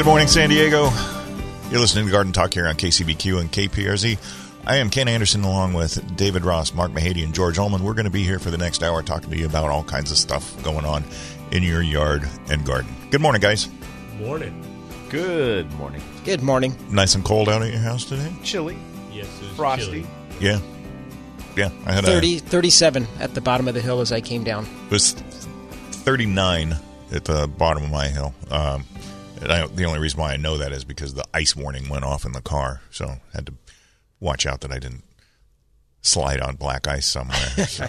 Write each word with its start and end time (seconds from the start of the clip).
Good 0.00 0.06
morning, 0.06 0.28
San 0.28 0.48
Diego. 0.48 0.88
You're 1.70 1.78
listening 1.78 2.06
to 2.06 2.10
Garden 2.10 2.32
Talk 2.32 2.54
here 2.54 2.66
on 2.66 2.74
KCBQ 2.74 3.38
and 3.38 3.52
KPRZ. 3.52 4.16
I 4.64 4.76
am 4.76 4.88
Ken 4.88 5.08
Andersen 5.08 5.44
along 5.44 5.74
with 5.74 6.16
David 6.16 6.46
Ross, 6.46 6.72
Mark 6.72 6.90
Mahady, 6.92 7.22
and 7.22 7.34
George 7.34 7.58
Ullman. 7.58 7.84
We're 7.84 7.92
going 7.92 8.06
to 8.06 8.10
be 8.10 8.24
here 8.24 8.38
for 8.38 8.50
the 8.50 8.56
next 8.56 8.82
hour 8.82 9.02
talking 9.02 9.28
to 9.28 9.36
you 9.36 9.44
about 9.44 9.68
all 9.68 9.84
kinds 9.84 10.10
of 10.10 10.16
stuff 10.16 10.56
going 10.62 10.86
on 10.86 11.04
in 11.52 11.62
your 11.62 11.82
yard 11.82 12.26
and 12.48 12.64
garden. 12.64 12.90
Good 13.10 13.20
morning, 13.20 13.42
guys. 13.42 13.68
Morning. 14.18 14.64
Good 15.10 15.70
morning. 15.72 16.00
Good 16.24 16.42
morning. 16.42 16.74
Nice 16.90 17.14
and 17.14 17.22
cold 17.22 17.50
out 17.50 17.60
at 17.60 17.70
your 17.70 17.82
house 17.82 18.06
today? 18.06 18.32
Chilly. 18.42 18.78
Yes, 19.12 19.26
it 19.42 19.48
was 19.48 19.56
Frosty. 19.56 19.84
chilly. 19.84 20.06
Yeah. 20.40 20.60
Yeah. 21.58 21.70
I 21.84 21.92
had 21.92 22.06
30, 22.06 22.38
37 22.38 23.06
at 23.18 23.34
the 23.34 23.42
bottom 23.42 23.68
of 23.68 23.74
the 23.74 23.82
hill 23.82 24.00
as 24.00 24.12
I 24.12 24.22
came 24.22 24.44
down. 24.44 24.64
it 24.86 24.92
was 24.92 25.12
39 25.12 26.74
at 27.12 27.26
the 27.26 27.46
bottom 27.48 27.84
of 27.84 27.90
my 27.90 28.08
hill. 28.08 28.32
Um, 28.50 28.86
and 28.94 29.09
I, 29.48 29.66
the 29.68 29.84
only 29.84 30.00
reason 30.00 30.18
why 30.18 30.32
I 30.32 30.36
know 30.36 30.58
that 30.58 30.72
is 30.72 30.84
because 30.84 31.14
the 31.14 31.24
ice 31.32 31.54
warning 31.54 31.88
went 31.88 32.04
off 32.04 32.24
in 32.24 32.32
the 32.32 32.40
car. 32.42 32.80
So 32.90 33.06
I 33.06 33.20
had 33.32 33.46
to 33.46 33.54
watch 34.18 34.44
out 34.44 34.60
that 34.62 34.72
I 34.72 34.78
didn't 34.80 35.04
slide 36.02 36.40
on 36.40 36.56
black 36.56 36.88
ice 36.88 37.06
somewhere. 37.06 37.38
So. 37.68 37.86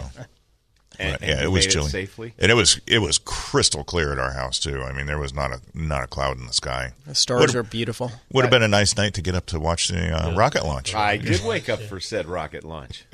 And, 0.99 1.17
But, 1.19 1.27
yeah, 1.27 1.35
and 1.37 1.45
it 1.45 1.47
was 1.47 1.65
made 1.65 1.71
chilly, 1.71 1.89
safely. 1.89 2.33
and 2.37 2.51
it 2.51 2.53
was 2.53 2.79
it 2.85 2.99
was 2.99 3.17
crystal 3.17 3.83
clear 3.83 4.11
at 4.11 4.19
our 4.19 4.33
house 4.33 4.59
too. 4.59 4.83
I 4.83 4.91
mean, 4.91 5.07
there 5.07 5.17
was 5.17 5.33
not 5.33 5.51
a 5.51 5.59
not 5.73 6.03
a 6.03 6.07
cloud 6.07 6.37
in 6.37 6.45
the 6.45 6.53
sky. 6.53 6.91
The 7.07 7.15
stars 7.15 7.39
Would- 7.39 7.55
are 7.55 7.63
beautiful. 7.63 8.11
Would 8.33 8.43
have 8.43 8.51
been 8.51 8.61
a 8.61 8.67
nice 8.67 8.95
night 8.97 9.13
to 9.15 9.21
get 9.21 9.33
up 9.33 9.47
to 9.47 9.59
watch 9.59 9.87
the 9.87 10.11
uh, 10.11 10.35
rocket 10.35 10.63
launch. 10.63 10.93
I 10.93 11.17
did 11.17 11.43
wake 11.45 11.69
up 11.69 11.79
for 11.81 11.99
said 11.99 12.27
rocket 12.27 12.63
launch, 12.65 13.05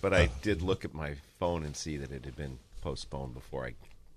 but 0.00 0.12
I 0.14 0.30
did 0.42 0.62
look 0.62 0.84
at 0.84 0.94
my 0.94 1.14
phone 1.38 1.62
and 1.64 1.76
see 1.76 1.96
that 1.98 2.10
it 2.10 2.24
had 2.24 2.34
been 2.34 2.58
postponed 2.80 3.34
before 3.34 3.66
I 3.66 3.74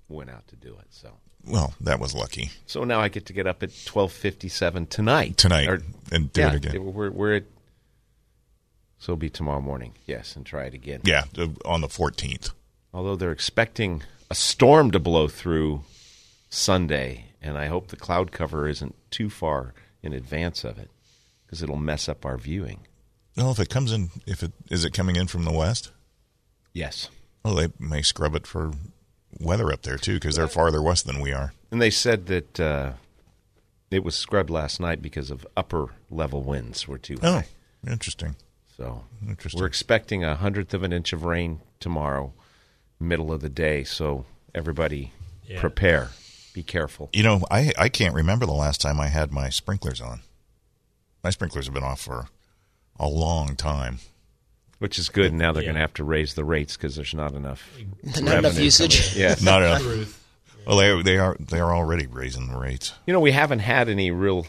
went 0.08 0.30
out 0.32 0.48
to 0.48 0.56
do 0.56 0.70
it. 0.80 0.88
So, 0.90 1.10
Well, 1.46 1.74
that 1.82 2.00
was 2.00 2.14
lucky. 2.14 2.52
so 2.66 2.84
now 2.84 3.00
I 3.00 3.10
get 3.10 3.26
to 3.28 3.34
get 3.34 3.48
up 3.48 3.64
at 3.64 3.72
twelve 3.86 4.12
fifty 4.12 4.50
seven 4.50 4.86
tonight. 4.86 5.38
Tonight, 5.38 5.68
Or- 5.68 5.82
and 6.12 6.32
do 6.34 6.42
yeah, 6.42 6.50
it 6.54 6.56
again. 6.66 6.94
We're, 6.94 7.10
we're 7.12 7.36
at. 7.36 7.44
So 9.00 9.14
it'll 9.14 9.18
be 9.20 9.30
tomorrow 9.30 9.62
morning, 9.62 9.94
yes, 10.06 10.36
and 10.36 10.46
try 10.46 10.66
it 10.66 10.74
again. 10.74 11.00
Yeah, 11.06 11.24
on 11.64 11.80
the 11.80 11.88
14th. 11.88 12.52
Although 12.94 13.16
they're 13.16 13.32
expecting 13.32 14.04
a 14.30 14.36
storm 14.36 14.92
to 14.92 15.00
blow 15.00 15.30
through 15.30 15.84
Sunday, 16.50 17.28
and 17.42 17.58
I 17.58 17.68
hope 17.68 17.88
the 17.88 17.96
cloud 17.96 18.34
cover 18.34 18.68
isn't 18.68 18.96
too 19.10 19.30
far 19.30 19.74
in 20.04 20.12
advance 20.12 20.66
of 20.66 20.78
it 20.78 20.90
because 21.46 21.64
it'll 21.64 21.78
mess 21.78 22.10
up 22.10 22.26
our 22.26 22.38
viewing. 22.38 22.80
Well, 23.38 23.52
if 23.52 23.60
it 23.60 23.70
comes 23.70 23.94
in, 23.94 24.10
if 24.28 24.44
it 24.44 24.52
is 24.70 24.84
it 24.84 24.92
coming 24.92 25.16
in 25.16 25.28
from 25.28 25.46
the 25.46 25.54
west? 25.54 25.92
Yes. 26.74 27.10
Well, 27.46 27.56
they 27.56 27.70
may 27.80 28.02
scrub 28.02 28.36
it 28.36 28.46
for 28.46 28.74
weather 29.40 29.72
up 29.72 29.82
there 29.84 29.98
too, 29.98 30.16
because 30.16 30.36
they're 30.36 30.48
farther 30.48 30.82
west 30.82 31.06
than 31.06 31.20
we 31.20 31.32
are. 31.34 31.54
And 31.72 31.82
they 31.82 31.90
said 31.92 32.26
that 32.28 32.60
uh, 32.60 32.94
it 33.92 34.04
was 34.04 34.16
scrubbed 34.16 34.50
last 34.50 34.80
night 34.80 35.02
because 35.02 35.30
of 35.32 35.46
upper 35.58 35.90
level 36.10 36.42
winds 36.44 36.88
were 36.88 36.98
too 36.98 37.18
Oh, 37.22 37.32
high. 37.34 37.46
interesting. 37.88 38.36
So 38.76 39.04
Interesting. 39.28 39.60
we're 39.60 39.68
expecting 39.68 40.24
a 40.24 40.36
hundredth 40.36 40.74
of 40.74 40.84
an 40.84 40.94
inch 40.94 41.12
of 41.14 41.24
rain 41.26 41.60
tomorrow, 41.80 42.34
middle 43.00 43.32
of 43.32 43.42
the 43.42 43.50
day. 43.50 43.84
So 43.84 44.26
everybody 44.56 45.12
Yeah. 45.46 45.60
prepare. 45.60 46.10
Be 46.54 46.64
careful. 46.64 47.10
You 47.14 47.24
know, 47.24 47.46
I 47.52 47.72
I 47.78 47.90
can't 47.90 48.16
remember 48.16 48.46
the 48.46 48.54
last 48.54 48.82
time 48.82 49.00
I 49.00 49.08
had 49.08 49.32
my 49.32 49.50
sprinklers 49.50 50.02
on. 50.02 50.22
My 51.24 51.30
sprinklers 51.30 51.66
have 51.66 51.74
been 51.74 51.84
off 51.84 52.02
for 52.02 52.28
a 52.98 53.08
long 53.08 53.56
time. 53.56 54.00
Which 54.80 54.98
is 54.98 55.10
good. 55.10 55.34
Now 55.34 55.52
they're 55.52 55.62
Yeah. 55.64 55.68
going 55.68 55.76
to 55.76 55.82
have 55.82 55.94
to 55.96 56.04
raise 56.04 56.34
the 56.36 56.44
rates 56.46 56.76
because 56.78 56.96
there's 56.96 57.14
not 57.14 57.34
enough. 57.34 57.70
Not 58.22 58.38
enough 58.40 58.58
usage. 58.60 59.14
coming 59.14 59.30
in. 59.38 59.44
Not 59.46 59.62
enough. 59.62 59.82
Truth. 59.82 60.26
Well, 60.66 60.78
they 60.78 61.02
they 61.02 61.18
are 61.18 61.36
they 61.40 61.60
are 61.60 61.74
already 61.76 62.08
raising 62.08 62.48
the 62.48 62.58
rates. 62.58 62.94
You 63.06 63.14
know, 63.14 63.20
we 63.20 63.32
haven't 63.32 63.60
had 63.60 63.90
any 63.90 64.12
real 64.12 64.46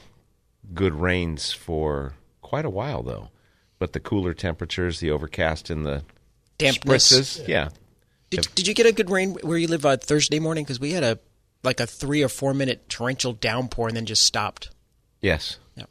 good 0.74 0.94
rains 0.94 1.52
for 1.52 2.14
quite 2.42 2.64
a 2.64 2.70
while, 2.70 3.02
though. 3.02 3.30
But 3.78 3.92
the 3.92 4.00
cooler 4.00 4.34
temperatures, 4.34 5.00
the 5.00 5.10
overcast, 5.10 5.70
and 5.70 5.84
the 5.86 6.02
Dampness. 6.58 7.10
spritzes, 7.12 7.48
yeah. 7.48 7.70
Did, 8.28 8.47
did 8.54 8.68
you 8.68 8.74
get 8.74 8.86
a 8.86 8.92
good 8.92 9.08
rain 9.10 9.30
where 9.42 9.56
you 9.58 9.66
live 9.66 9.84
uh, 9.86 9.97
Thursday 9.97 10.38
morning? 10.38 10.62
Because 10.64 10.78
we 10.78 10.92
had 10.92 11.02
a 11.02 11.18
like 11.64 11.80
a 11.80 11.86
three 11.86 12.22
or 12.22 12.28
four 12.28 12.54
minute 12.54 12.88
torrential 12.88 13.32
downpour 13.32 13.88
and 13.88 13.97
then 13.97 14.06
just 14.06 14.22
stopped. 14.22 14.70
Yes. 15.22 15.56
Yeah. 15.74 15.84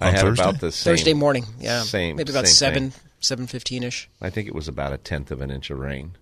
I 0.00 0.08
On 0.08 0.12
had 0.14 0.20
Thursday? 0.22 0.42
about 0.42 0.60
the 0.60 0.72
same. 0.72 0.92
Thursday 0.92 1.14
morning. 1.14 1.44
Yeah. 1.60 1.82
same- 1.82 2.16
Maybe 2.16 2.32
about 2.32 2.46
same 2.46 2.54
seven 2.54 2.90
thing. 2.90 3.05
Seven 3.26 3.46
fifteen 3.46 3.82
ish. 3.82 4.08
I 4.20 4.30
think 4.30 4.48
it 4.48 4.54
was 4.54 4.68
about 4.68 4.92
a 4.92 4.98
tenth 4.98 5.30
of 5.30 5.40
an 5.40 5.50
inch 5.50 5.70
of 5.70 5.78
rain. 5.78 6.12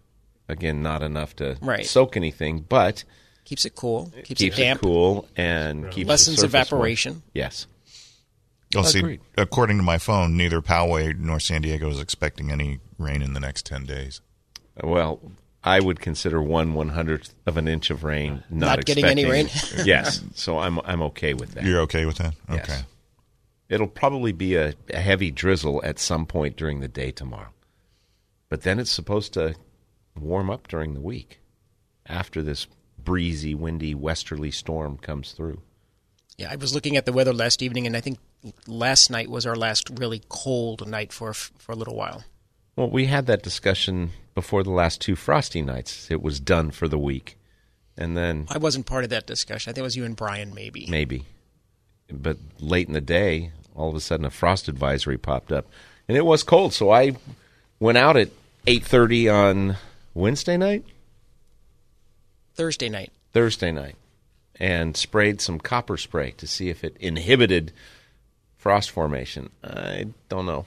Again, 0.49 0.83
not 0.83 1.03
enough 1.03 1.35
to 1.37 1.57
Right. 1.61 1.87
soak 1.87 2.17
anything, 2.17 2.61
but 2.69 3.05
Keeps 3.45 3.65
it 3.67 3.75
cool. 3.75 4.07
Keeps, 4.25 4.41
keeps 4.41 4.59
it 4.59 4.63
damp. 4.63 4.81
cool 4.83 5.29
and 5.37 5.91
keeps 5.91 6.07
the 6.07 6.13
Lessens 6.13 6.37
surface 6.41 6.43
warm. 6.43 6.49
evaporation. 6.63 7.23
Yes. 7.35 7.67
Well, 8.75 8.85
see, 8.85 9.21
according 9.39 9.77
to 9.77 9.83
my 9.85 9.99
phone, 9.99 10.37
neither 10.37 10.61
Poway 10.61 11.17
nor 11.17 11.39
San 11.39 11.63
Diego 11.63 11.89
is 11.91 12.01
expecting 12.01 12.51
any 12.51 12.81
rain 12.99 13.23
in 13.23 13.33
the 13.35 13.41
next 13.41 13.67
ten 13.67 13.85
days. 13.85 14.21
Well, 14.83 15.21
I 15.63 15.79
would 15.81 16.01
consider 16.01 16.43
one 16.43 16.75
one 16.75 16.89
hundredth 16.91 17.33
of 17.47 17.57
an 17.57 17.69
inch 17.69 17.91
of 17.91 18.03
rain 18.03 18.43
not, 18.51 18.77
Not 18.79 18.85
getting 18.85 19.05
any 19.05 19.23
expecting- 19.23 19.87
yes, 19.87 20.23
so 20.35 20.59
I'm 20.59 20.81
I'm 20.85 21.03
okay 21.03 21.35
with 21.35 21.53
that. 21.53 21.65
You're 21.65 21.81
okay 21.83 22.05
with 22.05 22.17
that? 22.17 22.35
Yes. 22.51 22.83
It'll 23.69 23.87
probably 23.87 24.33
be 24.33 24.57
a, 24.57 24.75
a 24.91 25.01
heavy 25.01 25.31
drizzle 25.31 25.83
at 25.85 25.99
some 25.99 26.27
point 26.27 26.57
during 26.57 26.81
the 26.81 26.89
day 26.89 27.11
tomorrow. 27.11 27.51
But 28.49 28.63
then 28.63 28.79
it's 28.79 28.93
supposed 28.93 29.33
to 29.35 29.57
warm 30.17 30.51
up 30.51 30.69
during 30.69 30.95
the 30.95 31.01
week 31.01 31.41
after 32.07 32.43
this 32.43 32.67
breezy, 32.99 33.55
windy, 33.55 33.95
westerly 33.95 34.51
storm 34.51 34.99
comes 34.99 35.33
through. 35.33 35.61
Yeah, 36.37 36.49
I 36.51 36.57
was 36.57 36.75
looking 36.75 36.97
at 36.97 37.07
the 37.07 37.13
weather 37.13 37.33
last 37.33 37.63
evening, 37.63 37.87
and 37.87 37.97
I 37.97 38.01
think 38.01 38.19
last 38.67 39.11
night 39.11 39.29
was 39.29 39.47
our 39.47 39.55
last 39.55 39.89
really 39.99 40.23
cold 40.29 40.87
night 40.89 41.13
for 41.13 41.33
for 41.33 41.73
a 41.73 41.77
little 41.77 41.95
while. 41.95 42.25
Well, 42.77 42.91
we 42.91 43.07
had 43.07 43.27
that 43.27 43.43
discussion 43.43 44.11
before 44.35 44.65
the 44.65 44.71
last 44.71 45.01
two 45.01 45.15
frosty 45.15 45.63
nights. 45.63 46.11
It 46.11 46.23
was 46.23 46.41
done 46.41 46.73
for 46.73 46.89
the 46.89 46.99
week. 46.99 47.39
And 47.97 48.17
then 48.17 48.47
I 48.51 48.59
wasn't 48.59 48.87
part 48.87 49.05
of 49.05 49.11
that 49.11 49.27
discussion. 49.27 49.71
I 49.71 49.73
think 49.73 49.83
it 49.83 49.85
was 49.85 49.97
you 49.97 50.05
and 50.05 50.17
Brian, 50.17 50.53
maybe. 50.53 50.87
maybe. 50.89 51.25
But 52.11 52.37
late 52.61 52.87
in 52.87 52.95
the 52.95 53.01
day, 53.01 53.51
all 53.75 53.89
of 53.89 53.95
a 53.95 54.01
sudden 54.01 54.27
a 54.27 54.31
frost 54.31 54.69
advisory 54.69 55.19
popped 55.19 55.53
up. 55.53 55.67
And 56.09 56.17
it 56.17 56.27
was 56.27 56.43
cold, 56.43 56.73
so 56.73 56.91
I 56.91 57.17
went 57.81 57.99
out 57.99 58.17
at 58.17 58.31
8:30 58.67 59.29
on 59.29 59.77
Wednesday 60.13 60.57
night. 60.57 60.85
Thursday 62.55 62.89
night. 62.89 63.11
Thursday 63.33 63.73
night 63.73 63.97
and 64.61 64.97
sprayed 64.97 65.41
some 65.41 65.59
copper 65.59 65.97
spray 65.97 66.33
to 66.33 66.47
see 66.47 66.69
if 66.69 66.85
it 66.85 66.97
inhibited 67.01 67.73
frost 68.57 68.91
formation. 68.91 69.51
I 69.63 70.07
don't 70.29 70.47
know. 70.47 70.67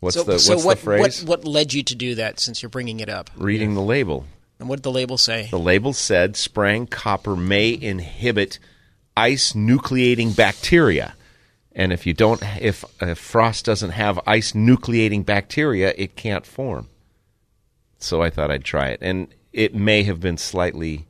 What's 0.00 0.16
so, 0.16 0.22
the 0.22 0.32
what's 0.32 0.46
so 0.46 0.58
what, 0.58 0.78
the 0.78 0.84
phrase? 0.84 1.24
What, 1.24 1.40
what 1.40 1.48
led 1.48 1.72
you 1.72 1.82
to 1.82 1.94
do 1.94 2.14
that? 2.16 2.38
Since 2.38 2.62
you're 2.62 2.68
bringing 2.68 3.00
it 3.00 3.08
up, 3.08 3.30
Reading 3.36 3.74
the 3.74 3.82
label. 3.82 4.26
and 4.60 4.68
what 4.68 4.76
did 4.76 4.82
the 4.84 4.92
label 4.92 5.18
say? 5.18 5.48
The 5.50 5.58
label 5.58 5.92
said 5.92 6.36
spraying 6.36 6.86
copper 6.88 7.34
may 7.34 7.76
inhibit 7.80 8.58
ice 9.18 9.52
nucleating 9.52 10.34
bacteria. 10.34 11.14
And 11.72 11.92
if 11.92 12.06
you 12.06 12.14
don't 12.14 12.42
if, 12.60 12.84
if 13.00 13.18
frost 13.18 13.64
doesn't 13.64 13.90
have 13.90 14.20
ice 14.26 14.52
nucleating 14.52 15.26
bacteria, 15.26 15.92
it 15.96 16.16
can't 16.16 16.46
form. 16.46 16.88
So 17.98 18.22
I 18.22 18.30
thought 18.30 18.50
I'd 18.50 18.64
try 18.64 18.88
it. 18.88 19.00
And 19.02 19.28
it 19.52 19.74
may 19.74 20.04
have 20.04 20.20
been 20.20 20.38
slightly 20.38 21.06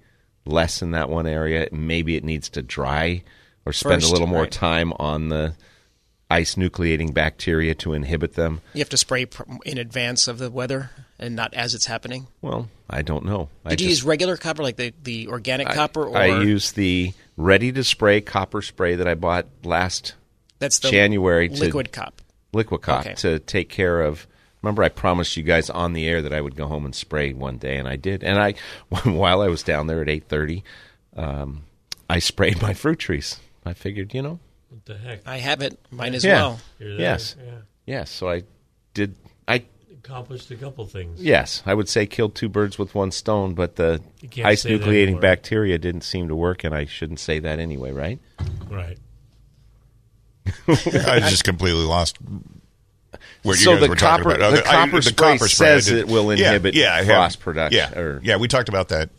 less 0.46 0.80
in 0.80 0.92
that 0.92 1.10
one 1.10 1.26
area. 1.26 1.68
Maybe 1.70 2.16
it 2.16 2.24
needs 2.24 2.48
to 2.50 2.62
dry 2.62 3.22
or 3.66 3.72
spend 3.74 4.02
First, 4.02 4.08
a 4.08 4.12
little 4.12 4.26
more 4.26 4.42
right. 4.42 4.50
time 4.50 4.94
on 4.94 5.28
the 5.28 5.54
ice 6.30 6.54
nucleating 6.54 7.12
bacteria 7.12 7.74
to 7.74 7.92
inhibit 7.92 8.34
them. 8.34 8.62
You 8.72 8.80
have 8.80 8.88
to 8.90 8.96
spray 8.96 9.26
in 9.66 9.76
advance 9.76 10.28
of 10.28 10.38
the 10.38 10.50
weather. 10.50 10.90
And 11.18 11.34
not 11.36 11.54
as 11.54 11.74
it's 11.74 11.86
happening? 11.86 12.26
Well, 12.42 12.68
I 12.88 13.02
don't 13.02 13.24
know. 13.24 13.48
I 13.64 13.70
Did 13.70 13.80
you 13.80 13.88
just- 13.88 14.00
use 14.02 14.06
regular 14.06 14.36
copper, 14.36 14.62
like 14.62 14.76
the, 14.76 14.92
the 15.02 15.28
organic 15.28 15.68
copper, 15.68 16.04
or 16.06 16.16
I 16.16 16.42
use 16.42 16.72
the 16.72 17.12
ready 17.36 17.72
to 17.72 17.84
spray 17.84 18.20
copper 18.20 18.62
spray 18.62 18.96
that 18.96 19.06
I 19.08 19.14
bought 19.14 19.46
last 19.64 20.14
that's 20.58 20.78
the 20.80 20.90
January 20.90 21.48
to- 21.48 21.60
liquid 21.60 21.92
cop? 21.92 22.20
Liquid 22.52 22.80
Cop 22.80 23.00
Okay. 23.04 23.14
to 23.16 23.38
take 23.40 23.68
care 23.68 24.00
of. 24.00 24.26
Remember, 24.62 24.82
I 24.82 24.88
promised 24.88 25.36
you 25.36 25.42
guys 25.42 25.68
on 25.68 25.92
the 25.92 26.08
air 26.08 26.22
that 26.22 26.32
I 26.32 26.40
would 26.40 26.56
go 26.56 26.66
home 26.66 26.84
and 26.86 26.94
spray 26.94 27.32
one 27.34 27.58
day, 27.58 27.76
and 27.76 27.86
I 27.86 27.96
did. 27.96 28.24
And 28.24 28.38
I, 28.38 28.54
while 29.04 29.42
I 29.42 29.48
was 29.48 29.62
down 29.62 29.86
there 29.86 30.00
at 30.00 30.08
eight 30.08 30.24
thirty, 30.28 30.64
um, 31.14 31.64
I 32.08 32.18
sprayed 32.20 32.62
my 32.62 32.72
fruit 32.72 32.98
trees. 32.98 33.38
I 33.66 33.74
figured, 33.74 34.14
you 34.14 34.22
know, 34.22 34.40
What 34.70 34.84
the 34.86 34.96
heck? 34.96 35.20
I 35.28 35.36
have 35.38 35.60
it, 35.60 35.78
mine 35.90 36.14
as 36.14 36.24
Yeah. 36.24 36.36
well. 36.40 36.60
Yes, 36.78 37.36
Yeah. 37.38 37.52
yes. 37.84 38.10
So 38.10 38.30
I 38.30 38.44
did. 38.94 39.14
I 40.08 40.12
Accomplished 40.12 40.50
a 40.50 40.56
couple 40.56 40.86
things. 40.86 41.22
yes, 41.22 41.62
I 41.66 41.74
would 41.74 41.88
say 41.88 42.06
killed 42.06 42.34
two 42.34 42.48
birds 42.48 42.78
with 42.78 42.94
one 42.94 43.10
stone, 43.10 43.52
but 43.54 43.76
the 43.76 44.00
ice 44.42 44.64
nucleating 44.64 45.20
bacteria 45.20 45.76
didn't 45.78 46.00
seem 46.00 46.28
to 46.28 46.34
work, 46.34 46.64
and 46.64 46.74
I 46.74 46.86
shouldn't 46.86 47.20
say 47.20 47.38
that 47.40 47.58
anyway, 47.58 47.92
right? 47.92 48.18
Right. 48.70 48.96
I 50.66 51.20
just 51.28 51.44
completely 51.44 51.84
lost 51.84 52.16
what 53.42 53.52
you 53.58 53.64
So 53.64 53.72
guys 53.72 53.80
the 53.82 53.88
were 53.88 53.96
talking 53.96 54.24
copper- 54.24 54.36
about. 54.36 54.52
the 54.52 54.66
I- 54.66 54.86
copper 54.86 55.02
spray 55.02 55.36
says 55.38 55.88
it 55.90 56.08
will 56.08 56.30
inhibit 56.30 56.74
yeah, 56.74 56.94
I 56.94 56.98
have- 56.98 57.06
frost 57.06 57.40
production, 57.40 57.78
Yeah, 57.78 57.98
or- 57.98 58.20
yeah, 58.22 58.36
we 58.36 58.48
talked 58.48 58.68
about 58.70 58.88
that 58.88 59.10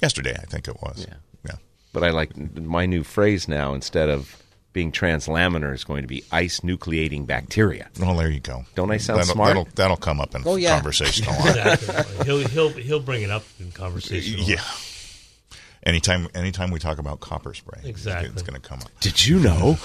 yesterday. 0.00 0.34
I 0.40 0.44
think 0.46 0.68
it 0.68 0.76
was. 0.82 1.04
Yeah. 1.06 1.14
yeah. 1.46 1.56
But 1.92 2.02
I 2.02 2.10
like 2.10 2.34
my 2.56 2.86
new 2.86 3.02
phrase 3.04 3.46
now 3.46 3.74
instead 3.74 4.08
of 4.08 4.42
being 4.74 4.92
translaminar 4.92 5.72
is 5.72 5.84
going 5.84 6.02
to 6.02 6.06
be 6.08 6.22
ice 6.30 6.60
nucleating 6.60 7.26
bacteria. 7.26 7.88
Well, 7.98 8.14
there 8.16 8.28
you 8.30 8.40
go. 8.40 8.66
Don't 8.74 8.90
I 8.90 8.98
sound 8.98 9.20
that'll, 9.20 9.32
smart? 9.34 9.48
That'll, 9.54 9.68
that'll 9.76 9.96
come 9.96 10.20
up 10.20 10.34
in 10.34 10.42
Oh, 10.44 10.56
yeah. 10.56 10.74
conversation 10.74 11.26
a 11.26 11.30
lot. 11.30 11.56
Exactly. 11.56 12.24
he'll 12.26 12.48
he'll 12.48 12.68
he'll 12.70 13.00
bring 13.00 13.22
it 13.22 13.30
up 13.30 13.44
in 13.58 13.70
conversation. 13.72 14.40
yeah. 14.42 14.60
Anytime, 15.84 16.28
anytime 16.34 16.70
we 16.70 16.78
talk 16.78 16.98
about 16.98 17.20
copper 17.20 17.54
spray, 17.54 17.78
it's- 17.80 17.90
Exactly. 17.90 18.30
it's 18.30 18.42
going 18.42 18.60
to 18.60 18.66
come 18.68 18.80
up. 18.80 18.90
Did 19.00 19.24
you 19.26 19.38
know? 19.38 19.78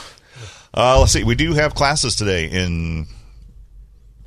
Uh, 0.74 1.00
let's 1.00 1.12
see. 1.12 1.24
We 1.24 1.36
do 1.36 1.53
have 1.53 1.75
classes 1.75 2.15
today 2.15 2.45
in 2.45 3.06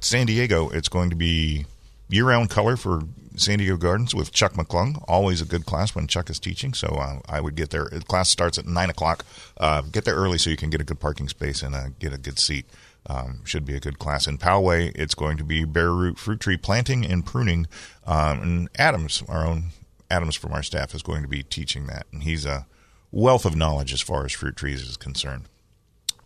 San 0.00 0.26
Diego. 0.26 0.68
It's 0.68 0.88
going 0.88 1.10
to 1.10 1.16
be 1.16 1.64
year-round 2.08 2.50
color 2.50 2.76
for 2.76 3.02
San 3.37 3.58
Diego 3.58 3.76
Gardens 3.76 4.14
with 4.14 4.32
Chuck 4.32 4.52
McClung. 4.55 5.02
Always 5.08 5.40
a 5.40 5.46
good 5.46 5.67
class 5.67 5.94
when 5.94 6.06
Chuck 6.06 6.31
is 6.31 6.38
teaching. 6.38 6.75
So 6.75 6.88
uh, 6.88 7.20
I 7.29 7.40
would 7.40 7.55
get 7.55 7.70
there. 7.70 7.88
The 7.90 8.00
class 8.00 8.29
starts 8.29 8.58
at 8.58 8.67
nine 8.67 8.90
o'clock. 8.90 9.25
Uh, 9.56 9.82
get 9.82 10.05
there 10.05 10.14
early 10.14 10.38
so 10.38 10.50
you 10.50 10.56
can 10.56 10.70
get 10.70 10.81
a 10.81 10.84
good 10.84 11.00
parking 11.00 11.29
space 11.29 11.62
and 11.62 11.75
uh, 11.75 11.88
get 11.99 12.12
a 12.12 12.19
good 12.19 12.38
seat. 12.38 12.67
Um, 13.06 13.40
should 13.44 13.64
be 13.64 13.75
a 13.75 13.81
good 13.81 13.99
class 13.99 14.29
in 14.29 14.38
Poway. 14.38 14.93
It's 14.94 15.14
going 15.17 15.37
to 15.38 15.44
be 15.44 15.64
bare 15.64 15.90
root 15.90 16.19
fruit 16.19 16.38
tree 16.40 16.56
planting 16.56 17.05
and 17.05 17.26
pruning. 17.26 17.67
Um, 18.06 18.40
and 18.43 18.69
Adams, 18.79 19.25
our 19.29 19.44
own 19.44 19.70
Adams 20.08 20.37
from 20.37 20.52
our 20.52 20.62
staff, 20.62 20.94
is 20.94 21.02
going 21.02 21.23
to 21.23 21.29
be 21.29 21.43
teaching 21.43 21.87
that, 21.88 22.06
and 22.12 22.23
he's 22.23 22.46
a 22.46 22.67
wealth 23.11 23.44
of 23.44 23.56
knowledge 23.56 23.93
as 23.93 24.00
far 24.00 24.25
as 24.25 24.32
fruit 24.32 24.55
trees 24.55 24.82
is 24.82 24.96
concerned. 24.96 25.46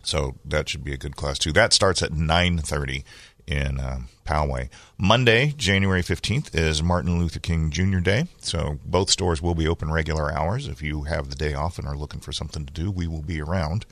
So 0.03 0.35
that 0.45 0.69
should 0.69 0.83
be 0.83 0.93
a 0.93 0.97
good 0.97 1.15
class 1.15 1.39
too. 1.39 1.51
That 1.51 1.73
starts 1.73 2.03
at 2.03 2.13
nine 2.13 2.59
thirty 2.59 3.03
in 3.47 3.79
um, 3.79 4.09
Poway. 4.25 4.69
Monday, 4.97 5.53
January 5.57 6.01
fifteenth, 6.01 6.53
is 6.53 6.83
Martin 6.83 7.17
Luther 7.19 7.39
King 7.39 7.71
Jr. 7.71 7.99
Day. 7.99 8.25
So 8.41 8.79
both 8.85 9.09
stores 9.09 9.41
will 9.41 9.55
be 9.55 9.67
open 9.67 9.91
regular 9.91 10.31
hours. 10.31 10.67
If 10.67 10.81
you 10.81 11.03
have 11.03 11.29
the 11.29 11.35
day 11.35 11.53
off 11.53 11.79
and 11.79 11.87
are 11.87 11.95
looking 11.95 12.19
for 12.19 12.31
something 12.31 12.65
to 12.65 12.73
do, 12.73 12.91
we 12.91 13.07
will 13.07 13.23
be 13.23 13.41
around. 13.41 13.85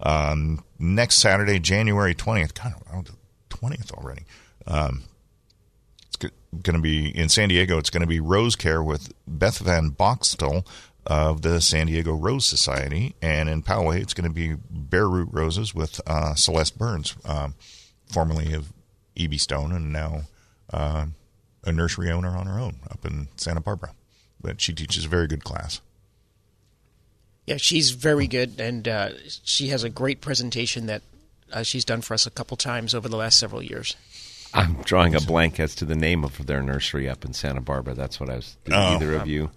Um, 0.00 0.62
next 0.78 1.16
Saturday, 1.16 1.58
January 1.58 2.14
twentieth. 2.14 2.54
God, 2.54 2.74
twentieth 3.48 3.90
already. 3.92 4.22
Um, 4.66 5.04
it's 6.06 6.16
going 6.16 6.76
to 6.76 6.82
be 6.82 7.08
in 7.08 7.28
San 7.28 7.48
Diego. 7.48 7.78
It's 7.78 7.90
going 7.90 8.02
to 8.02 8.06
be 8.06 8.20
Rose 8.20 8.56
Care 8.56 8.82
with 8.82 9.12
Beth 9.26 9.58
Van 9.58 9.90
Boxtel 9.90 10.66
of 11.06 11.40
the 11.40 11.60
San 11.60 11.86
Diego 11.86 12.12
Rose 12.12 12.44
Society, 12.44 13.14
and 13.22 13.48
in 13.48 13.62
Poway, 13.62 14.02
it's 14.02 14.12
going 14.12 14.28
to 14.28 14.34
be 14.34 14.56
Bare 14.70 15.08
Root 15.08 15.30
Roses 15.32 15.74
with 15.74 16.02
uh, 16.06 16.34
Celeste 16.34 16.76
Burns, 16.76 17.16
um, 17.24 17.54
formerly 18.12 18.52
of 18.52 18.72
E.B. 19.18 19.36
Stone, 19.38 19.72
and 19.72 19.92
now 19.92 20.22
uh, 20.72 21.06
a 21.64 21.72
nursery 21.72 22.10
owner 22.10 22.36
on 22.36 22.46
her 22.46 22.58
own 22.58 22.76
up 22.90 23.04
in 23.04 23.28
Santa 23.36 23.60
Barbara. 23.60 23.92
But 24.40 24.60
she 24.60 24.72
teaches 24.72 25.04
a 25.04 25.08
very 25.08 25.26
good 25.26 25.44
class. 25.44 25.80
Yeah, 27.46 27.56
she's 27.56 27.90
very 27.90 28.26
good, 28.26 28.60
and 28.60 28.86
uh, 28.86 29.10
she 29.42 29.68
has 29.68 29.82
a 29.82 29.88
great 29.88 30.20
presentation 30.20 30.86
that 30.86 31.02
uh, 31.52 31.62
she's 31.62 31.84
done 31.84 32.02
for 32.02 32.14
us 32.14 32.26
a 32.26 32.30
couple 32.30 32.56
times 32.56 32.94
over 32.94 33.08
the 33.08 33.16
last 33.16 33.38
several 33.38 33.62
years. 33.62 33.96
I'm 34.54 34.74
drawing 34.82 35.14
a 35.14 35.20
blank 35.20 35.58
as 35.58 35.74
to 35.76 35.84
the 35.84 35.94
name 35.96 36.24
of 36.24 36.46
their 36.46 36.62
nursery 36.62 37.08
up 37.08 37.24
in 37.24 37.32
Santa 37.32 37.60
Barbara. 37.60 37.94
That's 37.94 38.20
what 38.20 38.30
I 38.30 38.36
was. 38.36 38.56
Did 38.64 38.74
Oh. 38.74 38.94
either 38.96 39.14
of 39.14 39.26
you? 39.26 39.50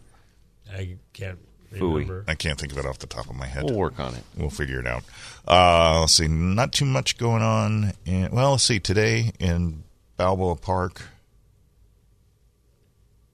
I 0.74 0.96
can't 1.14 1.40
Phooey. 1.80 1.94
remember. 1.94 2.26
I 2.28 2.36
can't 2.36 2.60
think 2.60 2.72
of 2.72 2.78
it 2.78 2.86
off 2.86 3.00
the 3.00 3.08
top 3.08 3.30
of 3.30 3.36
my 3.36 3.46
head. 3.46 3.64
We'll 3.64 3.76
work 3.76 4.00
on 4.00 4.16
it. 4.16 4.24
We'll 4.36 4.50
figure 4.50 4.80
it 4.80 4.88
out. 4.88 5.04
Uh, 5.48 6.02
let's 6.02 6.14
see. 6.14 6.28
Not 6.28 6.74
too 6.74 6.86
much 6.86 7.18
going 7.18 7.42
on. 7.42 7.94
In, 8.06 8.32
well, 8.32 8.52
let's 8.52 8.64
see. 8.64 8.80
Today 8.80 9.32
in 9.40 9.84
Balboa 10.18 10.56
Park. 10.56 11.02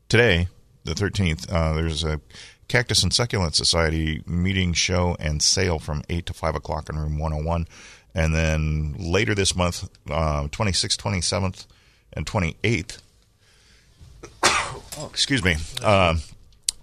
Today, 0.09 0.47
the 0.85 0.93
13th, 0.93 1.51
uh, 1.51 1.73
there's 1.73 2.03
a 2.03 2.21
Cactus 2.67 3.03
and 3.03 3.13
Succulent 3.13 3.55
Society 3.55 4.23
meeting, 4.25 4.73
show, 4.73 5.17
and 5.19 5.41
sale 5.41 5.79
from 5.79 6.03
8 6.09 6.25
to 6.27 6.33
5 6.33 6.55
o'clock 6.55 6.89
in 6.89 6.97
room 6.97 7.17
101. 7.19 7.67
And 8.13 8.33
then 8.33 8.95
later 8.97 9.35
this 9.35 9.55
month, 9.55 9.89
uh, 10.09 10.47
26th, 10.47 10.97
27th, 10.97 11.65
and 12.13 12.25
28th. 12.25 12.99
oh, 14.43 14.83
excuse 15.09 15.43
me. 15.43 15.55
Um, 15.83 16.21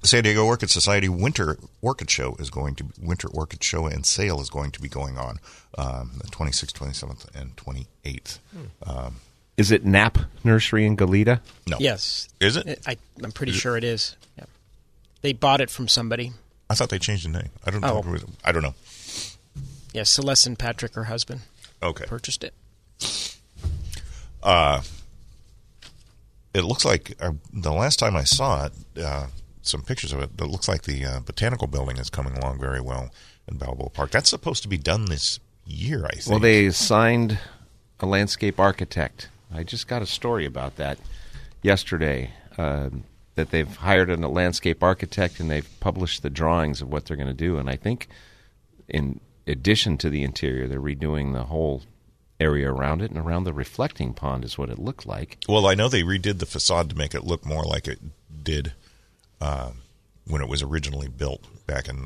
San 0.04 0.22
Diego 0.22 0.44
Orchid 0.44 0.68
Society 0.70 1.08
Winter 1.08 1.56
Orchid 1.80 2.10
Show 2.10 2.36
is 2.38 2.50
going 2.50 2.74
to 2.76 2.84
Winter 3.00 3.28
Orchid 3.28 3.64
Show 3.64 3.86
and 3.86 4.04
sale 4.04 4.40
is 4.40 4.50
going 4.50 4.70
to 4.72 4.80
be 4.80 4.88
going 4.88 5.16
on 5.16 5.38
um, 5.78 6.12
the 6.18 6.28
26th, 6.28 6.72
27th, 6.72 7.26
and 7.34 7.56
28th. 7.56 8.38
Um, 8.86 9.16
Is 9.56 9.70
it 9.72 9.84
Knapp 9.86 10.18
Nursery 10.44 10.84
in 10.84 10.96
Goleta? 10.96 11.40
no, 11.66 11.78
Yes, 11.80 12.28
is 12.38 12.56
it? 12.58 12.80
I, 12.86 12.96
I'm 13.22 13.32
pretty 13.32 13.52
sure 13.52 13.76
it 13.78 13.84
is. 13.84 14.14
Yeah. 14.36 14.44
They 15.22 15.32
bought 15.32 15.62
it 15.62 15.70
from 15.70 15.88
somebody. 15.88 16.32
I 16.68 16.74
thought 16.74 16.90
they 16.90 16.98
changed 16.98 17.24
the 17.24 17.30
name. 17.30 17.48
I 17.66 17.70
don't 17.70 17.80
know. 17.80 18.02
Oh. 18.06 18.18
I 18.44 18.52
don't 18.52 18.62
know. 18.62 18.74
Yeah, 19.94 20.02
Celeste 20.02 20.46
and 20.48 20.58
Patrick, 20.58 20.94
her 20.96 21.04
husband, 21.04 21.40
Okay. 21.82 22.04
purchased 22.06 22.44
it. 22.44 22.52
It 26.56 26.62
looks 26.62 26.84
like 26.84 27.16
uh, 27.20 27.32
the 27.52 27.72
last 27.72 27.98
time 27.98 28.14
I 28.16 28.24
saw 28.24 28.66
it, 28.66 28.72
uh, 29.02 29.26
some 29.66 29.82
pictures 29.82 30.12
of 30.12 30.20
it. 30.20 30.31
It 30.38 30.46
looks 30.46 30.69
like 30.69 30.82
the 30.82 31.05
uh, 31.05 31.20
botanical 31.20 31.66
building 31.66 31.96
is 31.96 32.10
coming 32.10 32.36
along 32.36 32.60
very 32.60 32.81
well 32.81 33.10
in 33.48 33.58
Balboa 33.58 33.91
Park. 33.91 34.10
That's 34.10 34.31
supposed 34.31 34.62
to 34.62 34.69
be 34.69 34.79
done 34.79 35.06
this 35.06 35.41
year, 35.67 36.06
I 36.06 36.17
think. 36.17 36.29
Well, 36.29 36.38
they 36.38 36.70
signed 36.70 37.38
a 38.00 38.06
landscape 38.06 38.60
architect. 38.60 39.29
I 39.53 39.62
just 39.62 39.88
got 39.88 40.03
a 40.03 40.06
story 40.06 40.46
about 40.46 40.77
that 40.77 40.98
yesterday. 41.62 42.31
Um, 42.56 43.05
that 43.34 43.50
they've 43.50 43.77
hired 43.77 44.10
a 44.10 44.17
landscape 44.29 44.82
architect 44.82 45.41
and 45.41 45.50
they've 45.50 45.69
published 45.81 46.22
the 46.22 46.31
drawings 46.31 46.81
of 46.81 46.88
what 46.91 47.05
they're 47.05 47.17
going 47.17 47.27
to 47.27 47.34
do. 47.34 47.58
And 47.58 47.69
I 47.69 47.77
think, 47.77 48.08
in 48.88 49.20
addition 49.46 49.98
to 49.98 50.10
the 50.10 50.22
interior, 50.22 50.69
they're 50.69 50.81
redoing 50.81 51.32
the 51.32 51.44
whole 51.44 51.82
area 52.41 52.70
around 52.70 53.03
it 53.03 53.10
and 53.10 53.19
around 53.19 53.44
the 53.44 53.53
reflecting 53.53 54.12
pond 54.12 54.44
is 54.44 54.58
what 54.58 54.70
it 54.70 54.79
looked 54.79 55.06
like. 55.06 55.38
Well, 55.48 55.67
I 55.67 55.74
know 55.74 55.88
they 55.88 56.03
redid 56.03 56.38
the 56.38 56.46
facade 56.46 56.91
to 56.91 56.96
make 56.96 57.15
it 57.15 57.24
look 57.24 57.44
more 57.44 57.65
like 57.65 57.88
it 57.88 58.00
did 58.43 58.72
uh, 59.44 59.72
when 60.27 60.41
it 60.41 60.48
was 60.48 60.63
originally 60.63 61.08
built 61.08 61.43
back 61.67 61.86
in 61.86 61.96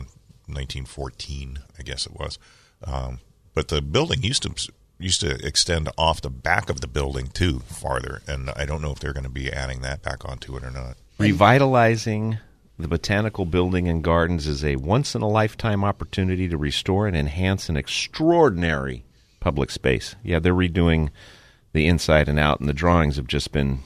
1914, 0.46 1.60
I 1.78 1.82
guess 1.82 2.04
it 2.04 2.12
was. 2.12 2.36
Um, 2.82 3.20
but 3.54 3.68
the 3.68 3.80
building 3.80 4.24
used 4.24 4.42
to 4.42 4.72
used 4.98 5.20
to 5.20 5.34
extend 5.46 5.88
off 5.96 6.20
the 6.20 6.30
back 6.30 6.68
of 6.68 6.80
the 6.80 6.88
building 6.88 7.28
too, 7.28 7.60
farther, 7.60 8.22
and 8.26 8.50
I 8.56 8.66
don't 8.66 8.82
know 8.82 8.90
if 8.90 8.98
they're 8.98 9.12
going 9.12 9.22
to 9.22 9.30
be 9.30 9.52
adding 9.52 9.82
that 9.82 10.02
back 10.02 10.28
onto 10.28 10.56
it 10.56 10.64
or 10.64 10.72
not. 10.72 10.96
Revitalizing 11.18 12.38
the 12.76 12.88
botanical 12.88 13.44
building 13.44 13.86
and 13.86 14.02
gardens 14.02 14.48
is 14.48 14.64
a 14.64 14.74
once 14.74 15.14
in 15.14 15.22
a 15.22 15.28
lifetime 15.28 15.84
opportunity 15.84 16.48
to 16.48 16.56
restore 16.56 17.06
and 17.06 17.16
enhance 17.16 17.68
an 17.68 17.76
extraordinary 17.76 19.04
public 19.38 19.70
space. 19.70 20.16
Yeah, 20.24 20.40
they're 20.40 20.52
redoing 20.52 21.10
the 21.72 21.86
inside 21.86 22.28
and 22.28 22.40
out, 22.40 22.58
and 22.58 22.68
the 22.68 22.74
drawings 22.74 23.14
have 23.14 23.28
just 23.28 23.52
been 23.52 23.80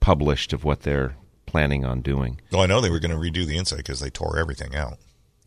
published 0.00 0.54
of 0.54 0.64
what 0.64 0.80
they're 0.80 1.16
planning 1.54 1.84
on 1.84 2.00
doing. 2.00 2.40
Well, 2.50 2.62
I 2.62 2.66
know 2.66 2.80
they 2.80 2.90
were 2.90 2.98
going 2.98 3.12
to 3.12 3.16
redo 3.16 3.46
the 3.46 3.56
inside 3.56 3.76
because 3.76 4.00
they 4.00 4.10
tore 4.10 4.40
everything 4.40 4.74
out. 4.74 4.98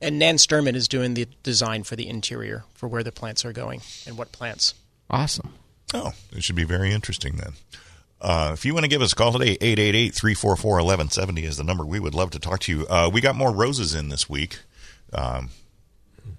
And 0.02 0.18
Nan 0.18 0.38
Sterman 0.38 0.74
is 0.74 0.88
doing 0.88 1.16
the 1.16 1.28
design 1.44 1.84
for 1.84 1.98
the 1.98 2.08
interior 2.08 2.64
for 2.76 2.88
where 2.88 3.04
the 3.04 3.12
plants 3.12 3.44
are 3.44 3.52
going 3.52 3.82
and 4.06 4.18
what 4.18 4.32
plants. 4.32 4.74
Awesome. 5.10 5.54
Oh, 5.94 6.14
it 6.32 6.46
should 6.46 6.56
be 6.56 6.64
very 6.64 6.94
interesting 6.94 7.36
then. 7.36 7.54
Uh, 8.22 8.52
if 8.54 8.64
you 8.64 8.74
want 8.74 8.86
to 8.86 8.90
give 8.90 9.02
us 9.02 9.12
a 9.12 9.16
call 9.18 9.34
today, 9.34 9.58
888-344-1170 9.58 11.44
is 11.44 11.58
the 11.58 11.66
number. 11.66 11.86
We 11.86 12.00
would 12.00 12.16
love 12.16 12.32
to 12.32 12.40
talk 12.40 12.62
to 12.62 12.72
you. 12.72 12.88
Uh, 12.88 13.10
we 13.12 13.20
got 13.20 13.36
more 13.36 13.54
roses 13.54 13.94
in 13.94 14.08
this 14.08 14.30
week. 14.30 14.60
Um, 15.12 15.50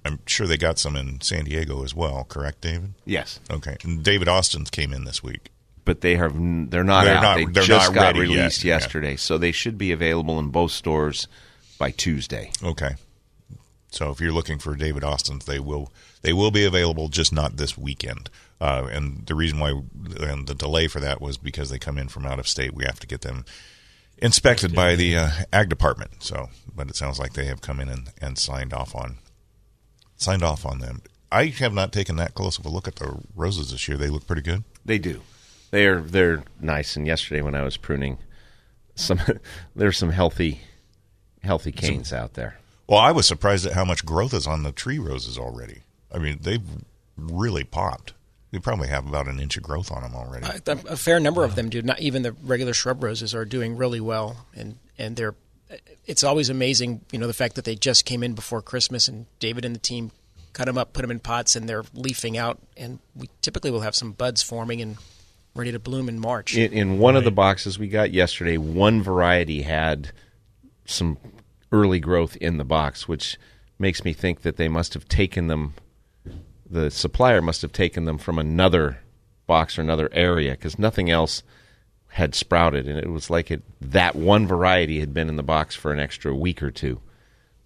I'm 0.03 0.21
sure 0.25 0.47
they 0.47 0.57
got 0.57 0.79
some 0.79 0.97
in 0.97 1.21
San 1.21 1.45
Diego 1.45 1.85
as 1.85 1.95
well, 1.95 2.25
correct, 2.25 2.63
David? 2.63 2.95
Yes. 3.05 3.39
Okay. 3.51 3.77
And 3.83 4.03
David 4.03 4.29
Austin's 4.29 4.71
came 4.71 4.95
in 4.95 5.05
this 5.05 5.23
week. 5.23 5.51
But 5.89 6.03
they 6.03 6.17
have 6.17 6.35
they're 6.71 6.85
not 6.85 7.05
They're 7.05 7.15
out. 7.17 7.23
not- 7.41 7.55
they 7.55 7.63
just 7.63 7.95
got 7.95 8.15
ready 8.15 8.29
yet. 8.29 8.37
released 8.37 8.63
Yeah. 8.63 8.75
yesterday, 8.75 9.17
so 9.17 9.39
they 9.39 9.53
should 9.53 9.79
be 9.79 9.91
available 9.91 10.39
in 10.39 10.49
both 10.51 10.71
stores 10.71 11.27
by 11.79 11.91
Tuesday. 11.93 12.53
Okay. 12.63 12.97
So 13.91 14.11
if 14.11 14.21
you're 14.21 14.33
looking 14.33 14.59
for 14.59 14.77
David 14.77 15.03
Austin's, 15.03 15.47
they 15.47 15.59
will 15.59 15.91
they 16.21 16.35
will 16.35 16.51
be 16.51 16.65
available, 16.67 17.09
just 17.09 17.33
not 17.33 17.57
this 17.57 17.79
weekend. 17.79 18.29
Uh, 18.61 18.87
and 18.93 19.25
the 19.27 19.35
reason 19.35 19.59
why 19.61 19.71
and 20.21 20.47
the 20.47 20.55
delay 20.55 20.89
for 20.89 21.01
that 21.01 21.23
was 21.23 21.39
because 21.39 21.71
they 21.71 21.79
come 21.79 21.97
in 21.97 22.09
from 22.09 22.27
out 22.27 22.39
of 22.39 22.47
state. 22.47 22.75
We 22.75 22.85
have 22.85 23.01
to 23.01 23.07
get 23.07 23.23
them 23.23 23.47
inspected 24.19 24.75
by 24.75 24.95
the 24.97 25.17
uh, 25.17 25.31
ag 25.53 25.69
department. 25.71 26.23
So, 26.23 26.51
but 26.75 26.89
it 26.91 26.97
sounds 26.97 27.19
like 27.19 27.33
they 27.33 27.47
have 27.47 27.61
come 27.63 27.81
in 27.81 27.89
and, 27.89 28.11
and 28.21 28.37
signed 28.37 28.75
off 28.75 28.95
on 28.95 29.19
signed 30.17 30.43
off 30.43 30.67
on 30.67 30.81
them. 30.81 31.01
I 31.31 31.47
have 31.47 31.73
not 31.73 31.93
taken 31.93 32.17
that 32.17 32.35
close 32.35 32.59
of 32.59 32.67
a 32.67 32.69
look 32.69 32.89
at 32.89 32.97
the 32.97 33.19
roses 33.37 33.71
this 33.71 33.87
year. 33.89 33.97
They 33.97 34.09
look 34.11 34.27
pretty 34.27 34.43
good. 34.43 34.65
They 34.85 34.99
do. 34.99 35.23
They're 35.71 36.01
they're 36.01 36.45
nice. 36.61 36.97
And 36.97 37.07
yesterday 37.07 37.43
when 37.43 37.55
I 37.55 37.63
was 37.63 37.77
pruning, 37.77 38.19
some 38.95 39.21
there's 39.77 39.99
some 39.99 40.11
healthy 40.11 40.61
healthy 41.43 41.73
canes 41.73 42.13
out 42.13 42.35
there. 42.35 42.59
Well, 42.89 42.99
I 42.99 43.13
was 43.13 43.27
surprised 43.27 43.67
at 43.67 43.75
how 43.75 43.85
much 43.85 44.05
growth 44.05 44.33
is 44.33 44.47
on 44.47 44.63
the 44.63 44.73
tree 44.73 44.99
roses 44.99 45.37
already. 45.39 45.83
I 46.13 46.19
mean, 46.19 46.39
they've 46.41 46.63
really 47.17 47.65
popped. 47.65 48.15
They 48.51 48.59
probably 48.59 48.89
have 48.89 49.07
about 49.07 49.29
an 49.29 49.41
inch 49.41 49.59
of 49.59 49.63
growth 49.63 49.93
on 49.93 50.03
them 50.03 50.15
already. 50.15 50.47
A, 50.47 50.73
a 50.89 50.97
fair 50.97 51.21
number 51.21 51.45
of 51.45 51.55
them 51.55 51.69
do. 51.69 51.83
Not 51.83 52.01
even 52.01 52.23
the 52.23 52.33
regular 52.33 52.73
shrub 52.73 53.05
roses 53.05 53.35
are 53.35 53.45
doing 53.45 53.77
really 53.77 54.01
well, 54.01 54.47
and 54.55 54.79
and 54.97 55.17
they're. 55.17 55.35
It's 56.07 56.25
always 56.25 56.49
amazing, 56.49 57.03
you 57.13 57.19
know, 57.19 57.27
the 57.27 57.35
fact 57.35 57.57
that 57.57 57.67
they 57.67 57.75
just 57.75 58.07
came 58.07 58.23
in 58.23 58.33
before 58.33 58.63
Christmas, 58.63 59.07
and 59.07 59.27
David 59.39 59.67
and 59.67 59.75
the 59.75 59.81
team 59.81 60.13
cut 60.55 60.65
them 60.65 60.79
up, 60.79 60.95
put 60.95 61.03
them 61.03 61.11
in 61.11 61.21
pots, 61.21 61.57
and 61.57 61.69
they're 61.69 61.85
leafing 61.93 62.39
out. 62.39 62.59
And 62.75 63.01
we 63.15 63.29
typically 63.43 63.71
will 63.71 63.83
have 63.83 63.95
some 63.95 64.13
buds 64.13 64.43
forming 64.43 64.81
and 64.81 64.97
ready 65.59 65.73
to 65.73 65.79
bloom 65.79 66.09
in 66.09 66.21
March. 66.21 66.57
In, 66.57 66.73
in 66.73 66.99
one 66.99 67.17
of 67.17 67.25
the 67.25 67.31
boxes 67.33 67.79
we 67.79 67.89
got 67.89 68.13
yesterday, 68.13 68.57
one 68.57 69.03
variety 69.03 69.63
had 69.63 70.13
some 70.85 71.19
early 71.73 72.01
growth 72.01 72.37
in 72.37 72.57
the 72.57 72.65
box, 72.65 73.09
which 73.09 73.37
makes 73.79 74.05
me 74.05 74.13
think 74.13 74.43
that 74.43 74.57
they 74.57 74.69
must 74.69 74.95
have 74.95 75.09
taken 75.09 75.49
them. 75.49 75.75
The 76.71 76.91
supplier 76.91 77.43
must 77.43 77.63
have 77.63 77.73
taken 77.73 78.05
them 78.05 78.19
from 78.19 78.39
another 78.39 79.01
box 79.47 79.79
or 79.79 79.83
another 79.83 80.09
area 80.13 80.53
because 80.53 80.79
nothing 80.79 81.11
else 81.11 81.43
had 82.13 82.35
sprouted, 82.35 82.87
and 82.87 82.99
it 82.99 83.11
was 83.11 83.29
like 83.29 83.51
it 83.51 83.63
that 83.81 84.15
one 84.15 84.47
variety 84.47 85.01
had 85.01 85.13
been 85.13 85.29
in 85.29 85.37
the 85.37 85.43
box 85.43 85.75
for 85.75 85.93
an 85.93 85.99
extra 85.99 86.35
week 86.35 86.63
or 86.63 86.71
two. 86.71 87.01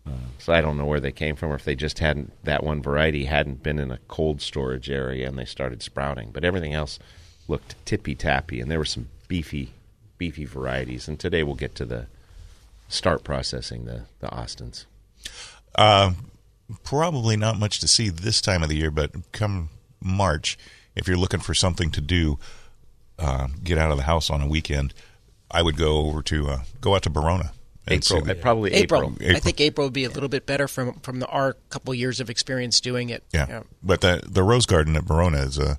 Uh, 0.05 0.13
so 0.39 0.53
I 0.53 0.61
don't 0.61 0.77
know 0.77 0.85
where 0.87 0.99
they 0.99 1.13
came 1.13 1.37
from, 1.37 1.53
or 1.53 1.55
if 1.55 1.65
they 1.65 1.77
just 1.77 2.01
hadn't 2.01 2.33
that 2.45 2.65
one 2.65 2.83
variety 2.83 3.27
hadn't 3.27 3.63
been 3.63 3.79
in 3.79 3.91
a 3.93 3.99
cold 4.09 4.41
storage 4.41 4.91
area 4.91 5.29
and 5.29 5.39
they 5.39 5.45
started 5.45 5.83
sprouting. 5.83 6.31
But 6.33 6.45
everything 6.45 6.75
else 6.75 6.99
looked 7.49 7.75
tippy 7.85 8.15
tappy, 8.15 8.61
and 8.61 8.71
there 8.71 8.79
were 8.79 8.85
some 8.85 9.09
beefy, 9.29 9.73
beefy 10.19 10.45
varieties. 10.45 11.09
And 11.09 11.19
today 11.19 11.43
we'll 11.43 11.55
get 11.55 11.75
to 11.77 11.85
the 11.85 12.07
start 12.89 13.25
processing 13.25 13.85
the 13.85 14.03
the 14.21 14.31
Austins. 14.31 14.87
Uh, 15.75 16.13
probably 16.85 17.37
not 17.37 17.59
much 17.59 17.81
to 17.81 17.89
see 17.89 18.09
this 18.09 18.41
time 18.41 18.63
of 18.63 18.69
the 18.69 18.77
year, 18.77 18.91
but 18.91 19.11
come 19.33 19.69
March, 20.01 20.59
if 20.95 21.07
you're 21.09 21.17
looking 21.17 21.41
for 21.41 21.55
something 21.55 21.91
to 21.91 22.01
do, 22.01 22.39
uh, 23.19 23.49
get 23.63 23.79
out 23.79 23.91
of 23.91 23.97
the 23.97 24.03
house 24.05 24.31
on 24.31 24.41
a 24.43 24.47
weekend, 24.49 24.93
I 25.51 25.63
would 25.63 25.77
go 25.77 25.99
over 26.07 26.23
to 26.23 26.49
uh, 26.49 26.61
go 26.81 26.95
out 26.95 27.03
to 27.05 27.11
Barona. 27.11 27.53
and 27.87 28.05
see 28.05 28.15
April, 28.17 28.27
the- 28.27 28.39
uh, 28.39 28.43
probably 28.43 28.73
April. 28.75 29.13
April. 29.21 29.37
I 29.37 29.41
think 29.41 29.61
April 29.61 29.87
would 29.87 29.93
be 29.95 30.05
a 30.05 30.11
little 30.11 30.29
bit 30.29 30.47
better 30.47 30.69
from 30.69 30.95
from 31.01 31.21
the, 31.21 31.27
our 31.27 31.55
couple 31.71 31.95
years 31.95 32.21
of 32.21 32.29
experience 32.31 32.81
doing 32.81 33.11
it. 33.11 33.23
yeah. 33.33 33.63
but 33.83 34.01
the 34.03 34.23
the 34.29 34.43
Rose 34.43 34.67
Garden 34.67 34.97
at 34.97 35.05
Barona 35.05 35.39
is 35.39 35.59
a 35.59 35.79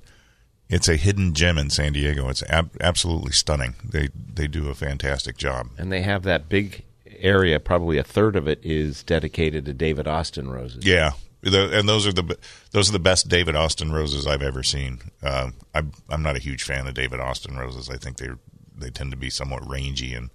it's 0.74 0.88
a 0.90 0.96
hidden 0.96 1.34
gem 1.34 1.58
in 1.58 1.70
San 1.70 1.94
Diego. 1.94 2.30
It's 2.30 2.44
ab- 2.44 2.76
absolutely 2.82 3.32
stunning. 3.32 3.76
They 3.84 4.10
they 4.34 4.48
do 4.48 4.70
a 4.70 4.76
fantastic 4.76 5.38
job. 5.38 5.68
and 5.78 5.92
they 5.92 6.02
have 6.02 6.24
that 6.24 6.50
big 6.50 6.84
area. 7.20 7.60
Probably 7.60 7.98
a 7.98 8.04
third 8.04 8.36
of 8.36 8.48
it 8.48 8.60
is 8.64 9.04
dedicated 9.04 9.66
to 9.66 9.74
David 9.74 10.08
Austin 10.08 10.50
roses. 10.50 10.86
Yeah, 10.86 11.12
the, 11.42 11.78
and 11.78 11.88
those 11.88 12.08
are 12.08 12.14
the 12.14 12.38
those 12.72 12.90
are 12.90 12.94
the 12.94 13.00
best 13.00 13.30
David 13.30 13.56
Austin 13.56 13.92
roses 13.92 14.26
I've 14.28 14.42
ever 14.44 14.64
seen. 14.64 15.00
Uh, 15.22 15.52
I'm 15.74 15.92
I'm 16.10 16.24
not 16.24 16.36
a 16.36 16.40
huge 16.40 16.64
fan 16.64 16.88
of 16.88 16.94
David 16.94 17.20
Austin 17.20 17.58
roses. 17.58 17.90
I 17.90 17.98
think 17.98 18.18
they 18.18 18.30
they 18.76 18.90
tend 18.90 19.12
to 19.12 19.18
be 19.18 19.30
somewhat 19.30 19.68
rangy 19.70 20.14
and 20.14 20.30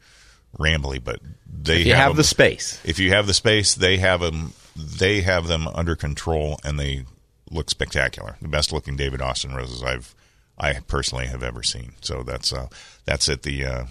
rambly, 0.59 1.03
but 1.03 1.21
they 1.47 1.81
If 1.81 1.87
you 1.87 1.95
have 1.95 2.11
them- 2.11 2.17
the 2.19 2.25
space. 2.25 2.81
If 2.85 2.99
you 2.99 3.11
have 3.11 3.27
the 3.27 3.35
space, 3.35 3.75
they 3.75 3.97
have 3.99 4.21
them. 4.21 4.53
They 4.77 5.23
have 5.23 5.49
them 5.49 5.67
under 5.69 5.97
control, 5.97 6.59
and 6.65 6.79
they 6.79 7.05
look 7.51 7.69
spectacular. 7.71 8.37
The 8.41 8.47
best 8.49 8.73
looking 8.73 8.97
David 8.97 9.21
Austin 9.21 9.55
roses 9.55 9.83
I've 9.83 10.15
I 10.59 10.81
personally 10.87 11.27
have 11.27 11.43
ever 11.43 11.63
seen. 11.63 11.93
So 12.01 12.23
that's 12.23 12.53
uh, 12.53 12.69
that's 13.05 13.29
at 13.29 13.43
the 13.43 13.65
uh, 13.65 13.85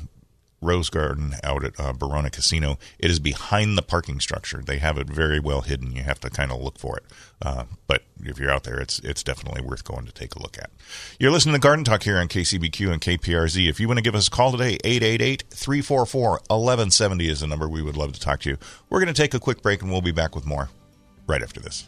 Rose 0.61 0.89
Garden 0.89 1.35
out 1.43 1.63
at 1.63 1.79
uh, 1.79 1.93
Barona 1.93 2.31
Casino. 2.31 2.77
It 2.99 3.09
is 3.11 3.19
behind 3.19 3.77
the 3.77 3.81
parking 3.81 4.19
structure. 4.19 4.61
They 4.65 4.79
have 4.79 4.97
it 4.97 5.07
very 5.07 5.39
well 5.39 5.61
hidden. 5.61 5.95
You 5.95 6.03
have 6.03 6.19
to 6.21 6.29
kind 6.29 6.51
of 6.51 6.61
look 6.61 6.77
for 6.79 6.97
it. 6.97 7.05
Uh, 7.41 7.63
but 7.87 8.03
if 8.23 8.39
you're 8.39 8.51
out 8.51 8.63
there, 8.63 8.79
it's 8.79 8.99
it's 8.99 9.23
definitely 9.23 9.61
worth 9.61 9.83
going 9.83 10.05
to 10.05 10.11
take 10.11 10.35
a 10.35 10.41
look 10.41 10.57
at. 10.57 10.69
You're 11.19 11.31
listening 11.31 11.53
to 11.53 11.59
Garden 11.59 11.85
Talk 11.85 12.03
here 12.03 12.17
on 12.17 12.27
KCBQ 12.27 12.91
and 12.91 13.01
KPRZ. 13.01 13.69
If 13.69 13.79
you 13.79 13.87
want 13.87 13.99
to 13.99 14.03
give 14.03 14.15
us 14.15 14.27
a 14.27 14.31
call 14.31 14.51
today, 14.51 14.77
888-344-1170 14.83 17.29
is 17.29 17.39
the 17.41 17.47
number. 17.47 17.69
We 17.69 17.83
would 17.83 17.97
love 17.97 18.13
to 18.13 18.19
talk 18.19 18.39
to 18.41 18.49
you. 18.49 18.57
We're 18.89 18.99
going 18.99 19.13
to 19.13 19.21
take 19.21 19.33
a 19.33 19.39
quick 19.39 19.61
break 19.61 19.81
and 19.81 19.91
we'll 19.91 20.01
be 20.01 20.11
back 20.11 20.35
with 20.35 20.45
more 20.45 20.69
right 21.27 21.43
after 21.43 21.59
this. 21.59 21.87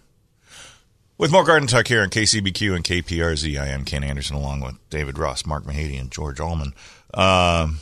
with 1.21 1.31
more 1.31 1.43
Garden 1.43 1.67
Talk 1.67 1.87
here 1.87 2.01
on 2.01 2.09
KCBQ 2.09 2.75
and 2.75 2.83
KPRZ. 2.83 3.61
I 3.61 3.67
am 3.67 3.85
Ken 3.85 4.03
Andersen 4.03 4.35
along 4.35 4.61
with 4.61 4.77
David 4.89 5.19
Ross, 5.19 5.45
Mark 5.45 5.65
Mahady, 5.65 6.01
and 6.01 6.09
George 6.09 6.39
Allman. 6.39 6.73
Um, 7.13 7.77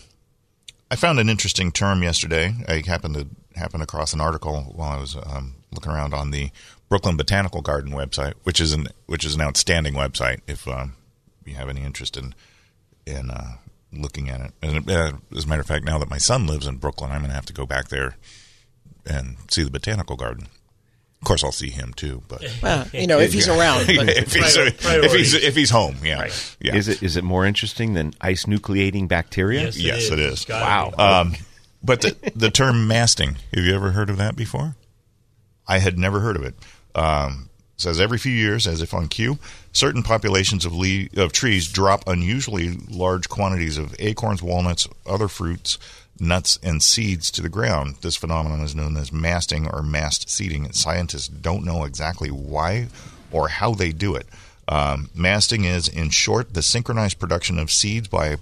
I 0.92 0.98
found 0.98 1.20
an 1.20 1.30
interesting 1.30 1.72
term 1.72 2.04
yesterday. 2.04 2.54
I 2.68 2.84
happened 2.86 3.16
to 3.16 3.28
happen 3.58 3.82
across 3.82 4.12
an 4.12 4.20
article 4.20 4.64
while 4.76 4.90
I 4.90 5.00
was 5.00 5.16
um, 5.16 5.56
looking 5.72 5.90
around 5.90 6.14
on 6.14 6.32
the 6.32 6.52
Brooklyn 6.90 7.16
Botanical 7.16 7.62
Garden 7.62 7.94
website, 7.94 8.34
which 8.44 8.60
is 8.60 8.74
an 8.74 8.90
which 9.06 9.24
is 9.24 9.36
an 9.36 9.42
outstanding 9.42 9.94
website. 9.94 10.42
If 10.46 10.68
um, 10.68 10.96
you 11.46 11.54
have 11.54 11.70
any 11.70 11.84
interest 11.84 12.18
in 12.18 12.36
in 13.06 13.32
uh, 13.32 13.54
looking 13.94 14.28
at 14.30 14.42
it, 14.42 14.52
and 14.62 14.92
uh, 14.92 15.14
as 15.34 15.46
a 15.46 15.48
matter 15.48 15.62
of 15.62 15.68
fact, 15.68 15.86
now 15.86 15.98
that 15.98 16.10
my 16.10 16.18
son 16.18 16.46
lives 16.46 16.68
in 16.68 16.76
Brooklyn, 16.76 17.10
I'm 17.10 17.20
going 17.20 17.30
to 17.30 17.36
have 17.36 17.46
to 17.46 17.54
go 17.54 17.66
back 17.66 17.88
there 17.88 18.18
and 19.06 19.38
see 19.50 19.64
the 19.64 19.72
botanical 19.72 20.18
garden. 20.18 20.48
Of 21.22 21.26
course, 21.28 21.44
I'll 21.44 21.52
see 21.52 21.70
him 21.70 21.94
too, 21.94 22.24
but 22.30 22.44
Well, 22.64 22.88
you 22.94 23.06
know, 23.08 23.20
if 23.20 23.34
he's 23.34 23.48
around. 23.50 23.86
But 23.88 24.10
if, 24.10 24.34
he's, 24.34 24.56
if 24.58 25.12
he's 25.14 25.34
if 25.34 25.56
he's 25.56 25.70
home, 25.70 25.98
yeah, 26.04 26.22
Right. 26.22 26.56
yeah. 26.62 26.76
Is 26.76 26.88
it 26.88 27.04
is 27.04 27.18
it 27.18 27.24
more 27.24 27.46
interesting 27.46 27.94
than 27.94 28.14
ice 28.22 28.46
nucleating 28.46 29.08
bacteria? 29.08 29.64
Yes, 29.64 29.78
Yes, 29.80 30.12
it 30.12 30.20
is. 30.20 30.34
It's 30.34 30.46
gotta 30.46 30.64
Wow. 30.98 31.22
Um, 31.22 31.36
but 31.84 32.02
the, 32.02 32.32
the 32.36 32.50
term 32.52 32.88
masting, 32.88 33.36
have 33.54 33.64
you 33.66 33.74
ever 33.76 33.92
heard 33.92 34.10
of 34.10 34.18
that 34.18 34.36
before? 34.36 34.76
I 35.68 35.80
had 35.80 35.98
never 35.98 36.20
heard 36.22 36.36
of 36.36 36.44
it. 36.44 36.56
Um, 36.96 37.50
it 37.76 37.82
says 37.82 38.02
every 38.02 38.18
few 38.18 38.34
years, 38.34 38.68
as 38.68 38.82
if 38.82 38.94
on 38.94 39.08
cue, 39.08 39.40
certain 39.72 40.04
populations 40.04 40.66
of, 40.66 40.74
le- 40.74 41.08
of 41.16 41.32
trees 41.32 41.70
drop 41.72 42.04
unusually 42.08 42.78
large 42.90 43.30
quantities 43.30 43.78
of 43.78 43.96
acorns, 44.00 44.42
walnuts, 44.44 44.88
other 45.06 45.28
fruits, 45.30 45.78
nuts, 46.20 46.60
and 46.62 46.82
seeds 46.82 47.32
to 47.32 47.42
the 47.42 47.50
ground. 47.50 47.98
This 48.02 48.16
phenomenon 48.16 48.62
is 48.62 48.76
known 48.76 48.98
as 48.98 49.12
masting 49.12 49.68
or 49.68 49.82
mast 49.82 50.30
seeding. 50.30 50.72
Scientists 50.72 51.28
don't 51.28 51.66
know 51.66 51.84
exactly 51.84 52.30
why 52.30 52.88
or 53.32 53.48
how 53.48 53.74
they 53.74 53.92
do 53.92 54.16
it. 54.16 54.28
Um, 54.68 55.10
masting 55.16 55.66
is, 55.66 55.88
in 55.88 56.10
short, 56.10 56.54
the 56.54 56.62
synchronized 56.62 57.20
production 57.20 57.58
of 57.58 57.72
seeds 57.72 58.08
by 58.08 58.38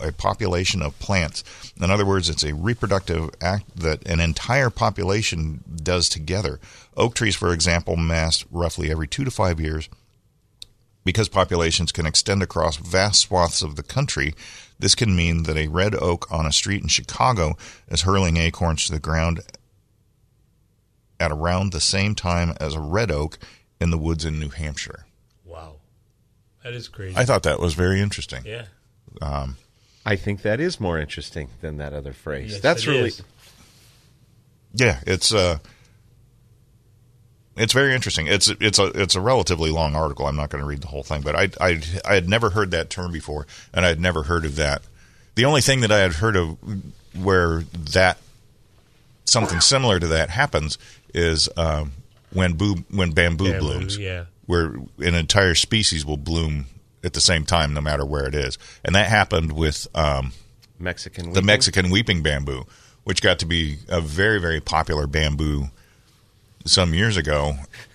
a 0.00 0.12
population 0.12 0.82
of 0.82 0.98
plants. 0.98 1.42
In 1.80 1.90
other 1.90 2.06
words, 2.06 2.28
it's 2.28 2.44
a 2.44 2.54
reproductive 2.54 3.30
act 3.40 3.76
that 3.76 4.06
an 4.06 4.20
entire 4.20 4.70
population 4.70 5.64
does 5.82 6.08
together. 6.08 6.60
Oak 6.96 7.14
trees, 7.14 7.34
for 7.34 7.52
example, 7.52 7.96
mass 7.96 8.44
roughly 8.50 8.90
every 8.90 9.08
two 9.08 9.24
to 9.24 9.30
five 9.30 9.60
years. 9.60 9.88
Because 11.04 11.28
populations 11.28 11.92
can 11.92 12.04
extend 12.04 12.42
across 12.42 12.76
vast 12.76 13.20
swaths 13.20 13.62
of 13.62 13.76
the 13.76 13.82
country, 13.82 14.34
this 14.78 14.94
can 14.94 15.14
mean 15.16 15.44
that 15.44 15.56
a 15.56 15.68
red 15.68 15.94
oak 15.94 16.30
on 16.30 16.46
a 16.46 16.52
street 16.52 16.82
in 16.82 16.88
Chicago 16.88 17.56
is 17.88 18.02
hurling 18.02 18.36
acorns 18.36 18.86
to 18.86 18.92
the 18.92 19.00
ground 19.00 19.40
at 21.18 21.32
around 21.32 21.72
the 21.72 21.80
same 21.80 22.14
time 22.14 22.54
as 22.60 22.74
a 22.74 22.80
red 22.80 23.10
oak 23.10 23.38
in 23.80 23.90
the 23.90 23.98
woods 23.98 24.24
in 24.24 24.38
New 24.38 24.50
Hampshire. 24.50 25.06
Wow, 25.44 25.76
that 26.62 26.74
is 26.74 26.88
crazy. 26.88 27.16
I 27.16 27.24
thought 27.24 27.42
that 27.44 27.60
was 27.60 27.74
very 27.74 28.00
interesting. 28.00 28.42
yeah, 28.44 28.66
I 30.04 30.16
think 30.16 30.42
that 30.42 30.60
is 30.60 30.78
more 30.78 30.98
interesting 30.98 31.48
than 31.60 31.78
that 31.78 31.92
other 31.92 32.12
phrase. 32.12 32.52
Yes, 32.52 32.60
That's 32.60 32.86
really 32.86 33.08
is. 33.08 33.22
Yeah, 34.74 35.00
it's 35.06 35.32
uh 35.32 35.58
it's 37.56 37.72
very 37.72 37.94
interesting. 37.94 38.26
It's 38.26 38.48
it's 38.60 38.78
a 38.78 38.86
it's 38.88 39.14
a 39.14 39.20
relatively 39.20 39.70
long 39.70 39.96
article. 39.96 40.26
I'm 40.26 40.36
not 40.36 40.50
going 40.50 40.62
to 40.62 40.68
read 40.68 40.82
the 40.82 40.88
whole 40.88 41.02
thing, 41.02 41.22
but 41.22 41.34
I 41.34 41.48
I 41.60 41.80
I 42.04 42.14
had 42.14 42.28
never 42.28 42.50
heard 42.50 42.70
that 42.72 42.90
term 42.90 43.12
before, 43.12 43.46
and 43.72 43.84
I 43.84 43.88
had 43.88 44.00
never 44.00 44.24
heard 44.24 44.44
of 44.44 44.56
that. 44.56 44.82
The 45.36 45.46
only 45.46 45.62
thing 45.62 45.80
that 45.80 45.90
I 45.90 45.98
had 45.98 46.14
heard 46.14 46.36
of 46.36 46.58
where 47.14 47.62
that 47.92 48.18
something 49.24 49.60
similar 49.60 49.98
to 49.98 50.06
that 50.08 50.30
happens 50.30 50.78
is 51.14 51.48
um, 51.56 51.92
when 52.32 52.54
boo 52.54 52.84
when 52.90 53.12
bamboo, 53.12 53.52
Bamboo, 53.52 53.60
blooms, 53.60 53.96
yeah. 53.96 54.26
where 54.44 54.74
an 54.98 55.14
entire 55.14 55.54
species 55.54 56.04
will 56.04 56.18
bloom 56.18 56.66
at 57.02 57.14
the 57.14 57.20
same 57.20 57.44
time, 57.44 57.72
no 57.72 57.80
matter 57.80 58.04
where 58.04 58.26
it 58.26 58.34
is, 58.34 58.58
and 58.84 58.94
that 58.94 59.08
happened 59.08 59.52
with. 59.52 59.86
Um, 59.94 60.32
Mexican. 60.78 61.24
the 61.24 61.30
weeping. 61.30 61.46
Mexican 61.46 61.90
weeping 61.90 62.22
bamboo, 62.22 62.66
which 63.04 63.22
got 63.22 63.38
to 63.38 63.46
be 63.46 63.78
a 63.88 64.02
very 64.02 64.38
very 64.38 64.60
popular 64.60 65.06
bamboo 65.06 65.70
some 66.66 66.92
years 66.94 67.16
ago, 67.16 67.54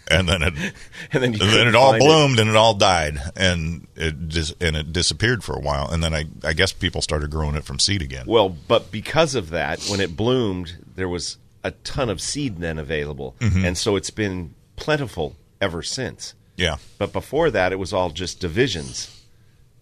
and 0.10 0.28
then 0.28 0.42
it 0.42 0.54
and 1.14 1.24
then, 1.24 1.32
then 1.34 1.68
it 1.68 1.76
all 1.76 1.98
bloomed 1.98 2.40
and 2.40 2.50
it 2.50 2.56
all 2.56 2.74
died 2.74 3.18
and 3.36 3.88
it 3.96 4.30
dis- 4.30 4.54
and 4.60 4.76
it 4.76 4.92
disappeared 4.94 5.44
for 5.44 5.54
a 5.56 5.60
while, 5.60 5.90
and 5.92 6.04
then 6.04 6.14
I 6.14 6.26
I 6.44 6.54
guess 6.54 6.72
people 6.74 7.02
started 7.02 7.30
growing 7.32 7.56
it 7.56 7.64
from 7.64 7.80
seed 7.80 8.02
again. 8.02 8.26
Well, 8.28 8.50
but 8.50 8.92
because 8.92 9.36
of 9.36 9.50
that, 9.52 9.82
when 9.90 10.00
it 10.00 10.16
bloomed, 10.18 10.84
there 10.96 11.10
was 11.10 11.38
a 11.64 11.72
ton 11.72 12.10
of 12.10 12.20
seed 12.20 12.58
then 12.58 12.78
available, 12.80 13.36
Mm-hmm. 13.40 13.66
and 13.66 13.78
so 13.78 13.96
it's 13.96 14.10
been 14.10 14.56
plentiful 14.76 15.36
ever 15.62 15.84
since. 15.84 16.34
yeah, 16.58 16.78
But 16.98 17.14
before 17.14 17.52
that, 17.52 17.72
it 17.72 17.78
was 17.78 17.94
all 17.94 18.10
just 18.10 18.40
divisions, 18.40 19.22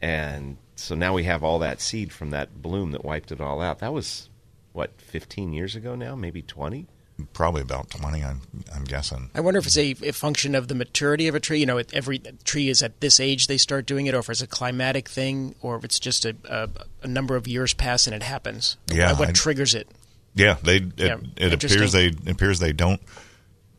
and 0.02 0.58
so 0.76 0.96
now 0.96 1.14
we 1.14 1.24
have 1.24 1.44
all 1.44 1.60
that 1.60 1.82
seed 1.82 2.12
from 2.12 2.30
that 2.32 2.62
bloom 2.62 2.92
that 2.92 3.04
wiped 3.06 3.32
it 3.32 3.40
all 3.42 3.62
out. 3.62 3.80
That 3.80 3.94
was 3.94 4.30
what 4.74 5.00
fifteen 5.00 5.54
years 5.54 5.76
ago 5.76 5.96
now, 5.96 6.16
maybe 6.16 6.42
twenty. 6.42 6.88
Probably 7.34 7.62
about 7.62 7.90
twenty. 7.90 8.24
I'm 8.24 8.42
I'm 8.74 8.84
guessing. 8.84 9.30
I 9.36 9.42
wonder 9.42 9.60
if 9.60 9.66
it's 9.66 9.78
a, 9.78 9.96
a 10.04 10.12
function 10.12 10.56
of 10.56 10.68
the 10.68 10.76
maturity 10.76 11.28
of 11.28 11.36
a 11.36 11.40
tree. 11.40 11.60
You 11.60 11.66
know, 11.66 11.78
if 11.78 11.94
every 11.94 12.20
tree 12.44 12.70
is 12.70 12.82
at 12.84 13.00
this 13.02 13.20
age 13.20 13.48
they 13.48 13.58
start 13.58 13.86
doing 13.86 14.06
it, 14.08 14.14
or 14.16 14.20
if 14.20 14.30
it's 14.30 14.42
a 14.42 14.48
climatic 14.48 15.08
thing, 15.10 15.56
or 15.62 15.76
if 15.78 15.84
it's 15.84 16.00
just 16.00 16.26
a, 16.26 16.36
a, 16.50 16.70
a 17.04 17.08
number 17.08 17.36
of 17.36 17.48
years 17.48 17.74
pass 17.74 18.08
and 18.08 18.16
it 18.16 18.24
happens. 18.24 18.78
Yeah, 18.92 19.18
what 19.18 19.30
I- 19.30 19.32
triggers 19.34 19.76
it? 19.76 19.88
Yeah, 20.36 20.58
they 20.64 20.78
it, 20.78 20.94
Yeah, 20.98 21.18
it 21.38 21.54
appears 21.54 21.92
they 21.92 22.08
it 22.08 22.28
appears 22.30 22.60
they 22.60 22.72
don't 22.74 23.02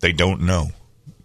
they 0.01 0.13
don't 0.13 0.43
know, 0.43 0.69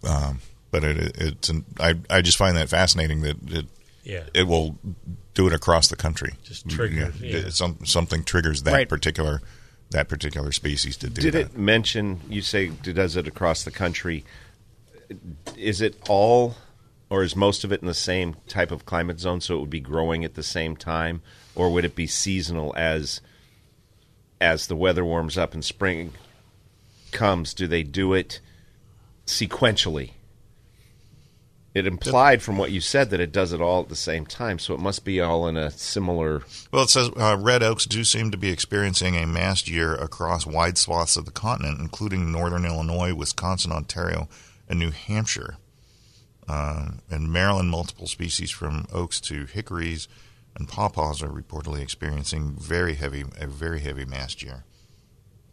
um, 0.04 0.40
but 0.70 0.84
it, 0.84 1.16
it's 1.20 1.48
an, 1.48 1.64
I 1.80 1.94
I 2.08 2.22
just 2.22 2.38
find 2.38 2.56
that 2.56 2.68
fascinating 2.68 3.20
that 3.22 3.36
it 3.50 3.66
yeah. 4.04 4.22
it 4.34 4.44
will 4.44 4.78
do 5.34 5.46
it 5.48 5.52
across 5.52 5.88
the 5.88 5.96
country. 5.96 6.34
Just 6.44 6.68
trigger, 6.68 7.12
yeah. 7.20 7.36
it- 7.38 7.52
some 7.54 7.84
something 7.84 8.22
triggers 8.24 8.62
that 8.62 8.72
Right. 8.72 8.88
particular 8.88 9.42
that 9.96 10.08
particular 10.08 10.52
species 10.52 10.94
to 10.98 11.08
do 11.08 11.14
that. 11.14 11.20
Did 11.22 11.34
that. 11.34 11.54
it 11.54 11.58
mention? 11.58 12.20
You 12.28 12.42
say 12.42 12.68
does 12.68 13.16
it 13.16 13.26
across 13.26 13.64
the 13.64 13.70
country. 13.70 14.24
Is 15.56 15.80
it 15.80 15.96
all, 16.06 16.56
or 17.08 17.22
is 17.22 17.34
most 17.34 17.64
of 17.64 17.72
it 17.72 17.80
in 17.80 17.86
the 17.86 17.94
same 17.94 18.36
type 18.46 18.70
of 18.70 18.84
climate 18.84 19.18
zone? 19.18 19.40
So 19.40 19.56
it 19.56 19.60
would 19.60 19.70
be 19.70 19.80
growing 19.80 20.22
at 20.22 20.34
the 20.34 20.42
same 20.42 20.76
time, 20.76 21.22
or 21.54 21.70
would 21.70 21.86
it 21.86 21.94
be 21.94 22.06
seasonal 22.06 22.74
as 22.76 23.22
as 24.38 24.66
the 24.66 24.76
weather 24.76 25.02
warms 25.02 25.38
up 25.38 25.54
and 25.54 25.64
spring 25.64 26.12
comes? 27.10 27.54
Do 27.54 27.66
they 27.66 27.82
do 27.82 28.12
it 28.12 28.40
sequentially? 29.24 30.10
It 31.76 31.86
implied 31.86 32.40
from 32.40 32.56
what 32.56 32.72
you 32.72 32.80
said 32.80 33.10
that 33.10 33.20
it 33.20 33.32
does 33.32 33.52
it 33.52 33.60
all 33.60 33.82
at 33.82 33.90
the 33.90 33.96
same 33.96 34.24
time, 34.24 34.58
so 34.58 34.72
it 34.72 34.80
must 34.80 35.04
be 35.04 35.20
all 35.20 35.46
in 35.46 35.58
a 35.58 35.70
similar. 35.70 36.40
Well, 36.72 36.84
it 36.84 36.88
says 36.88 37.10
uh, 37.14 37.36
red 37.38 37.62
oaks 37.62 37.84
do 37.84 38.02
seem 38.02 38.30
to 38.30 38.38
be 38.38 38.48
experiencing 38.48 39.14
a 39.14 39.26
massed 39.26 39.68
year 39.68 39.94
across 39.94 40.46
wide 40.46 40.78
swaths 40.78 41.18
of 41.18 41.26
the 41.26 41.30
continent, 41.30 41.78
including 41.78 42.32
northern 42.32 42.64
Illinois, 42.64 43.12
Wisconsin, 43.12 43.72
Ontario, 43.72 44.26
and 44.66 44.78
New 44.78 44.90
Hampshire. 44.90 45.58
Um, 46.48 47.00
in 47.10 47.30
Maryland, 47.30 47.68
multiple 47.68 48.06
species 48.06 48.50
from 48.50 48.86
oaks 48.90 49.20
to 49.20 49.44
hickories 49.44 50.08
and 50.54 50.66
pawpaws 50.66 51.22
are 51.22 51.28
reportedly 51.28 51.82
experiencing 51.82 52.56
very 52.58 52.94
heavy, 52.94 53.26
a 53.38 53.46
very 53.46 53.80
heavy 53.80 54.06
massed 54.06 54.42
year. 54.42 54.64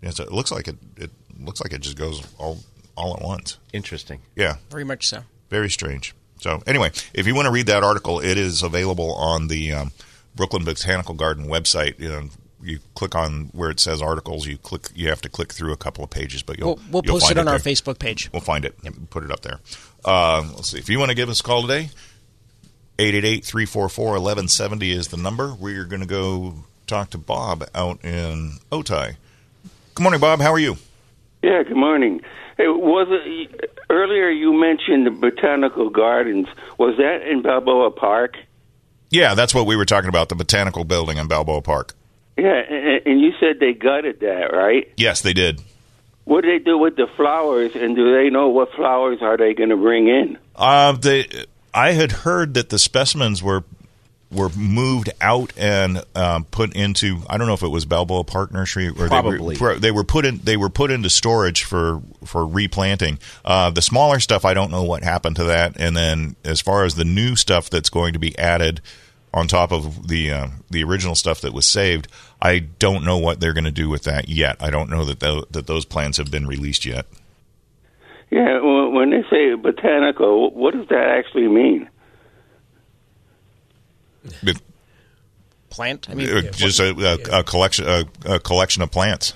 Yeah, 0.01 0.11
so 0.11 0.23
it 0.23 0.31
looks 0.31 0.53
like 0.53 0.69
it. 0.69 0.77
It 0.95 1.11
looks 1.37 1.61
like 1.61 1.73
it 1.73 1.81
just 1.81 1.97
goes 1.97 2.25
all 2.37 2.59
all 2.95 3.13
at 3.13 3.21
once. 3.21 3.57
Interesting. 3.73 4.21
Yeah, 4.37 4.55
Very 4.69 4.85
much 4.85 5.05
so. 5.05 5.23
Very 5.53 5.69
strange. 5.69 6.13
So 6.41 6.61
anyway, 6.67 6.91
if 7.13 7.25
you 7.27 7.35
want 7.35 7.45
to 7.45 7.51
read 7.51 7.67
that 7.67 7.83
article, 7.83 8.19
it 8.19 8.37
is 8.37 8.63
available 8.63 9.13
on 9.15 9.47
the 9.47 9.71
um, 9.71 9.91
Brooklyn 10.35 10.65
Botanical 10.65 11.13
Garden 11.15 11.45
website. 11.45 11.97
You, 11.99 12.09
know, 12.09 12.29
you 12.61 12.79
click 12.95 13.15
on 13.15 13.49
where 13.53 13.69
it 13.69 13.79
says 13.79 14.01
articles. 14.01 14.45
You 14.47 14.57
click. 14.57 14.87
You 14.95 15.07
have 15.09 15.21
to 15.21 15.29
click 15.29 15.53
through 15.53 15.71
a 15.71 15.77
couple 15.77 16.03
of 16.03 16.09
pages, 16.09 16.43
but 16.43 16.57
you'll 16.57 16.75
We'll, 16.75 16.79
we'll 16.91 17.03
you'll 17.05 17.13
post 17.15 17.27
find 17.27 17.37
it 17.37 17.41
on 17.41 17.47
our 17.47 17.59
there. 17.59 17.73
Facebook 17.73 17.99
page. 17.99 18.29
We'll 18.33 18.41
find 18.41 18.65
it. 18.65 18.75
and 18.83 19.09
Put 19.09 19.23
it 19.23 19.31
up 19.31 19.41
there. 19.41 19.59
Uh, 20.03 20.43
let's 20.55 20.69
see. 20.71 20.79
If 20.79 20.89
you 20.89 20.99
want 20.99 21.09
to 21.11 21.15
give 21.15 21.29
us 21.29 21.39
a 21.39 21.43
call 21.43 21.61
today, 21.61 21.89
888-344-1170 22.97 24.89
is 24.91 25.07
the 25.09 25.17
number. 25.17 25.53
We're 25.53 25.85
going 25.85 26.01
to 26.01 26.07
go 26.07 26.55
talk 26.87 27.09
to 27.11 27.17
Bob 27.17 27.63
out 27.73 28.03
in 28.03 28.57
Otay. 28.71 29.15
Good 29.95 30.03
morning, 30.03 30.19
Bob. 30.19 30.41
How 30.41 30.51
are 30.51 30.59
you? 30.59 30.77
Yeah, 31.41 31.63
good 31.63 31.77
morning. 31.77 32.21
Hey, 32.57 32.67
was 32.67 33.07
it 33.09 33.72
earlier 33.89 34.29
you 34.29 34.53
mentioned 34.53 35.05
the 35.05 35.11
botanical 35.11 35.89
gardens? 35.89 36.47
Was 36.77 36.97
that 36.97 37.29
in 37.29 37.41
Balboa 37.41 37.91
Park? 37.91 38.37
Yeah, 39.09 39.35
that's 39.35 39.53
what 39.53 39.65
we 39.65 39.75
were 39.75 39.85
talking 39.85 40.09
about, 40.09 40.29
the 40.29 40.35
botanical 40.35 40.83
building 40.83 41.17
in 41.17 41.27
Balboa 41.27 41.61
Park. 41.61 41.93
Yeah, 42.37 42.61
and, 42.67 43.05
and 43.05 43.21
you 43.21 43.31
said 43.39 43.59
they 43.59 43.73
gutted 43.73 44.21
that, 44.21 44.51
right? 44.53 44.91
Yes, 44.97 45.21
they 45.21 45.33
did. 45.33 45.61
What 46.25 46.41
do 46.41 46.51
they 46.51 46.63
do 46.63 46.77
with 46.77 46.95
the 46.95 47.07
flowers, 47.15 47.75
and 47.75 47.95
do 47.95 48.15
they 48.15 48.29
know 48.29 48.49
what 48.49 48.71
flowers 48.73 49.19
are 49.21 49.37
they 49.37 49.53
going 49.53 49.69
to 49.69 49.77
bring 49.77 50.07
in? 50.07 50.37
Uh, 50.55 50.93
they, 50.93 51.27
I 51.73 51.91
had 51.91 52.11
heard 52.11 52.53
that 52.53 52.69
the 52.69 52.79
specimens 52.79 53.43
were 53.43 53.63
were 54.33 54.49
moved 54.49 55.11
out 55.21 55.53
and 55.57 56.03
um, 56.15 56.45
put 56.45 56.75
into. 56.75 57.21
I 57.29 57.37
don't 57.37 57.47
know 57.47 57.53
if 57.53 57.63
it 57.63 57.69
was 57.69 57.85
Balboa 57.85 58.23
Park 58.23 58.51
Nursery 58.51 58.89
or 58.89 59.07
Probably. 59.07 59.55
they 59.55 59.61
were, 59.61 59.79
they 59.79 59.91
were 59.91 60.03
put 60.03 60.25
in. 60.25 60.39
They 60.39 60.57
were 60.57 60.69
put 60.69 60.91
into 60.91 61.09
storage 61.09 61.63
for 61.63 62.01
for 62.25 62.45
replanting. 62.45 63.19
Uh, 63.45 63.69
the 63.69 63.81
smaller 63.81 64.19
stuff, 64.19 64.45
I 64.45 64.53
don't 64.53 64.71
know 64.71 64.83
what 64.83 65.03
happened 65.03 65.35
to 65.37 65.45
that. 65.45 65.75
And 65.79 65.95
then 65.95 66.35
as 66.43 66.61
far 66.61 66.83
as 66.85 66.95
the 66.95 67.05
new 67.05 67.35
stuff 67.35 67.69
that's 67.69 67.89
going 67.89 68.13
to 68.13 68.19
be 68.19 68.37
added 68.37 68.81
on 69.33 69.47
top 69.47 69.71
of 69.71 70.07
the 70.07 70.31
uh, 70.31 70.47
the 70.69 70.83
original 70.83 71.15
stuff 71.15 71.41
that 71.41 71.53
was 71.53 71.65
saved, 71.65 72.07
I 72.41 72.59
don't 72.59 73.03
know 73.03 73.17
what 73.17 73.39
they're 73.39 73.53
going 73.53 73.63
to 73.63 73.71
do 73.71 73.89
with 73.89 74.03
that 74.03 74.29
yet. 74.29 74.57
I 74.59 74.69
don't 74.69 74.89
know 74.89 75.05
that 75.05 75.19
tho- 75.19 75.45
that 75.51 75.67
those 75.67 75.85
plans 75.85 76.17
have 76.17 76.29
been 76.31 76.47
released 76.47 76.85
yet. 76.85 77.05
Yeah, 78.29 78.61
well, 78.61 78.89
when 78.89 79.11
they 79.11 79.23
say 79.29 79.53
botanical, 79.53 80.49
what 80.51 80.73
does 80.73 80.87
that 80.87 81.07
actually 81.19 81.47
mean? 81.47 81.87
But, 84.43 84.61
Plant. 85.69 86.07
I 86.07 86.13
mean, 86.13 86.29
uh, 86.29 86.41
just 86.51 86.79
a, 86.79 86.91
a, 86.91 87.39
a 87.39 87.43
collection 87.43 87.87
a, 87.87 88.05
a 88.25 88.39
collection 88.39 88.83
of 88.83 88.91
plants. 88.91 89.33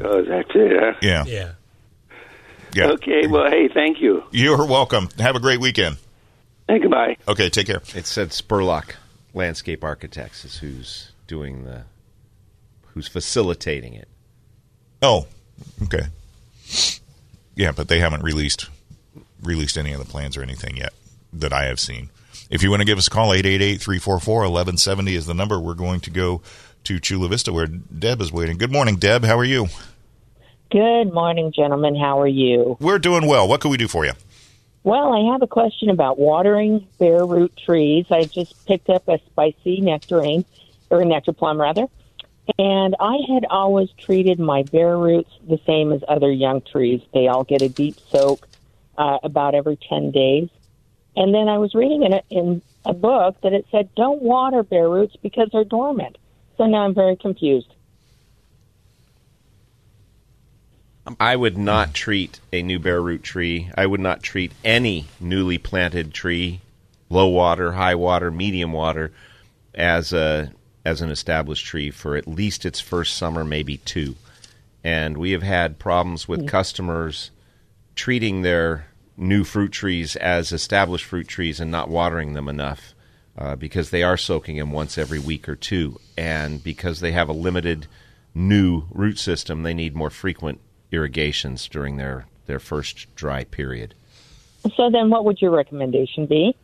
Oh, 0.00 0.22
that's 0.22 0.50
it. 0.54 0.80
Huh? 0.80 0.94
Yeah. 1.02 1.24
Yeah. 1.26 1.52
Yeah. 2.72 2.86
Okay, 2.92 3.26
well, 3.26 3.50
hey, 3.50 3.68
thank 3.68 4.00
you. 4.00 4.24
You're 4.30 4.64
welcome. 4.64 5.08
Have 5.18 5.36
a 5.36 5.40
great 5.40 5.60
weekend. 5.60 5.98
Hey, 6.68 6.78
goodbye. 6.78 7.18
Okay, 7.28 7.50
take 7.50 7.66
care. 7.66 7.82
It 7.94 8.06
said 8.06 8.30
Spurlock 8.30 8.94
Landscape 9.34 9.84
Architects 9.84 10.44
is 10.44 10.56
who's 10.58 11.12
doing 11.26 11.64
the, 11.64 11.82
who's 12.94 13.08
facilitating 13.08 13.92
it. 13.92 14.08
Oh, 15.02 15.26
okay. 15.82 16.06
Yeah, 17.56 17.72
but 17.72 17.88
they 17.88 17.98
haven't 17.98 18.22
released 18.22 18.68
released 19.42 19.76
any 19.76 19.92
of 19.92 19.98
the 19.98 20.10
plans 20.10 20.36
or 20.36 20.42
anything 20.42 20.76
yet 20.76 20.94
that 21.32 21.52
I 21.52 21.64
have 21.64 21.80
seen. 21.80 22.08
If 22.50 22.64
you 22.64 22.70
want 22.70 22.80
to 22.80 22.84
give 22.84 22.98
us 22.98 23.06
a 23.06 23.10
call, 23.10 23.28
888-344-1170 23.28 25.12
is 25.12 25.26
the 25.26 25.34
number. 25.34 25.60
We're 25.60 25.74
going 25.74 26.00
to 26.00 26.10
go 26.10 26.42
to 26.82 26.98
Chula 26.98 27.28
Vista 27.28 27.52
where 27.52 27.66
Deb 27.66 28.20
is 28.20 28.32
waiting. 28.32 28.58
Good 28.58 28.72
morning, 28.72 28.96
Deb. 28.96 29.24
How 29.24 29.38
are 29.38 29.44
you? 29.44 29.68
Good 30.70 31.12
morning, 31.12 31.52
gentlemen. 31.52 31.94
How 31.94 32.20
are 32.20 32.26
you? 32.26 32.76
We're 32.80 32.98
doing 32.98 33.26
well. 33.28 33.46
What 33.46 33.60
can 33.60 33.70
we 33.70 33.76
do 33.76 33.86
for 33.86 34.04
you? 34.04 34.12
Well, 34.82 35.12
I 35.12 35.32
have 35.32 35.42
a 35.42 35.46
question 35.46 35.90
about 35.90 36.18
watering 36.18 36.88
bare 36.98 37.24
root 37.24 37.56
trees. 37.56 38.06
I 38.10 38.24
just 38.24 38.66
picked 38.66 38.88
up 38.88 39.06
a 39.06 39.20
Spice 39.26 39.54
Zee 39.62 39.80
nectarine, 39.80 40.44
or 40.88 41.02
a 41.02 41.04
nectaplum 41.04 41.60
rather. 41.60 41.86
And 42.58 42.96
I 42.98 43.18
had 43.32 43.44
always 43.48 43.90
treated 43.92 44.40
my 44.40 44.64
bare 44.64 44.98
roots 44.98 45.30
the 45.46 45.60
same 45.66 45.92
as 45.92 46.02
other 46.08 46.32
young 46.32 46.62
trees. 46.62 47.00
They 47.14 47.28
all 47.28 47.44
get 47.44 47.62
a 47.62 47.68
deep 47.68 47.96
soak 48.10 48.48
uh, 48.98 49.18
about 49.22 49.54
every 49.54 49.76
10 49.76 50.10
days. 50.10 50.48
And 51.16 51.34
then 51.34 51.48
I 51.48 51.58
was 51.58 51.74
reading 51.74 52.04
in 52.04 52.12
a, 52.12 52.22
in 52.30 52.62
a 52.84 52.92
book 52.92 53.36
that 53.42 53.52
it 53.52 53.66
said, 53.70 53.94
don't 53.94 54.22
water 54.22 54.62
bare 54.62 54.88
roots 54.88 55.16
because 55.22 55.48
they're 55.52 55.64
dormant. 55.64 56.16
So 56.56 56.66
now 56.66 56.84
I'm 56.84 56.94
very 56.94 57.16
confused. 57.16 57.72
Um, 61.06 61.16
I 61.18 61.34
would 61.34 61.58
not 61.58 61.94
treat 61.94 62.40
a 62.52 62.62
new 62.62 62.78
bare 62.78 63.00
root 63.00 63.22
tree. 63.22 63.70
I 63.76 63.86
would 63.86 64.00
not 64.00 64.22
treat 64.22 64.52
any 64.64 65.06
newly 65.18 65.58
planted 65.58 66.14
tree, 66.14 66.60
low 67.08 67.28
water, 67.28 67.72
high 67.72 67.94
water, 67.94 68.30
medium 68.30 68.72
water, 68.72 69.12
as 69.74 70.12
a 70.12 70.52
as 70.84 71.00
an 71.00 71.10
established 71.10 71.66
tree 71.66 71.90
for 71.90 72.16
at 72.16 72.26
least 72.26 72.64
its 72.64 72.80
first 72.80 73.16
summer, 73.16 73.44
maybe 73.44 73.78
two. 73.78 74.16
And 74.82 75.16
we 75.16 75.32
have 75.32 75.42
had 75.42 75.78
problems 75.78 76.26
with 76.26 76.40
hmm. 76.40 76.46
customers 76.46 77.30
treating 77.94 78.42
their 78.42 78.86
new 79.16 79.44
fruit 79.44 79.72
trees 79.72 80.16
as 80.16 80.52
established 80.52 81.04
fruit 81.04 81.28
trees 81.28 81.60
and 81.60 81.70
not 81.70 81.88
watering 81.88 82.32
them 82.32 82.48
enough 82.48 82.94
uh, 83.36 83.56
because 83.56 83.90
they 83.90 84.02
are 84.02 84.16
soaking 84.16 84.56
them 84.56 84.72
once 84.72 84.98
every 84.98 85.18
week 85.18 85.48
or 85.48 85.56
two. 85.56 85.98
And 86.16 86.62
because 86.62 87.00
they 87.00 87.12
have 87.12 87.28
a 87.28 87.34
limited 87.34 87.86
new 88.34 88.84
root 88.90 89.18
system, 89.18 89.62
they 89.62 89.74
need 89.74 89.94
more 89.94 90.10
frequent 90.10 90.60
irrigations 90.92 91.68
during 91.68 91.96
their, 91.96 92.26
their 92.46 92.58
first 92.58 93.14
dry 93.14 93.44
period. 93.44 93.94
So 94.76 94.90
then 94.90 95.10
what 95.10 95.24
would 95.24 95.40
your 95.40 95.52
recommendation 95.52 96.26
be? 96.26 96.54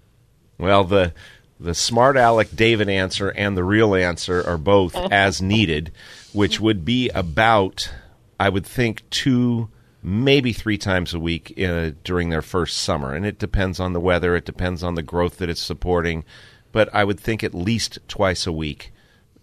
Well, 0.59 0.85
the 0.85 1.13
the 1.59 1.75
smart 1.75 2.17
aleck 2.17 2.49
David 2.55 2.89
answer 2.89 3.31
and 3.31 3.57
the 3.57 3.65
real 3.65 3.95
answer 3.95 4.47
are 4.47 4.59
both 4.59 4.95
as 5.11 5.41
needed, 5.41 5.91
which 6.33 6.61
would 6.61 6.85
be 6.85 7.09
about, 7.11 7.93
I 8.39 8.49
would 8.51 8.67
think, 8.67 9.09
two, 9.11 9.71
maybe 10.07 10.53
three 10.53 10.79
times 10.79 11.13
a 11.13 11.19
week 11.19 11.53
uh, 11.61 11.91
during 12.05 12.31
their 12.31 12.41
first 12.41 12.77
summer. 12.79 13.13
And 13.13 13.27
it 13.27 13.41
depends 13.41 13.81
on 13.81 13.93
the 13.93 13.99
weather, 14.01 14.37
it 14.37 14.45
depends 14.45 14.85
on 14.85 14.95
the 14.95 15.03
growth 15.03 15.39
that 15.39 15.51
it's 15.51 15.61
supporting, 15.61 16.25
but 16.71 16.89
I 16.95 17.03
would 17.03 17.19
think 17.19 17.43
at 17.43 17.53
least 17.55 17.99
twice 18.07 18.47
a 18.47 18.53
week. 18.53 18.93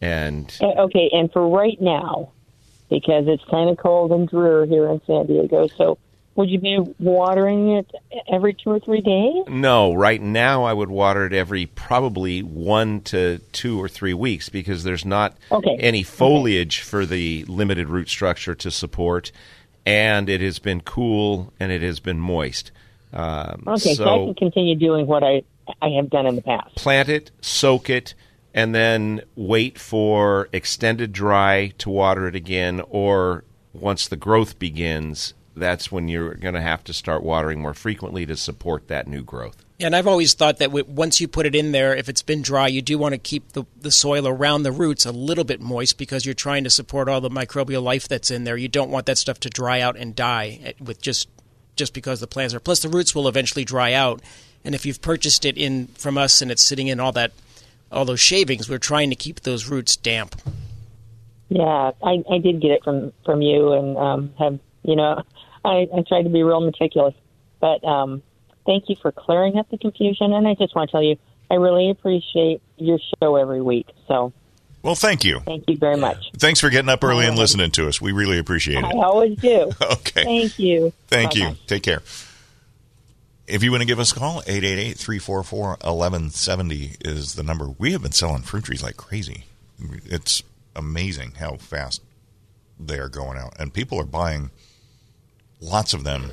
And 0.01 0.55
Uh, 0.61 0.83
Okay, 0.83 1.09
and 1.11 1.29
for 1.33 1.45
right 1.49 1.79
now, 1.81 2.31
because 2.89 3.25
it's 3.27 3.43
kind 3.51 3.69
of 3.69 3.77
cold 3.77 4.11
and 4.13 4.27
dreary 4.29 4.69
here 4.69 4.87
in 4.89 5.01
San 5.05 5.25
Diego, 5.27 5.67
so 5.67 5.97
would 6.35 6.49
you 6.49 6.59
be 6.59 6.79
watering 6.97 7.71
it 7.73 7.91
every 8.31 8.53
two 8.53 8.69
or 8.71 8.79
three 8.79 9.01
days? 9.01 9.43
No, 9.49 9.93
right 9.93 10.21
now 10.21 10.63
I 10.63 10.71
would 10.71 10.89
water 10.89 11.25
it 11.25 11.33
every 11.33 11.65
probably 11.65 12.41
one 12.41 13.01
to 13.01 13.39
two 13.51 13.81
or 13.81 13.89
three 13.89 14.13
weeks 14.13 14.47
because 14.47 14.83
there's 14.85 15.05
not 15.05 15.35
Okay. 15.51 15.75
any 15.77 16.03
foliage 16.03 16.79
for 16.79 17.05
the 17.05 17.43
limited 17.49 17.89
root 17.89 18.07
structure 18.09 18.55
to 18.55 18.71
support, 18.71 19.31
and 19.85 20.29
it 20.29 20.41
has 20.41 20.59
been 20.59 20.81
cool 20.81 21.53
and 21.59 21.71
it 21.71 21.81
has 21.81 21.99
been 21.99 22.19
moist. 22.19 22.71
Um, 23.11 23.63
Okay, 23.67 23.93
so, 23.93 24.05
I 24.05 24.17
can 24.25 24.33
continue 24.35 24.75
doing 24.75 25.05
what 25.07 25.23
I 25.23 25.43
I 25.81 25.89
have 25.89 26.09
done 26.09 26.25
in 26.25 26.35
the 26.35 26.41
past. 26.41 26.75
plant 26.75 27.07
it, 27.09 27.31
soak 27.41 27.89
it, 27.89 28.15
and 28.53 28.75
then 28.75 29.21
wait 29.35 29.79
for 29.79 30.49
extended 30.51 31.13
dry 31.13 31.73
to 31.77 31.89
water 31.89 32.27
it 32.27 32.35
again, 32.35 32.81
or 32.89 33.45
once 33.73 34.07
the 34.07 34.17
growth 34.17 34.59
begins, 34.59 35.33
that's 35.55 35.91
when 35.91 36.07
you're 36.07 36.33
going 36.35 36.53
to 36.55 36.61
have 36.61 36.83
to 36.85 36.93
start 36.93 37.23
watering 37.23 37.61
more 37.61 37.73
frequently 37.73 38.25
to 38.25 38.35
support 38.35 38.87
that 38.87 39.07
new 39.07 39.23
growth. 39.23 39.63
And 39.83 39.95
I've 39.95 40.07
always 40.07 40.33
thought 40.33 40.57
that 40.59 40.71
once 40.71 41.19
you 41.19 41.27
put 41.27 41.45
it 41.45 41.53
in 41.53 41.73
there, 41.73 41.93
if 41.93 42.07
it's 42.07 42.21
been 42.21 42.41
dry, 42.41 42.67
you 42.67 42.81
do 42.81 42.97
want 42.97 43.13
to 43.13 43.17
keep 43.17 43.51
the, 43.51 43.65
the 43.81 43.91
soil 43.91 44.27
around 44.27 44.63
the 44.63 44.71
roots 44.71 45.05
a 45.05 45.11
little 45.11 45.43
bit 45.43 45.59
moist 45.59 45.97
because 45.97 46.25
you're 46.25 46.33
trying 46.33 46.63
to 46.63 46.69
support 46.69 47.09
all 47.09 47.19
the 47.19 47.29
microbial 47.29 47.83
life 47.83 48.07
that's 48.07 48.31
in 48.31 48.45
there. 48.45 48.55
You 48.55 48.69
don't 48.69 48.91
want 48.91 49.05
that 49.07 49.17
stuff 49.17 49.41
to 49.41 49.49
dry 49.49 49.81
out 49.81 49.97
and 49.97 50.15
die 50.15 50.59
eh, 50.63 50.71
with 50.79 51.01
just 51.01 51.27
just 51.75 51.93
because 51.93 52.19
the 52.19 52.27
plants 52.27 52.53
are. 52.53 52.59
Plus, 52.59 52.79
the 52.79 52.89
roots 52.89 53.13
will 53.15 53.27
eventually 53.27 53.65
dry 53.65 53.93
out. 53.93 54.21
And 54.63 54.75
if 54.75 54.85
you've 54.85 55.01
purchased 55.01 55.43
it 55.43 55.57
in 55.57 55.87
from 55.87 56.17
us 56.17 56.41
and 56.41 56.51
it's 56.51 56.61
sitting 56.61 56.87
in 56.87 56.99
all 56.99 57.11
that 57.13 57.31
all 57.91 58.05
those 58.05 58.19
shavings, 58.19 58.69
we're 58.69 58.77
trying 58.77 59.09
to 59.09 59.15
keep 59.15 59.41
those 59.41 59.69
roots 59.69 59.95
damp. 59.95 60.35
Yeah, 61.49 61.91
I, 62.01 62.23
I 62.31 62.37
did 62.39 62.61
get 62.61 62.71
it 62.71 62.83
from 62.83 63.11
from 63.25 63.41
you, 63.41 63.73
and 63.73 63.97
um, 63.97 64.33
have 64.39 64.59
you 64.83 64.95
know, 64.95 65.23
I, 65.65 65.87
I 65.93 66.03
tried 66.07 66.23
to 66.23 66.29
be 66.29 66.43
real 66.43 66.61
meticulous, 66.61 67.15
but 67.59 67.83
um, 67.83 68.23
thank 68.65 68.89
you 68.89 68.95
for 69.01 69.11
clearing 69.11 69.57
up 69.57 69.69
the 69.69 69.77
confusion. 69.77 70.33
And 70.33 70.47
I 70.47 70.55
just 70.55 70.75
want 70.75 70.89
to 70.89 70.91
tell 70.91 71.03
you, 71.03 71.17
I 71.51 71.55
really 71.55 71.89
appreciate 71.89 72.61
your 72.77 72.99
show 73.21 73.35
every 73.35 73.61
week. 73.61 73.87
So 74.07 74.33
Well, 74.81 74.95
thank 74.95 75.23
you. 75.23 75.39
thank 75.41 75.69
you 75.69 75.77
very 75.77 75.97
much. 75.97 76.31
Thanks 76.37 76.59
for 76.59 76.69
getting 76.69 76.89
up 76.89 77.03
early 77.03 77.25
and 77.25 77.37
listening 77.37 77.71
to 77.71 77.87
us. 77.87 78.01
We 78.01 78.11
really 78.11 78.37
appreciate 78.39 78.79
it. 78.79 78.85
I 78.85 78.89
it. 78.89 78.95
always 78.97 79.37
do. 79.37 79.71
Okay. 79.81 80.23
Thank 80.23 80.59
you. 80.59 80.93
Thank 81.07 81.35
you. 81.35 81.45
Bye-bye. 81.45 81.57
Take 81.67 81.83
care. 81.83 82.01
If 83.45 83.61
you 83.61 83.71
want 83.71 83.81
to 83.81 83.87
give 83.87 83.99
us 83.99 84.11
a 84.13 84.15
call, 84.15 84.41
888-344-1170 84.43 87.07
is 87.07 87.35
the 87.35 87.43
number. 87.43 87.69
We 87.77 87.91
have 87.91 88.01
been 88.01 88.11
selling 88.11 88.41
fruit 88.41 88.63
trees 88.65 88.83
like 88.83 88.97
crazy. 88.97 89.45
It's 90.05 90.43
amazing 90.75 91.33
how 91.39 91.57
fast 91.57 92.01
they 92.79 92.99
are 92.99 93.09
going 93.09 93.37
out. 93.37 93.53
And 93.59 93.73
people 93.73 93.99
are 93.99 94.05
buying 94.05 94.49
lots 95.59 95.93
of 95.93 96.03
them 96.03 96.31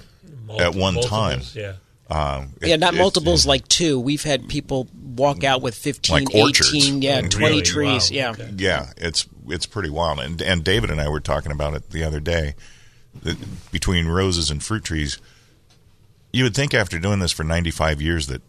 at 0.58 0.74
one 0.74 1.00
time. 1.00 1.40
Yeah. 1.54 1.74
Um, 2.10 2.54
Yeah, 2.60 2.74
it- 2.74 2.80
not 2.80 2.94
it- 2.94 2.98
multiples 2.98 3.46
like 3.46 3.68
two. 3.68 3.98
We've 4.00 4.22
had 4.22 4.48
people 4.48 4.88
walk 5.16 5.44
out 5.44 5.62
with 5.62 5.74
15, 5.76 6.24
Like 6.24 6.34
18, 6.34 7.02
yeah, 7.02 7.16
Really? 7.16 7.28
20 7.28 7.62
trees. 7.62 8.10
Wow, 8.10 8.16
Yeah. 8.16 8.30
okay. 8.30 8.50
Yeah, 8.56 8.92
it's 8.96 9.26
it's 9.48 9.66
pretty 9.66 9.90
wild. 9.90 10.18
And 10.20 10.40
and 10.42 10.64
David 10.64 10.90
and 10.90 11.00
I 11.00 11.08
were 11.08 11.20
talking 11.20 11.52
about 11.52 11.74
it 11.74 11.90
the 11.90 12.02
other 12.04 12.20
day. 12.20 12.54
That 13.22 13.36
between 13.72 14.06
roses 14.06 14.50
and 14.50 14.62
fruit 14.62 14.84
trees, 14.84 15.18
you 16.32 16.44
would 16.44 16.54
think 16.54 16.74
after 16.74 16.98
doing 16.98 17.18
this 17.18 17.32
for 17.32 17.42
95 17.44 18.00
years 18.00 18.28
that 18.28 18.40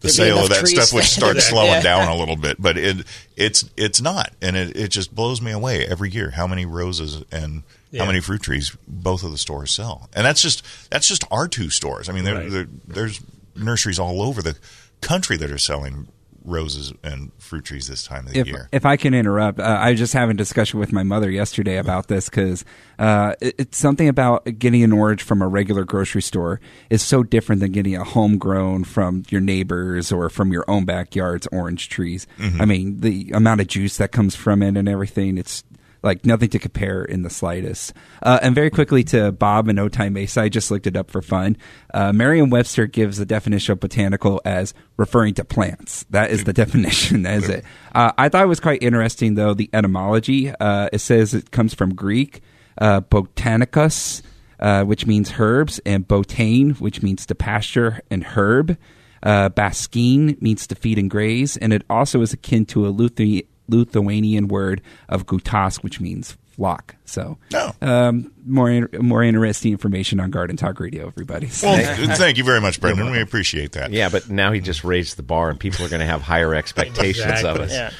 the 0.00 0.08
There'd 0.08 0.14
sale 0.14 0.38
of 0.42 0.48
that 0.50 0.66
stuff 0.66 0.92
would 0.92 1.04
start 1.04 1.36
Yeah. 1.38 1.42
slowing 1.42 1.82
down 1.82 2.08
a 2.08 2.16
little 2.16 2.34
bit, 2.36 2.60
but 2.60 2.76
it 2.76 3.06
it's 3.36 3.64
it's 3.76 4.00
not, 4.00 4.32
and 4.42 4.56
it, 4.56 4.76
it 4.76 4.88
just 4.88 5.14
blows 5.14 5.40
me 5.40 5.52
away 5.52 5.86
every 5.86 6.10
year 6.10 6.30
how 6.30 6.46
many 6.48 6.66
roses 6.66 7.22
and 7.30 7.62
how 7.98 8.06
many 8.06 8.20
fruit 8.20 8.42
trees 8.42 8.76
both 8.88 9.22
of 9.22 9.30
the 9.32 9.38
stores 9.38 9.70
sell, 9.70 10.08
and 10.14 10.24
that's 10.24 10.40
just 10.42 10.64
that's 10.90 11.08
just 11.08 11.24
our 11.30 11.48
two 11.48 11.70
stores. 11.70 12.08
I 12.08 12.12
mean, 12.12 12.24
there, 12.24 12.34
Right. 12.36 12.50
there, 12.50 12.66
there's 12.86 13.20
nurseries 13.54 13.98
all 13.98 14.22
over 14.22 14.40
the 14.42 14.56
country 15.00 15.36
that 15.36 15.50
are 15.50 15.58
selling 15.58 16.08
roses 16.44 16.92
and 17.04 17.30
fruit 17.38 17.64
trees 17.64 17.86
this 17.86 18.02
time 18.02 18.26
of 18.26 18.32
the 18.32 18.40
if, 18.40 18.46
year. 18.48 18.68
if 18.72 18.84
I 18.84 18.96
can 18.96 19.14
interrupt, 19.14 19.60
uh, 19.60 19.62
I 19.62 19.90
was 19.90 20.00
just 20.00 20.12
having 20.12 20.34
a 20.34 20.38
discussion 20.38 20.80
with 20.80 20.92
my 20.92 21.04
mother 21.04 21.30
yesterday 21.30 21.76
about 21.76 22.08
this 22.08 22.28
because 22.28 22.64
uh, 22.98 23.34
it, 23.40 23.54
it's 23.58 23.78
something 23.78 24.08
about 24.08 24.44
getting 24.58 24.82
an 24.82 24.92
orange 24.92 25.22
from 25.22 25.40
a 25.40 25.46
regular 25.46 25.84
grocery 25.84 26.22
store 26.22 26.60
is 26.90 27.00
so 27.00 27.22
different 27.22 27.60
than 27.60 27.70
getting 27.70 27.94
a 27.94 28.02
homegrown 28.02 28.82
from 28.84 29.22
your 29.28 29.40
neighbors 29.40 30.10
or 30.10 30.28
from 30.28 30.52
your 30.52 30.64
own 30.66 30.84
backyard's 30.84 31.46
orange 31.52 31.88
trees. 31.88 32.26
I 32.58 32.64
mean, 32.64 33.00
the 33.02 33.30
amount 33.32 33.60
of 33.60 33.68
juice 33.68 33.96
that 33.98 34.10
comes 34.10 34.34
from 34.34 34.62
it 34.64 34.76
and 34.76 34.88
everything, 34.88 35.38
it's 35.38 35.62
like 36.02 36.26
nothing 36.26 36.48
to 36.50 36.58
compare 36.58 37.04
in 37.04 37.22
the 37.22 37.30
slightest. 37.30 37.92
Uh, 38.22 38.38
and 38.42 38.54
very 38.54 38.70
quickly 38.70 39.04
to 39.04 39.32
Bob 39.32 39.68
and 39.68 39.78
Otay 39.78 40.10
Mesa, 40.12 40.42
I 40.42 40.48
just 40.48 40.70
looked 40.70 40.86
it 40.86 40.96
up 40.96 41.10
for 41.10 41.22
fun. 41.22 41.56
Uh, 41.94 42.12
Merriam-Webster 42.12 42.86
gives 42.86 43.18
the 43.18 43.26
definition 43.26 43.72
of 43.72 43.80
botanical 43.80 44.40
as 44.44 44.74
referring 44.96 45.34
to 45.34 45.44
plants. 45.44 46.04
That 46.10 46.30
is 46.30 46.44
the 46.44 46.52
definition. 46.62 47.24
Is 47.26 47.48
it. 47.48 47.64
Uh, 47.94 48.12
I 48.18 48.28
thought 48.28 48.44
it 48.44 48.48
was 48.48 48.60
quite 48.60 48.82
interesting, 48.82 49.34
though, 49.34 49.54
the 49.54 49.70
etymology. 49.72 50.50
Uh, 50.50 50.88
it 50.92 50.98
says 50.98 51.34
it 51.34 51.50
comes 51.50 51.74
from 51.74 51.94
Greek, 51.94 52.40
uh, 52.78 53.00
botanicus, 53.00 54.22
uh, 54.58 54.84
which 54.84 55.06
means 55.06 55.34
herbs, 55.38 55.80
and 55.86 56.06
botane, 56.06 56.80
which 56.80 57.02
means 57.02 57.26
to 57.26 57.34
pasture 57.34 58.00
and 58.10 58.24
herb. 58.24 58.76
Uh, 59.22 59.48
Basquine 59.50 60.40
means 60.42 60.66
to 60.66 60.74
feed 60.74 60.98
and 60.98 61.08
graze, 61.08 61.56
and 61.56 61.72
it 61.72 61.84
also 61.88 62.20
is 62.22 62.32
akin 62.32 62.66
to 62.66 62.86
a 62.86 62.92
Luthi- 62.92 63.46
Lithuanian 63.68 64.48
word 64.48 64.80
of 65.08 65.26
gutas, 65.26 65.76
which 65.82 66.00
means 66.00 66.36
flock. 66.50 66.96
So, 67.06 67.38
Oh. 67.54 67.72
um, 67.80 68.30
more 68.44 68.70
in- 68.70 68.88
more 69.00 69.22
interesting 69.22 69.72
information 69.72 70.20
on 70.20 70.30
Garden 70.30 70.56
Talk 70.56 70.78
Radio, 70.80 71.06
everybody. 71.06 71.48
So- 71.48 71.68
Well, 71.68 72.16
thank 72.16 72.36
you 72.36 72.44
very 72.44 72.60
much, 72.60 72.80
Brendan. 72.80 73.10
We 73.10 73.20
appreciate 73.20 73.72
that. 73.72 73.90
Yeah, 73.92 74.10
but 74.10 74.28
now 74.28 74.52
he 74.52 74.60
just 74.60 74.84
raised 74.84 75.16
the 75.16 75.22
bar, 75.22 75.48
and 75.48 75.58
people 75.58 75.86
are 75.86 75.88
going 75.88 76.00
to 76.00 76.06
have 76.06 76.20
higher 76.22 76.54
expectations 76.54 77.42
of 77.44 77.56
us. 77.58 77.72
Yeah. 77.72 77.90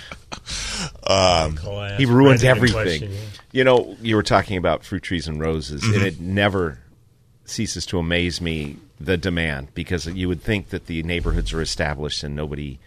Call, 1.07 1.83
ask 1.83 1.98
He 1.98 2.07
ruins 2.07 2.44
everything. 2.44 2.75
question, 2.83 3.12
yeah. 3.12 3.18
You 3.53 3.64
know, 3.64 3.96
you 4.03 4.16
were 4.16 4.22
talking 4.22 4.57
about 4.57 4.85
fruit 4.85 5.03
trees 5.03 5.29
and 5.29 5.40
roses, 5.40 5.83
and 5.85 6.03
it 6.03 6.20
never 6.20 6.79
ceases 7.44 7.85
to 7.87 7.98
amaze 7.98 8.40
me 8.40 8.77
the 9.01 9.16
demand 9.16 9.68
because 9.75 10.07
you 10.07 10.29
would 10.29 10.42
think 10.42 10.70
that 10.70 10.87
the 10.87 11.03
neighborhoods 11.03 11.53
are 11.53 11.61
established 11.61 12.22
and 12.22 12.35
nobody 12.37 12.79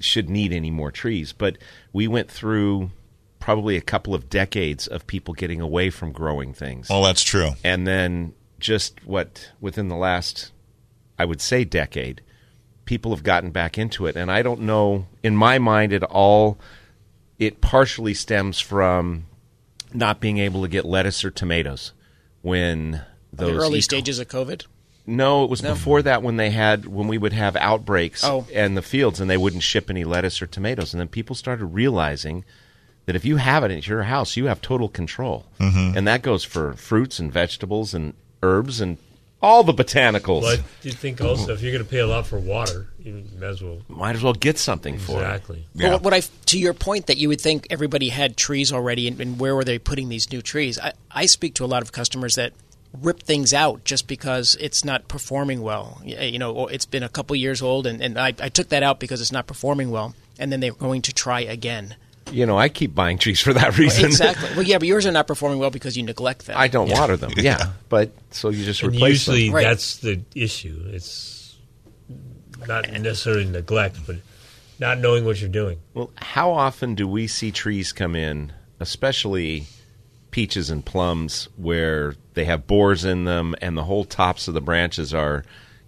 should 0.00 0.28
need 0.30 0.52
any 0.52 0.70
more 0.70 0.90
trees. 0.90 1.32
But 1.32 1.58
we 1.92 2.08
went 2.08 2.30
through 2.30 2.90
probably 3.38 3.76
a 3.76 3.80
couple 3.80 4.14
of 4.14 4.28
decades 4.30 4.86
of 4.86 5.06
people 5.06 5.34
getting 5.34 5.60
away 5.60 5.90
from 5.90 6.12
growing 6.12 6.52
things. 6.54 6.88
Well, 6.88 7.02
that's 7.02 7.22
true. 7.24 7.50
and 7.64 7.86
then 7.86 8.34
just 8.60 9.04
what 9.04 9.50
within 9.60 9.88
the 9.88 9.96
last 9.96 10.52
i 11.18 11.24
would 11.24 11.40
say 11.40 11.64
decade 11.64 12.20
people 12.84 13.12
have 13.12 13.24
gotten 13.24 13.50
back 13.50 13.76
into 13.76 14.06
it 14.06 14.14
and 14.14 14.30
i 14.30 14.40
don't 14.40 14.60
know 14.60 15.04
in 15.24 15.34
my 15.34 15.58
mind 15.58 15.92
it 15.92 16.04
all 16.04 16.60
it 17.40 17.60
partially 17.60 18.14
stems 18.14 18.60
from 18.60 19.26
not 19.92 20.20
being 20.20 20.38
able 20.38 20.62
to 20.62 20.68
get 20.68 20.84
lettuce 20.84 21.24
or 21.24 21.30
tomatoes 21.32 21.92
when 22.42 23.02
The 23.32 23.46
those 23.46 23.64
early 23.64 23.78
E. 23.78 23.82
stages 23.82 24.20
of 24.20 24.28
COVID. 24.28 24.66
No, 25.06 25.42
it 25.44 25.50
was 25.50 25.60
before 25.62 26.02
that 26.02 26.22
when 26.22 26.36
they 26.36 26.50
had 26.50 26.86
when 26.86 27.08
we 27.08 27.18
would 27.18 27.32
have 27.32 27.56
outbreaks 27.56 28.22
Oh. 28.24 28.46
in 28.52 28.74
the 28.74 28.82
fields 28.82 29.18
and 29.20 29.28
they 29.28 29.36
wouldn't 29.36 29.62
ship 29.64 29.90
any 29.90 30.04
lettuce 30.04 30.40
or 30.40 30.46
tomatoes, 30.46 30.92
and 30.94 31.00
then 31.00 31.08
people 31.08 31.34
started 31.34 31.66
realizing 31.66 32.44
that 33.06 33.16
if 33.16 33.24
you 33.24 33.36
have 33.38 33.64
it 33.64 33.72
at 33.72 33.86
your 33.88 34.04
house, 34.04 34.36
you 34.36 34.46
have 34.46 34.62
total 34.62 34.88
control, 34.88 35.46
Mm-hmm. 35.58 35.96
and 35.98 36.06
that 36.06 36.22
goes 36.22 36.44
for 36.44 36.74
fruits 36.74 37.18
and 37.18 37.32
vegetables 37.32 37.94
and 37.94 38.14
herbs 38.44 38.80
and 38.80 38.96
all 39.44 39.64
the 39.64 39.72
botanicals. 39.74 40.42
But 40.42 40.60
you 40.82 40.92
think 40.92 41.20
also 41.20 41.52
if 41.52 41.62
you're 41.62 41.72
going 41.72 41.82
to 41.84 41.90
pay 41.90 41.98
a 41.98 42.06
lot 42.06 42.28
for 42.28 42.38
water, 42.38 42.86
you 43.00 43.24
might 43.40 43.46
as 43.48 43.60
well. 43.60 43.78
Might 43.88 44.14
as 44.14 44.22
well 44.22 44.34
get 44.34 44.56
something 44.56 44.98
for 44.98 45.14
it. 45.20 45.24
Exactly. 45.24 45.66
Yeah. 45.74 45.90
But 45.90 46.02
what 46.02 46.14
I, 46.14 46.20
to 46.46 46.58
your 46.60 46.74
point 46.74 47.08
that 47.08 47.16
you 47.16 47.26
would 47.26 47.40
think 47.40 47.66
everybody 47.68 48.10
had 48.10 48.36
trees 48.36 48.72
already, 48.72 49.08
and, 49.08 49.20
and 49.20 49.40
where 49.40 49.56
were 49.56 49.64
they 49.64 49.80
putting 49.80 50.08
these 50.10 50.30
new 50.30 50.42
trees? 50.42 50.78
I, 50.78 50.92
I 51.10 51.26
speak 51.26 51.54
to 51.54 51.64
a 51.64 51.66
lot 51.66 51.82
of 51.82 51.90
customers 51.90 52.36
that 52.36 52.52
rip 53.00 53.22
things 53.22 53.54
out 53.54 53.84
just 53.84 54.06
because 54.06 54.54
it's 54.60 54.84
not 54.84 55.08
performing 55.08 55.62
well. 55.62 56.00
You 56.04 56.38
know, 56.38 56.66
it's 56.66 56.86
been 56.86 57.02
a 57.02 57.08
couple 57.08 57.34
years 57.36 57.62
old, 57.62 57.86
and, 57.86 58.00
and 58.02 58.18
I, 58.18 58.28
I 58.38 58.48
took 58.48 58.68
that 58.68 58.82
out 58.82 59.00
because 59.00 59.20
it's 59.20 59.32
not 59.32 59.46
performing 59.46 59.90
well, 59.90 60.14
and 60.38 60.52
then 60.52 60.60
they're 60.60 60.72
going 60.72 61.02
to 61.02 61.12
try 61.14 61.40
again. 61.40 61.96
You 62.30 62.46
know, 62.46 62.56
I 62.58 62.68
keep 62.68 62.94
buying 62.94 63.18
trees 63.18 63.40
for 63.40 63.52
that 63.52 63.78
reason. 63.78 64.04
exactly. 64.06 64.50
Well, 64.54 64.62
yeah, 64.62 64.78
but 64.78 64.88
yours 64.88 65.06
are 65.06 65.12
not 65.12 65.26
performing 65.26 65.58
well 65.58 65.70
because 65.70 65.96
you 65.96 66.02
neglect 66.02 66.46
them. 66.46 66.56
I 66.58 66.68
don't 66.68 66.90
water 66.90 67.16
them. 67.16 67.32
Yeah, 67.36 67.72
but 67.88 68.12
so 68.30 68.50
you 68.50 68.64
just 68.64 68.82
And 68.82 68.92
replace 68.94 69.26
usually 69.26 69.46
them. 69.46 69.54
Right. 69.56 69.64
that's 69.64 69.96
the 69.96 70.20
issue. 70.34 70.82
It's 70.92 71.56
not 72.66 72.90
necessarily 72.90 73.44
neglect, 73.46 73.98
but 74.06 74.16
not 74.78 74.98
knowing 74.98 75.24
what 75.24 75.40
you're 75.40 75.50
doing. 75.50 75.78
Well, 75.94 76.10
how 76.16 76.52
often 76.52 76.94
do 76.94 77.08
we 77.08 77.26
see 77.26 77.50
trees 77.50 77.92
come 77.92 78.14
in, 78.14 78.52
especially 78.80 79.66
peaches 80.32 80.68
and 80.70 80.84
plums, 80.84 81.48
where 81.56 82.16
they 82.34 82.44
have 82.46 82.66
bores 82.66 83.04
in 83.04 83.24
them 83.24 83.54
and 83.62 83.76
the 83.78 83.84
whole 83.84 84.04
tops 84.04 84.48
of 84.48 84.54
the 84.54 84.60
branches 84.60 85.14
are 85.14 85.44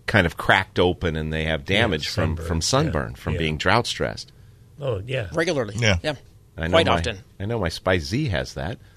kind 0.07 0.27
of 0.27 0.37
cracked 0.37 0.79
open 0.79 1.17
and 1.17 1.33
they 1.33 1.45
have 1.45 1.65
damage 1.65 2.07
from, 2.09 2.37
sunburn. 2.37 2.47
from 2.47 2.61
sunburn, 2.61 3.11
Yeah. 3.11 3.17
from 3.17 3.33
Yeah. 3.33 3.39
being 3.41 3.57
drought 3.57 3.87
stressed? 3.89 4.31
Oh 4.81 5.03
yeah, 5.07 5.29
regularly. 5.33 5.75
Yeah. 5.79 5.97
yeah, 6.03 6.15
I 6.57 6.69
know 6.69 6.71
quite 6.71 6.87
my, 6.87 6.93
often. 6.93 7.19
I 7.41 7.47
know 7.47 7.59
my 7.59 7.69
Spice 7.71 8.05
Zee 8.05 8.29
has 8.29 8.55
that. 8.55 8.79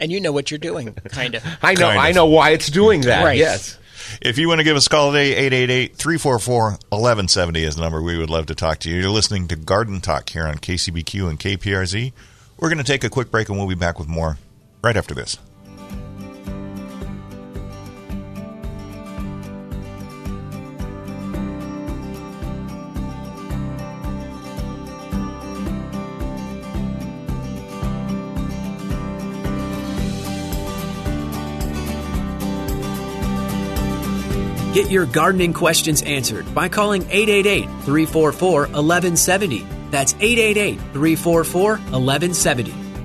And 0.00 0.10
you 0.10 0.20
know 0.20 0.32
what 0.32 0.50
you're 0.50 0.58
doing, 0.58 0.92
kind 1.10 1.36
of. 1.36 1.44
I 1.62 1.74
know. 1.74 1.86
Kind 1.88 2.00
I 2.00 2.10
know 2.12 2.26
why 2.26 2.50
it's 2.50 2.68
doing 2.68 3.02
that. 3.02 3.22
Right. 3.24 3.38
Yes. 3.38 3.78
If 4.20 4.38
you 4.38 4.48
want 4.48 4.58
to 4.58 4.64
give 4.64 4.76
us 4.76 4.86
a 4.86 4.90
call 4.90 5.12
today, 5.12 5.48
888-344-1170 5.90 7.56
is 7.58 7.76
the 7.76 7.82
number. 7.82 8.02
We 8.02 8.18
would 8.18 8.30
love 8.30 8.46
to 8.46 8.54
talk 8.54 8.78
to 8.80 8.90
you. 8.90 8.96
You're 9.00 9.10
listening 9.10 9.46
to 9.48 9.56
Garden 9.56 10.00
Talk 10.00 10.28
here 10.30 10.46
on 10.46 10.56
KCBQ 10.58 11.28
and 11.28 11.38
KPRZ. 11.40 12.12
We're 12.58 12.68
going 12.68 12.78
to 12.78 12.84
take 12.84 13.04
a 13.04 13.10
quick 13.10 13.30
break 13.30 13.48
and 13.48 13.58
we'll 13.58 13.68
be 13.68 13.74
back 13.74 13.98
with 13.98 14.08
more 14.08 14.38
right 14.86 14.96
after 14.96 15.14
this. 15.14 15.38
Get 34.72 34.90
your 34.90 35.06
gardening 35.06 35.54
questions 35.54 36.02
answered 36.02 36.54
by 36.54 36.68
calling 36.68 37.02
888 37.10 37.64
344 37.64 38.60
1170. 38.60 39.66
That's 39.90 40.14
888 40.14 40.78
344 40.92 41.70
1170. 41.78 42.85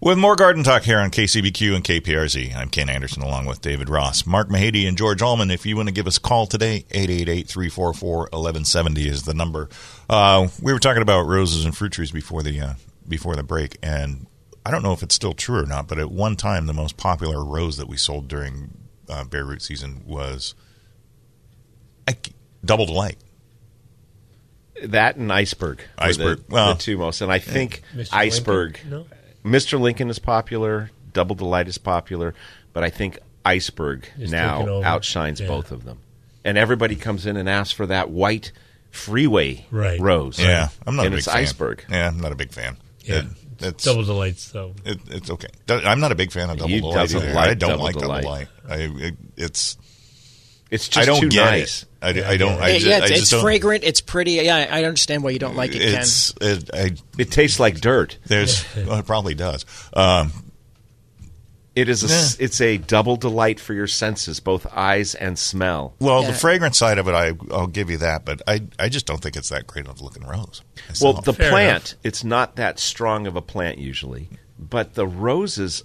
with 0.00 0.18
more 0.18 0.36
Garden 0.36 0.62
Talk 0.62 0.82
here 0.82 0.98
on 0.98 1.10
KCBQ 1.10 1.74
and 1.74 1.84
KPRZ. 1.84 2.54
I'm 2.54 2.68
Ken 2.68 2.88
Andersen 2.88 3.22
along 3.22 3.46
with 3.46 3.60
David 3.60 3.88
Ross, 3.88 4.26
Mark 4.26 4.48
Mahady, 4.48 4.86
and 4.86 4.96
George 4.96 5.22
Allman. 5.22 5.50
If 5.50 5.66
you 5.66 5.76
want 5.76 5.88
to 5.88 5.94
give 5.94 6.06
us 6.06 6.18
a 6.18 6.20
call 6.20 6.46
today, 6.46 6.84
888-344-1170 6.90 8.98
is 9.06 9.22
the 9.24 9.34
number. 9.34 9.68
Uh, 10.08 10.48
we 10.62 10.72
were 10.72 10.78
talking 10.78 11.02
about 11.02 11.22
roses 11.26 11.64
and 11.64 11.76
fruit 11.76 11.92
trees 11.92 12.10
before 12.12 12.42
the 12.42 12.60
uh, 12.60 12.74
before 13.08 13.34
the 13.36 13.42
break, 13.42 13.76
and 13.82 14.26
I 14.64 14.70
don't 14.70 14.82
know 14.82 14.92
if 14.92 15.02
it's 15.02 15.14
still 15.14 15.34
true 15.34 15.62
or 15.62 15.66
not, 15.66 15.88
but 15.88 15.98
at 15.98 16.10
one 16.10 16.36
time 16.36 16.66
the 16.66 16.74
most 16.74 16.96
popular 16.96 17.44
rose 17.44 17.76
that 17.78 17.88
we 17.88 17.96
sold 17.96 18.28
during 18.28 18.70
uh, 19.08 19.24
bare 19.24 19.44
root 19.44 19.62
season 19.62 20.02
was 20.06 20.54
I, 22.06 22.16
Double 22.64 22.86
Delight. 22.86 23.16
That 24.84 25.16
and 25.16 25.32
iceberg. 25.32 25.82
Iceberg. 25.98 26.46
The, 26.46 26.54
Well- 26.54 26.74
the 26.74 26.80
two 26.80 26.98
most. 26.98 27.20
And 27.20 27.32
I 27.32 27.40
think 27.40 27.82
Mr. 27.96 28.10
iceberg. 28.12 28.78
No? 28.88 29.06
Mr. 29.44 29.78
Lincoln 29.80 30.10
is 30.10 30.18
popular. 30.18 30.90
Double 31.12 31.34
Delight 31.34 31.68
is 31.68 31.78
popular, 31.78 32.34
but 32.72 32.84
I 32.84 32.90
think 32.90 33.18
iceberg 33.44 34.08
Is 34.18 34.30
now 34.30 34.66
over. 34.68 34.86
outshines 34.86 35.40
Yeah. 35.40 35.48
both 35.48 35.70
of 35.72 35.84
them. 35.84 35.98
And 36.44 36.56
everybody 36.58 36.96
comes 36.96 37.26
in 37.26 37.36
and 37.36 37.48
asks 37.48 37.72
for 37.72 37.86
that 37.86 38.10
white 38.10 38.52
freeway 38.90 39.64
Right. 39.70 40.00
rose. 40.00 40.38
Yeah, 40.38 40.68
I'm 40.86 40.96
not 40.96 41.06
and 41.06 41.14
a 41.14 41.16
big 41.16 41.18
it's 41.18 41.26
fan. 41.26 41.36
iceberg. 41.42 41.84
Yeah, 41.90 42.08
I'm 42.08 42.20
not 42.20 42.32
a 42.32 42.36
big 42.36 42.52
fan. 42.52 42.76
Yeah, 43.04 43.16
It- 43.20 43.26
it's 43.60 43.84
double 43.84 44.04
delights 44.04 44.50
though. 44.50 44.74
It, 44.84 44.98
it's 45.08 45.30
okay. 45.30 45.48
Do- 45.66 45.80
I'm 45.84 46.00
not 46.00 46.12
a 46.12 46.14
big 46.14 46.30
fan 46.32 46.50
of 46.50 46.58
double 46.58 46.68
He 46.68 46.80
delight. 46.80 46.94
doesn't 46.94 47.22
either. 47.22 47.32
like 47.32 47.50
I 47.50 47.54
don't 47.54 47.70
Double 47.70 47.84
like 47.84 47.96
Delight. 47.96 48.22
double 48.22 48.36
delight. 48.36 48.48
I, 49.00 49.04
it, 49.06 49.14
it's 49.36 49.76
It's 50.70 50.86
just 50.88 50.98
I 50.98 51.10
don't 51.10 51.20
too 51.22 51.28
get 51.30 51.44
nice. 51.50 51.82
it. 51.82 51.88
I, 52.26 52.32
I 52.32 52.36
don't. 52.36 52.60
I 52.60 52.68
Yeah, 52.68 52.74
just, 52.74 52.86
yeah, 52.86 52.94
I 52.94 52.98
it's, 52.98 53.08
just 53.08 53.20
it's 53.22 53.30
don't. 53.30 53.40
fragrant. 53.42 53.84
It's 53.84 54.00
pretty. 54.02 54.32
Yeah, 54.32 54.68
I 54.70 54.84
understand 54.84 55.22
why 55.22 55.30
you 55.30 55.38
don't 55.38 55.56
like 55.56 55.74
it, 55.74 55.80
Ken. 55.80 56.04
It, 56.42 56.70
I, 56.74 56.90
It 57.18 57.30
tastes 57.30 57.58
like 57.58 57.80
dirt. 57.80 58.18
there's 58.26 58.64
well, 58.76 58.98
it 58.98 59.06
probably 59.06 59.34
does. 59.34 59.64
Um, 59.94 60.32
It 61.74 61.88
is 61.88 62.02
a 62.02 62.06
s- 62.12 62.36
Yeah. 62.38 62.44
it's 62.46 62.60
a 62.60 62.76
double 62.76 63.16
delight 63.16 63.60
for 63.60 63.72
your 63.72 63.86
senses, 63.86 64.40
both 64.40 64.66
eyes 64.74 65.14
and 65.14 65.38
smell. 65.38 65.94
well, 66.00 66.22
Yeah. 66.22 66.32
the 66.32 66.36
fragrance 66.36 66.76
side 66.76 66.98
of 66.98 67.06
it, 67.08 67.12
I, 67.14 67.32
I'll 67.52 67.66
give 67.68 67.88
you 67.88 67.98
that, 67.98 68.24
but 68.24 68.42
I 68.46 68.62
I 68.78 68.88
just 68.88 69.06
don't 69.06 69.20
think 69.22 69.36
it's 69.36 69.48
that 69.50 69.66
great 69.66 69.86
of 69.86 70.00
a 70.00 70.04
looking 70.04 70.26
rose. 70.26 70.62
Well, 71.00 71.14
the 71.14 71.32
Fair 71.32 71.50
plant, 71.50 71.94
it's 72.04 72.24
not 72.24 72.56
that 72.56 72.78
strong 72.78 73.26
of 73.26 73.36
a 73.36 73.42
plant 73.42 73.78
usually, 73.78 74.28
but 74.58 74.94
the 74.94 75.06
roses 75.06 75.84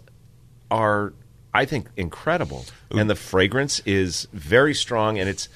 are, 0.72 1.14
I 1.54 1.66
think, 1.66 1.88
incredible, 1.96 2.66
and 2.92 3.10
the 3.10 3.16
fragrance 3.16 3.80
is 3.86 4.28
very 4.34 4.74
strong, 4.74 5.20
and 5.20 5.30
it's 5.30 5.50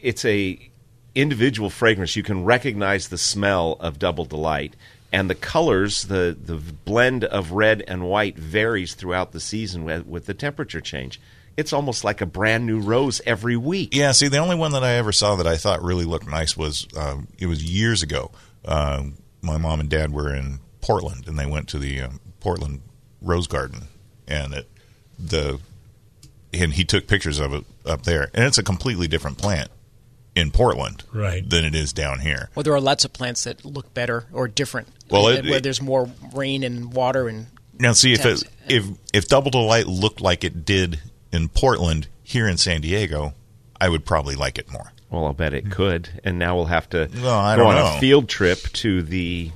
it's 0.00 0.24
a 0.24 0.70
individual 1.14 1.70
fragrance. 1.70 2.16
You 2.16 2.22
can 2.22 2.44
recognize 2.44 3.08
the 3.08 3.18
smell 3.18 3.76
of 3.80 3.98
Double 3.98 4.24
Delight, 4.24 4.74
and 5.12 5.28
the 5.28 5.34
colors, 5.34 6.04
the 6.04 6.36
the 6.40 6.56
blend 6.56 7.24
of 7.24 7.52
red 7.52 7.82
and 7.86 8.04
white 8.08 8.38
varies 8.38 8.94
throughout 8.94 9.32
the 9.32 9.40
season 9.40 9.84
with, 9.84 10.06
with 10.06 10.26
the 10.26 10.34
temperature 10.34 10.80
change. 10.80 11.20
It's 11.56 11.72
almost 11.72 12.04
like 12.04 12.20
a 12.20 12.26
brand 12.26 12.66
new 12.66 12.80
rose 12.80 13.22
every 13.24 13.56
week. 13.56 13.94
Yeah, 13.94 14.12
see, 14.12 14.28
the 14.28 14.36
only 14.38 14.56
one 14.56 14.72
that 14.72 14.84
I 14.84 14.92
ever 14.94 15.12
saw 15.12 15.36
that 15.36 15.46
I 15.46 15.56
thought 15.56 15.82
really 15.82 16.04
looked 16.04 16.28
nice 16.28 16.54
was 16.56 16.86
um, 16.96 17.28
it 17.38 17.46
was 17.46 17.64
years 17.64 18.02
ago. 18.02 18.30
Um 18.64 19.16
my 19.46 19.56
mom 19.56 19.80
and 19.80 19.88
dad 19.88 20.12
were 20.12 20.34
in 20.34 20.58
Portland, 20.80 21.26
and 21.28 21.38
they 21.38 21.46
went 21.46 21.68
to 21.68 21.78
the 21.78 22.02
um, 22.02 22.20
Portland 22.40 22.82
Rose 23.22 23.46
Garden, 23.46 23.88
and 24.26 24.52
it 24.52 24.68
the 25.18 25.58
and 26.52 26.74
he 26.74 26.84
took 26.84 27.06
pictures 27.06 27.38
of 27.38 27.52
it 27.52 27.64
up 27.84 28.04
there, 28.04 28.30
and 28.32 28.44
it's 28.44 28.56
a 28.58 28.62
completely 28.62 29.06
different 29.08 29.36
plant 29.36 29.70
in 30.34 30.50
Portland, 30.50 31.02
Right. 31.12 31.48
than 31.48 31.64
it 31.64 31.74
is 31.74 31.92
down 31.92 32.20
here. 32.20 32.50
Well, 32.54 32.62
there 32.62 32.72
are 32.74 32.80
lots 32.80 33.04
of 33.04 33.12
plants 33.12 33.44
that 33.44 33.64
look 33.64 33.92
better 33.94 34.26
or 34.32 34.48
different. 34.48 34.88
Well, 35.10 35.26
uh, 35.26 35.30
it- 35.32 35.44
where 35.44 35.56
it- 35.56 35.62
there's 35.62 35.80
more 35.82 36.10
rain 36.34 36.62
and 36.62 36.92
water 36.92 37.28
and 37.28 37.46
Now, 37.78 37.92
see 37.92 38.12
if 38.14 38.24
Yes. 38.24 38.42
it, 38.42 38.48
if 38.68 38.84
if 39.12 39.28
Double 39.28 39.50
Delight 39.50 39.86
looked 39.86 40.20
like 40.22 40.44
it 40.44 40.64
did 40.64 40.98
in 41.30 41.48
Portland 41.50 42.06
here 42.22 42.48
in 42.48 42.56
San 42.56 42.80
Diego, 42.80 43.34
I 43.78 43.88
would 43.90 44.06
probably 44.06 44.34
like 44.34 44.58
it 44.58 44.70
more. 44.72 44.92
Well, 45.10 45.26
I'll 45.26 45.32
bet 45.34 45.52
it 45.52 45.70
could. 45.70 46.08
And 46.24 46.38
now 46.38 46.56
we'll 46.56 46.66
have 46.66 46.88
to 46.90 47.08
Well, 47.22 47.38
I 47.38 47.54
go 47.54 47.64
don't 47.64 47.74
on 47.74 47.84
know. 47.92 47.96
a 47.96 48.00
field 48.00 48.28
trip 48.30 48.72
to 48.74 49.02
the 49.02 49.50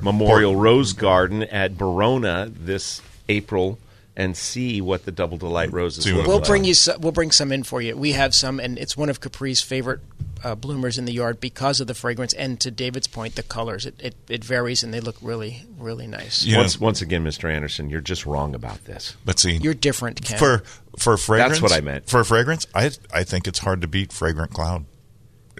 Memorial 0.00 0.56
Rose 0.56 0.92
Garden 0.94 1.42
at 1.44 1.76
Barona 1.78 2.50
this 2.52 3.00
April 3.28 3.78
and 4.16 4.36
see 4.36 4.80
what 4.80 5.04
the 5.04 5.12
Double 5.12 5.38
Delight 5.38 5.72
roses 5.72 6.06
look 6.10 6.26
we'll 6.26 6.38
like. 6.38 6.46
bring 6.46 6.64
you. 6.64 6.74
Some, 6.74 7.00
we'll 7.00 7.12
bring 7.12 7.30
some 7.30 7.52
in 7.52 7.62
for 7.62 7.80
you. 7.80 7.96
We 7.96 8.12
have 8.12 8.34
some, 8.34 8.58
and 8.60 8.76
it's 8.78 8.96
one 8.96 9.08
of 9.08 9.20
Capri's 9.20 9.60
favorite 9.62 10.00
uh, 10.42 10.54
bloomers 10.54 10.98
in 10.98 11.04
the 11.04 11.12
yard 11.12 11.40
because 11.40 11.80
of 11.80 11.86
the 11.86 11.94
fragrance 11.94 12.32
and 12.32 12.58
to 12.60 12.70
David's 12.70 13.06
point, 13.06 13.36
the 13.36 13.42
colors. 13.42 13.86
It, 13.86 13.94
it, 14.00 14.14
it 14.28 14.44
varies 14.44 14.82
and 14.82 14.92
they 14.92 15.00
look 15.00 15.16
really, 15.22 15.64
really 15.78 16.06
nice. 16.06 16.44
Yeah. 16.44 16.58
Once, 16.58 16.80
once 16.80 17.00
again, 17.02 17.24
Mr. 17.24 17.50
Andersen, 17.52 17.88
you're 17.88 18.00
just 18.00 18.26
wrong 18.26 18.54
about 18.54 18.84
this. 18.84 19.16
But 19.24 19.38
see, 19.38 19.52
You're 19.56 19.74
different, 19.74 20.22
Ken. 20.24 20.38
for 20.38 20.62
for 20.98 21.16
fragrance. 21.16 21.60
That's 21.60 21.62
what 21.62 21.72
I 21.72 21.80
meant. 21.80 22.08
For 22.08 22.24
fragrance, 22.24 22.66
I 22.74 22.90
I 23.14 23.22
think 23.24 23.46
it's 23.46 23.60
hard 23.60 23.80
to 23.82 23.86
beat 23.88 24.12
fragrant 24.12 24.52
cloud. 24.52 24.86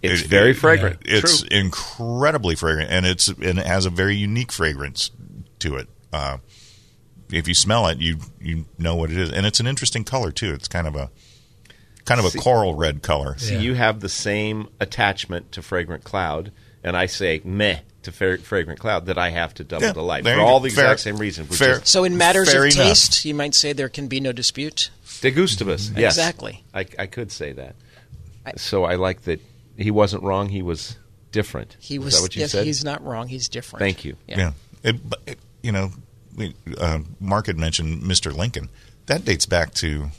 It's 0.02 0.22
It- 0.22 0.28
very 0.28 0.50
it- 0.50 0.54
fragrant. 0.54 0.98
It's 1.04 1.40
True. 1.42 1.48
incredibly 1.50 2.54
fragrant, 2.56 2.90
and 2.90 3.06
it's 3.06 3.28
and 3.28 3.58
it 3.58 3.66
has 3.66 3.86
a 3.86 3.90
very 3.90 4.16
unique 4.16 4.50
fragrance 4.50 5.10
to 5.60 5.76
it. 5.76 5.88
Uh, 6.12 6.38
if 7.32 7.46
you 7.48 7.54
smell 7.54 7.86
it, 7.88 7.98
you 7.98 8.18
you 8.40 8.64
know 8.78 8.94
what 8.96 9.10
it 9.10 9.16
is, 9.18 9.30
and 9.30 9.46
it's 9.46 9.60
an 9.60 9.66
interesting 9.66 10.04
color 10.04 10.30
too. 10.32 10.52
It's 10.52 10.68
kind 10.68 10.86
of 10.86 10.94
a 10.96 11.10
kind 12.04 12.18
of 12.18 12.26
a 12.26 12.30
See- 12.30 12.38
coral 12.38 12.74
red 12.74 13.02
color. 13.02 13.36
See, 13.38 13.54
Yeah. 13.54 13.60
you 13.60 13.74
have 13.74 14.00
the 14.00 14.08
same 14.08 14.68
attachment 14.80 15.52
to 15.52 15.62
fragrant 15.62 16.02
cloud, 16.04 16.50
and 16.82 16.96
I 16.96 17.06
say 17.06 17.40
meh 17.44 17.80
to 18.02 18.10
fra- 18.12 18.38
fragrant 18.38 18.80
cloud 18.80 19.06
that 19.06 19.18
I 19.18 19.30
have 19.30 19.52
to 19.54 19.64
double 19.64 19.86
Yeah, 19.86 19.92
delight 19.92 20.24
there 20.24 20.36
for 20.36 20.42
all 20.42 20.60
the 20.60 20.70
Fair- 20.70 20.84
exact 20.86 21.00
same 21.00 21.16
reason. 21.18 21.46
Which 21.46 21.58
fair. 21.58 21.80
is 21.82 21.88
so 21.88 22.04
in 22.04 22.16
matters 22.16 22.50
Fair 22.50 22.64
of 22.64 22.72
enough. 22.72 22.86
taste, 22.86 23.24
you 23.26 23.34
might 23.34 23.54
say 23.54 23.72
there 23.74 23.90
can 23.90 24.08
be 24.08 24.20
no 24.20 24.32
dispute. 24.32 24.90
de 25.20 25.30
gustibus. 25.30 25.90
Yes, 25.94 26.14
Exactly. 26.16 26.64
I, 26.72 26.86
I 26.98 27.04
could 27.06 27.30
say 27.30 27.52
that. 27.52 27.76
so 28.56 28.84
I 28.84 28.94
like 28.94 29.22
that 29.24 29.40
he 29.76 29.90
wasn't 29.90 30.22
wrong. 30.22 30.48
He 30.48 30.62
was 30.62 30.96
different. 31.30 31.76
He 31.78 31.96
Is 31.96 32.04
was 32.04 32.14
that 32.16 32.22
what 32.22 32.36
you 32.36 32.40
yes, 32.40 32.52
said? 32.52 32.64
he's 32.64 32.82
not 32.82 33.04
wrong. 33.04 33.28
He's 33.28 33.48
different. 33.48 33.80
Thank 33.80 34.04
you. 34.06 34.16
Yeah. 34.26 34.38
Yeah, 34.38 34.52
It, 34.82 35.08
but 35.10 35.20
it, 35.26 35.38
you 35.62 35.72
know, 35.72 35.92
we, 36.36 36.54
uh, 36.78 37.00
Mark 37.18 37.46
had 37.46 37.58
mentioned 37.58 38.02
Mr. 38.02 38.34
Lincoln. 38.34 38.68
That 39.06 39.24
dates 39.24 39.46
back 39.46 39.74
to 39.74 40.10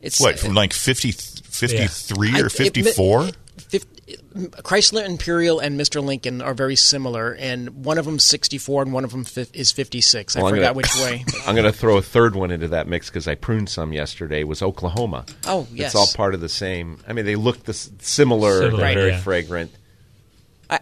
It's 0.00 0.20
what 0.20 0.38
from 0.38 0.54
like 0.54 0.72
50, 0.72 1.12
53 1.12 2.32
I- 2.34 2.40
or 2.40 2.48
fifty 2.48 2.82
four. 2.82 3.30
Chrysler 4.34 5.04
Imperial 5.06 5.60
and 5.60 5.78
Mr. 5.78 6.02
Lincoln 6.02 6.42
are 6.42 6.54
very 6.54 6.76
similar, 6.76 7.32
and 7.32 7.84
one 7.84 7.98
of 7.98 8.04
them 8.04 8.18
64 8.18 8.82
and 8.82 8.92
one 8.92 9.04
of 9.04 9.12
them 9.12 9.24
is 9.52 9.70
56. 9.72 10.36
I 10.36 10.42
Well, 10.42 10.50
forgot 10.50 10.62
gonna- 10.62 10.74
which 10.74 10.94
way. 10.96 11.24
I'm 11.46 11.54
going 11.54 11.70
to 11.70 11.76
throw 11.76 11.96
a 11.96 12.02
third 12.02 12.34
one 12.34 12.50
into 12.50 12.68
that 12.68 12.88
mix 12.88 13.08
because 13.08 13.28
I 13.28 13.36
pruned 13.36 13.68
some 13.68 13.92
yesterday. 13.92 14.42
Was 14.44 14.60
Oklahoma? 14.60 15.24
Oh, 15.46 15.66
yes. 15.72 15.88
It's 15.88 15.94
all 15.94 16.08
part 16.14 16.34
of 16.34 16.40
the 16.40 16.48
same. 16.48 16.98
I 17.06 17.12
mean, 17.12 17.24
they 17.24 17.36
look 17.36 17.62
the, 17.62 17.72
similar. 17.74 18.00
Similar, 18.60 18.60
they're 18.60 18.94
very 18.94 19.10
yeah. 19.12 19.20
fragrant. 19.20 19.70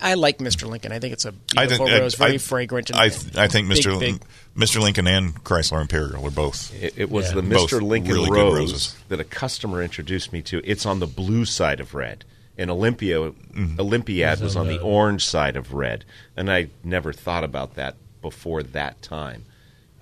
I, 0.00 0.10
I 0.12 0.14
like 0.14 0.38
Mr. 0.38 0.68
Lincoln. 0.68 0.92
I 0.92 0.98
think 0.98 1.12
it's 1.12 1.24
a 1.24 1.34
I 1.56 1.66
beautiful 1.66 1.86
think 1.86 2.00
rose, 2.00 2.14
I- 2.14 2.18
very 2.24 2.34
I- 2.34 2.38
fragrant. 2.38 2.90
And 2.90 2.98
I 2.98 3.04
I 3.04 3.48
think 3.48 3.68
big, 3.68 3.78
Mr. 3.78 3.98
big. 4.00 4.22
Mr. 4.56 4.80
Lincoln 4.80 5.06
and 5.06 5.34
Chrysler 5.44 5.80
Imperial 5.80 6.26
are 6.26 6.30
both. 6.30 6.72
It, 6.82 6.94
it 6.96 7.10
was 7.10 7.28
Yeah. 7.28 7.36
the 7.36 7.42
Mr. 7.42 7.80
Lincoln 7.82 8.14
really 8.14 8.30
Rose 8.30 8.54
roses. 8.72 8.96
that 9.08 9.20
a 9.20 9.24
customer 9.24 9.82
introduced 9.82 10.32
me 10.32 10.42
to. 10.42 10.60
It's 10.64 10.84
on 10.86 11.00
the 11.00 11.06
blue 11.06 11.44
side 11.44 11.80
of 11.80 11.94
red. 11.94 12.24
And 12.58 12.70
Olympia 12.70 13.18
Mm-hmm. 13.18 13.80
Olympiad 13.80 14.40
was 14.40 14.56
on 14.56 14.66
the 14.66 14.76
the- 14.78 14.82
orange 14.82 15.24
side 15.24 15.56
of 15.56 15.72
red, 15.72 16.04
and 16.36 16.50
I 16.50 16.68
never 16.84 17.12
thought 17.12 17.44
about 17.44 17.74
that 17.74 17.96
before 18.20 18.62
that 18.62 19.00
time. 19.02 19.44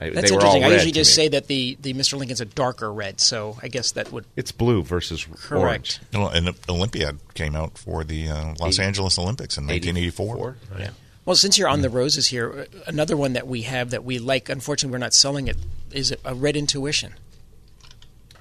I, 0.00 0.08
That's 0.10 0.30
they 0.30 0.34
were 0.36 0.40
all 0.42 0.54
interesting. 0.56 0.64
I 0.64 0.68
usually 0.74 0.92
just 0.92 1.10
me. 1.10 1.14
say 1.24 1.28
that 1.28 1.46
the, 1.46 1.76
the 1.82 1.92
Mr. 1.92 2.16
Lincoln's 2.18 2.40
a 2.40 2.46
darker 2.46 2.90
red, 2.92 3.20
so 3.20 3.58
I 3.62 3.68
guess 3.68 3.92
that 3.92 4.10
would 4.12 4.24
it's 4.34 4.50
blue 4.50 4.82
versus 4.82 5.26
correct. 5.42 6.00
You 6.12 6.20
know, 6.20 6.28
and 6.28 6.54
Olympiad 6.70 7.18
came 7.34 7.54
out 7.54 7.76
for 7.76 8.02
the 8.02 8.28
uh, 8.30 8.54
Los 8.58 8.78
Eighty- 8.78 8.86
Angeles 8.86 9.18
Olympics 9.18 9.58
in 9.58 9.64
orange. 9.64 9.86
1984. 9.86 10.56
Yeah. 10.78 10.90
Well, 11.26 11.36
since 11.36 11.58
you're 11.58 11.68
Mm. 11.68 11.72
on 11.74 11.82
the 11.82 11.90
roses 11.90 12.28
here, 12.28 12.66
uh, 12.74 12.78
another 12.86 13.14
one 13.16 13.34
that 13.34 13.46
we 13.46 13.62
have 13.62 13.90
that 13.90 14.02
we 14.02 14.18
like, 14.18 14.48
unfortunately, 14.48 14.92
we're 14.92 14.98
not 14.98 15.12
selling 15.12 15.48
it, 15.48 15.58
is 15.92 16.14
a 16.24 16.34
Red 16.34 16.56
Intuition. 16.56 17.12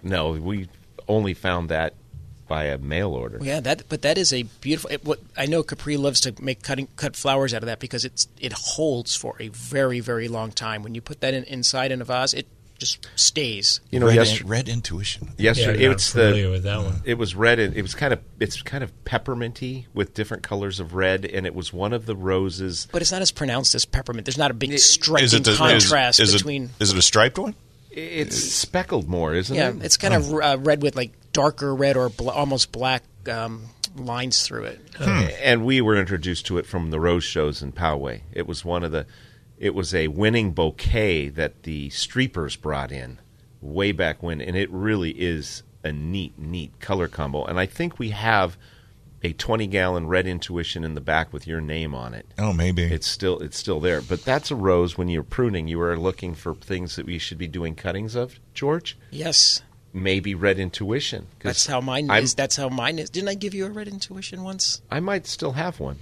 No, 0.01 0.31
we 0.31 0.69
only 1.07 1.33
found 1.33 1.67
that 1.69 1.93
by 2.49 2.65
a 2.65 2.77
mail 2.77 3.11
order. 3.11 3.39
Yeah, 3.41 3.61
that 3.61 3.83
but 3.87 4.01
that 4.01 4.17
is 4.17 4.33
a 4.33 4.43
beautiful. 4.43 4.89
It, 4.89 5.05
what 5.05 5.21
I 5.37 5.45
know, 5.45 5.63
Capri 5.63 5.95
loves 5.95 6.19
to 6.21 6.33
make 6.41 6.61
cutting 6.61 6.89
cut 6.97 7.15
flowers 7.15 7.53
out 7.53 7.63
of 7.63 7.67
that 7.67 7.79
because 7.79 8.03
it's 8.03 8.27
it 8.41 8.51
holds 8.51 9.15
for 9.15 9.37
a 9.39 9.47
very 9.47 10.01
very 10.01 10.27
long 10.27 10.51
time. 10.51 10.83
When 10.83 10.95
you 10.95 11.01
put 11.01 11.21
that 11.21 11.33
in, 11.33 11.45
inside 11.45 11.93
in 11.93 12.01
a 12.01 12.05
vase, 12.05 12.33
it 12.33 12.47
just 12.79 13.07
stays. 13.15 13.81
You 13.91 13.99
know, 13.99 14.07
red, 14.07 14.15
yesterday, 14.15 14.49
red 14.49 14.69
intuition. 14.69 15.29
yesterday 15.37 15.81
Yeah, 15.81 15.87
I'm 15.87 15.91
it's 15.93 16.11
familiar 16.11 16.45
the 16.45 16.51
with 16.51 16.63
that 16.63 16.77
one. 16.77 17.01
It 17.05 17.15
was 17.15 17.35
red. 17.35 17.59
And 17.59 17.75
it 17.75 17.81
was 17.81 17.93
kind 17.93 18.13
of 18.13 18.19
it's 18.39 18.61
kind 18.61 18.83
of 18.83 18.91
pepperminty 19.03 19.85
with 19.93 20.13
different 20.13 20.41
colors 20.43 20.79
of 20.79 20.95
red, 20.95 21.25
and 21.25 21.45
it 21.45 21.53
was 21.53 21.71
one 21.71 21.93
of 21.93 22.05
the 22.05 22.15
roses. 22.15 22.87
But 22.91 23.01
it's 23.01 23.11
not 23.11 23.21
as 23.21 23.31
pronounced 23.31 23.75
as 23.75 23.85
peppermint. 23.85 24.25
There's 24.25 24.37
not 24.37 24.51
a 24.51 24.55
big 24.55 24.77
striking 24.79 25.45
Is 25.45 25.57
contrast 25.57 26.19
is, 26.19 26.33
is 26.33 26.41
between. 26.41 26.65
It, 26.65 26.83
is 26.83 26.91
it 26.91 26.97
a 26.97 27.03
striped 27.03 27.37
one? 27.37 27.53
It's 27.99 28.37
speckled 28.37 29.07
more, 29.07 29.33
isn't 29.33 29.55
yeah, 29.55 29.69
it? 29.69 29.77
Yeah, 29.77 29.83
it's 29.83 29.97
kind 29.97 30.13
of 30.13 30.33
uh, 30.33 30.57
red 30.59 30.81
with 30.81 30.95
like 30.95 31.13
darker 31.33 31.75
red 31.75 31.97
or 31.97 32.09
bl- 32.09 32.29
almost 32.29 32.71
black 32.71 33.03
um, 33.29 33.65
lines 33.95 34.43
through 34.43 34.65
it. 34.65 34.79
and 34.99 35.65
we 35.65 35.81
were 35.81 35.95
introduced 35.95 36.45
to 36.47 36.57
it 36.57 36.65
from 36.65 36.91
the 36.91 36.99
rose 36.99 37.23
shows 37.23 37.61
in 37.61 37.71
Poway. 37.71 38.21
It 38.31 38.47
was 38.47 38.65
one 38.65 38.83
of 38.83 38.91
the. 38.91 39.05
It 39.57 39.75
was 39.75 39.93
a 39.93 40.07
winning 40.07 40.51
bouquet 40.51 41.27
that 41.29 41.63
the 41.63 41.89
Streepers 41.89 42.59
brought 42.59 42.91
in 42.91 43.19
way 43.61 43.91
back 43.91 44.23
when, 44.23 44.39
and 44.39 44.55
it 44.55 44.69
really 44.71 45.11
is 45.11 45.63
a 45.83 45.91
neat, 45.91 46.37
neat 46.37 46.79
color 46.79 47.07
combo. 47.07 47.43
And 47.43 47.59
I 47.59 47.65
think 47.65 47.99
we 47.99 48.09
have 48.11 48.57
a 49.23 49.33
20 49.33 49.67
gallon 49.67 50.07
red 50.07 50.25
intuition 50.27 50.83
in 50.83 50.93
the 50.95 51.01
back 51.01 51.33
with 51.33 51.45
your 51.45 51.59
name 51.61 51.93
on 51.93 52.13
it. 52.13 52.25
Oh, 52.37 52.53
maybe. 52.53 52.83
It's 52.83 53.07
still 53.07 53.39
it's 53.39 53.57
still 53.57 53.79
there, 53.79 54.01
but 54.01 54.23
that's 54.23 54.49
a 54.51 54.55
rose. 54.55 54.97
When 54.97 55.09
you're 55.09 55.23
pruning, 55.23 55.67
you 55.67 55.79
are 55.81 55.97
looking 55.97 56.35
for 56.35 56.55
things 56.55 56.95
that 56.95 57.05
we 57.05 57.17
should 57.17 57.37
be 57.37 57.47
doing 57.47 57.75
cuttings 57.75 58.15
of. 58.15 58.39
George, 58.53 58.97
Yes, 59.11 59.61
maybe 59.93 60.35
red 60.35 60.59
intuition. 60.59 61.27
that's 61.39 61.65
how 61.67 61.81
mine 61.81 62.09
I'm- 62.09 62.23
is. 62.23 62.33
That's 62.35 62.55
how 62.55 62.69
mine 62.69 62.99
is. 62.99 63.09
Didn't 63.09 63.29
I 63.29 63.33
give 63.35 63.53
you 63.53 63.65
a 63.65 63.69
red 63.69 63.87
intuition 63.87 64.43
once? 64.43 64.81
I 64.89 64.99
might 64.99 65.27
still 65.27 65.51
have 65.53 65.79
one. 65.79 65.97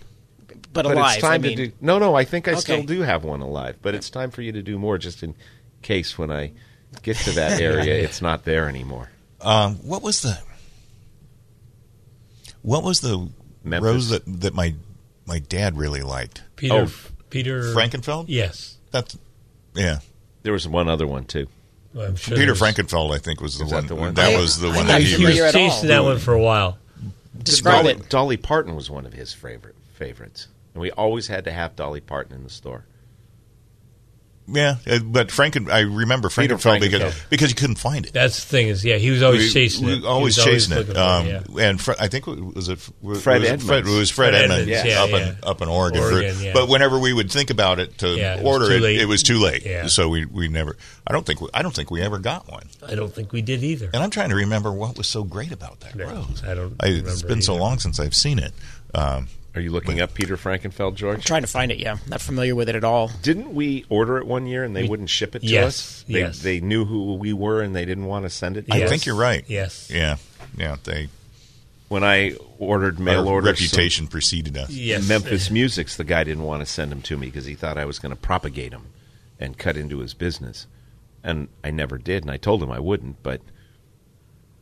But, 0.47 0.71
but 0.73 0.85
alive. 0.85 1.13
it's 1.15 1.21
time 1.21 1.33
I 1.33 1.37
mean, 1.39 1.57
to 1.57 1.67
do. 1.67 1.73
No, 1.81 1.97
no, 1.99 2.15
I 2.15 2.23
think 2.23 2.47
I 2.47 2.55
still 2.55 2.83
do 2.83 3.01
have 3.01 3.23
one 3.23 3.41
alive, 3.41 3.77
but 3.81 3.95
it's 3.95 4.09
time 4.09 4.31
for 4.31 4.41
you 4.41 4.51
to 4.51 4.61
do 4.61 4.77
more, 4.77 4.97
just 4.97 5.23
in 5.23 5.33
case 5.81 6.17
when 6.17 6.29
I 6.31 6.51
get 7.03 7.17
to 7.17 7.31
that 7.31 7.59
area, 7.61 7.95
it's 7.95 8.21
not 8.21 8.43
there 8.45 8.67
anymore. 8.69 9.09
Um, 9.41 9.75
what 9.77 10.01
was 10.03 10.21
the 10.21 10.39
what 12.61 12.83
was 12.83 13.01
the 13.01 13.29
Memphis. 13.63 13.85
rose 13.85 14.09
that, 14.09 14.23
that 14.41 14.53
my 14.53 14.75
my 15.25 15.39
dad 15.39 15.77
really 15.77 16.01
liked? 16.01 16.43
Peter 16.55 16.73
Oh, 16.87 16.91
Peter 17.29 17.61
Frankenfeld? 17.73 18.25
Yes, 18.27 18.77
That's 18.91 19.17
yeah. 19.75 19.99
There 20.43 20.53
was 20.53 20.67
one 20.67 20.87
other 20.87 21.05
one 21.07 21.25
too. 21.25 21.47
Well, 21.93 22.07
I'm 22.07 22.15
sure 22.15 22.37
Peter 22.37 22.53
Frankenfeld, 22.53 23.13
I 23.13 23.17
think, 23.17 23.41
was 23.41 23.57
the 23.57 23.65
Is 23.65 23.71
that 23.71 23.75
one. 23.77 23.87
the 23.87 23.95
one? 23.95 24.13
That 24.13 24.33
I- 24.35 24.39
was 24.39 24.59
the 24.59 24.67
I'm 24.69 24.75
one 24.75 24.87
not 24.87 24.93
that 24.93 25.01
He 25.01 25.15
he 25.17 25.25
was 25.25 25.33
was. 25.35 25.41
at 25.41 25.53
chasing 25.53 25.89
that 25.89 26.03
one 26.03 26.19
for 26.19 26.33
a 26.33 26.39
while. 26.41 26.77
describe 27.43 27.83
Dolly, 27.83 27.93
it. 27.93 28.09
Dolly 28.09 28.37
Parton 28.37 28.75
was 28.75 28.89
one 28.89 29.05
of 29.05 29.13
his 29.13 29.33
favorite 29.33 29.75
favorites, 29.95 30.47
and 30.73 30.81
we 30.81 30.91
always 30.91 31.27
had 31.27 31.43
to 31.45 31.51
have 31.51 31.75
Dolly 31.75 32.01
Parton 32.01 32.35
in 32.35 32.43
the 32.43 32.49
store. 32.49 32.85
Yeah, 34.49 34.77
uh, 34.89 34.99
but 34.99 35.27
Franken, 35.27 35.69
I 35.69 35.81
remember 35.81 36.29
Peter 36.29 36.55
Frankenfeld 36.55 36.79
because 36.79 37.01
Frankenfeld. 37.13 37.29
because 37.29 37.49
you 37.49 37.55
couldn't 37.55 37.75
find 37.79 38.05
it. 38.05 38.13
That's 38.13 38.41
the 38.45 38.49
thing 38.49 38.67
is, 38.69 38.85
yeah, 38.85 38.95
he 38.95 39.09
was 39.09 39.21
always 39.21 39.51
chasing 39.53 39.85
we 39.85 39.93
it. 39.93 39.99
He 39.99 40.05
Always 40.05 40.37
was 40.37 40.45
chasing 40.45 40.75
looking 40.77 40.91
it. 40.91 40.95
for 40.95 40.99
Um, 41.01 41.27
yeah. 41.27 41.67
And 41.67 41.81
Fre- 41.81 41.91
I 41.99 42.07
think 42.07 42.27
was 42.27 42.69
it 42.69 42.79
was 43.01 43.21
Fred 43.21 43.41
was 43.41 43.49
it 43.49 43.51
Edmunds. 43.53 43.65
Fred, 43.65 43.79
it 43.85 43.99
was 43.99 44.09
Fred, 44.09 44.29
Fred 44.31 44.43
Edmunds, 44.43 44.71
Edmunds, 44.71 44.85
yeah, 44.93 45.03
up 45.03 45.09
yeah. 45.09 45.29
in 45.31 45.35
up 45.43 45.61
in 45.61 45.67
Oregon. 45.67 46.01
Oregon, 46.01 46.33
For- 46.35 46.43
yeah. 46.43 46.53
But 46.53 46.69
whenever 46.69 46.97
we 46.97 47.11
would 47.11 47.29
think 47.29 47.49
about 47.49 47.79
it 47.79 47.97
to 47.97 48.07
Yeah, 48.15 48.35
it 48.35 48.45
order 48.45 48.71
it, 48.71 48.83
it 48.83 49.05
was 49.07 49.21
too 49.21 49.39
late. 49.39 49.65
Yeah. 49.65 49.87
So 49.87 50.07
we, 50.07 50.23
we 50.25 50.47
never. 50.47 50.77
I 51.05 51.11
don't 51.11 51.25
think 51.25 51.41
we, 51.41 51.49
I 51.53 51.61
don't 51.61 51.75
think 51.75 51.91
we 51.91 52.01
ever 52.01 52.17
got 52.17 52.49
one. 52.49 52.63
I 52.87 52.95
don't 52.95 53.13
think 53.13 53.33
we 53.33 53.41
did 53.41 53.63
either. 53.63 53.89
And 53.93 54.01
I'm 54.01 54.09
trying 54.11 54.29
to 54.29 54.35
remember 54.35 54.71
what 54.71 54.97
was 54.97 55.07
so 55.07 55.25
great 55.25 55.51
about 55.51 55.81
that 55.81 55.93
No, 55.95 56.05
rose. 56.05 56.41
I 56.45 56.53
don't 56.55 56.75
I, 56.79 56.87
it's 56.87 57.01
remember 57.01 57.27
been 57.27 57.41
so 57.41 57.55
long 57.57 57.79
since 57.79 57.99
I've 57.99 58.15
seen 58.15 58.39
it. 58.39 58.53
Um, 58.95 59.27
Are 59.57 59.59
you 59.59 59.71
looking 59.71 59.99
up 59.99 60.13
Peter 60.13 60.37
Frankenfeld, 60.37 60.93
George? 60.93 61.25
trying 61.25 61.41
to 61.41 61.47
find 61.47 61.71
it. 61.71 61.79
Yeah, 61.79 61.97
not 62.07 62.21
familiar 62.21 62.53
with 62.53 62.69
it 62.69 62.75
at 62.75 62.83
all. 62.83 63.09
Didn't 63.23 63.55
we 63.55 63.85
order 63.89 64.19
it 64.19 64.27
one 64.27 64.45
year 64.45 64.63
and 64.63 64.75
they 64.75 64.87
wouldn't 64.87 65.09
ship 65.09 65.35
it 65.35 65.39
to 65.39 65.47
Yes, 65.47 65.65
us? 65.67 66.05
They, 66.07 66.19
yes. 66.19 66.43
they 66.43 66.59
knew 66.59 66.85
who 66.85 67.15
we 67.15 67.33
were 67.33 67.63
and 67.63 67.75
they 67.75 67.83
didn't 67.83 68.05
want 68.05 68.25
to 68.25 68.29
send 68.29 68.55
it 68.57 68.67
to 68.67 68.73
I 68.75 68.77
Yes. 68.77 68.85
us. 68.85 68.89
think 68.91 69.05
you're 69.07 69.15
right. 69.15 69.43
Yes. 69.47 69.89
Yeah. 69.91 70.17
Yeah. 70.55 70.75
They 70.83 71.09
When 71.87 72.03
I 72.03 72.35
ordered 72.59 72.99
mail 72.99 73.27
our 73.27 73.33
order 73.33 73.47
reputation 73.47 74.05
preceded 74.05 74.55
us. 74.57 74.69
Yes. 74.69 75.09
Memphis 75.09 75.49
Musics, 75.49 75.97
the 75.97 76.03
guy 76.03 76.23
didn't 76.23 76.43
want 76.43 76.61
to 76.61 76.67
send 76.67 76.91
them 76.91 77.01
to 77.01 77.17
me 77.17 77.25
because 77.25 77.45
he 77.45 77.55
thought 77.55 77.79
I 77.79 77.85
was 77.85 77.97
going 77.97 78.11
to 78.11 78.15
propagate 78.21 78.71
them 78.73 78.85
and 79.39 79.57
cut 79.57 79.75
into 79.75 79.99
his 80.01 80.13
business. 80.13 80.67
And 81.23 81.47
I 81.63 81.71
never 81.71 81.97
did, 81.97 82.21
and 82.23 82.29
I 82.29 82.37
told 82.37 82.61
him 82.61 82.69
I 82.71 82.79
wouldn't. 82.79 83.23
But 83.23 83.41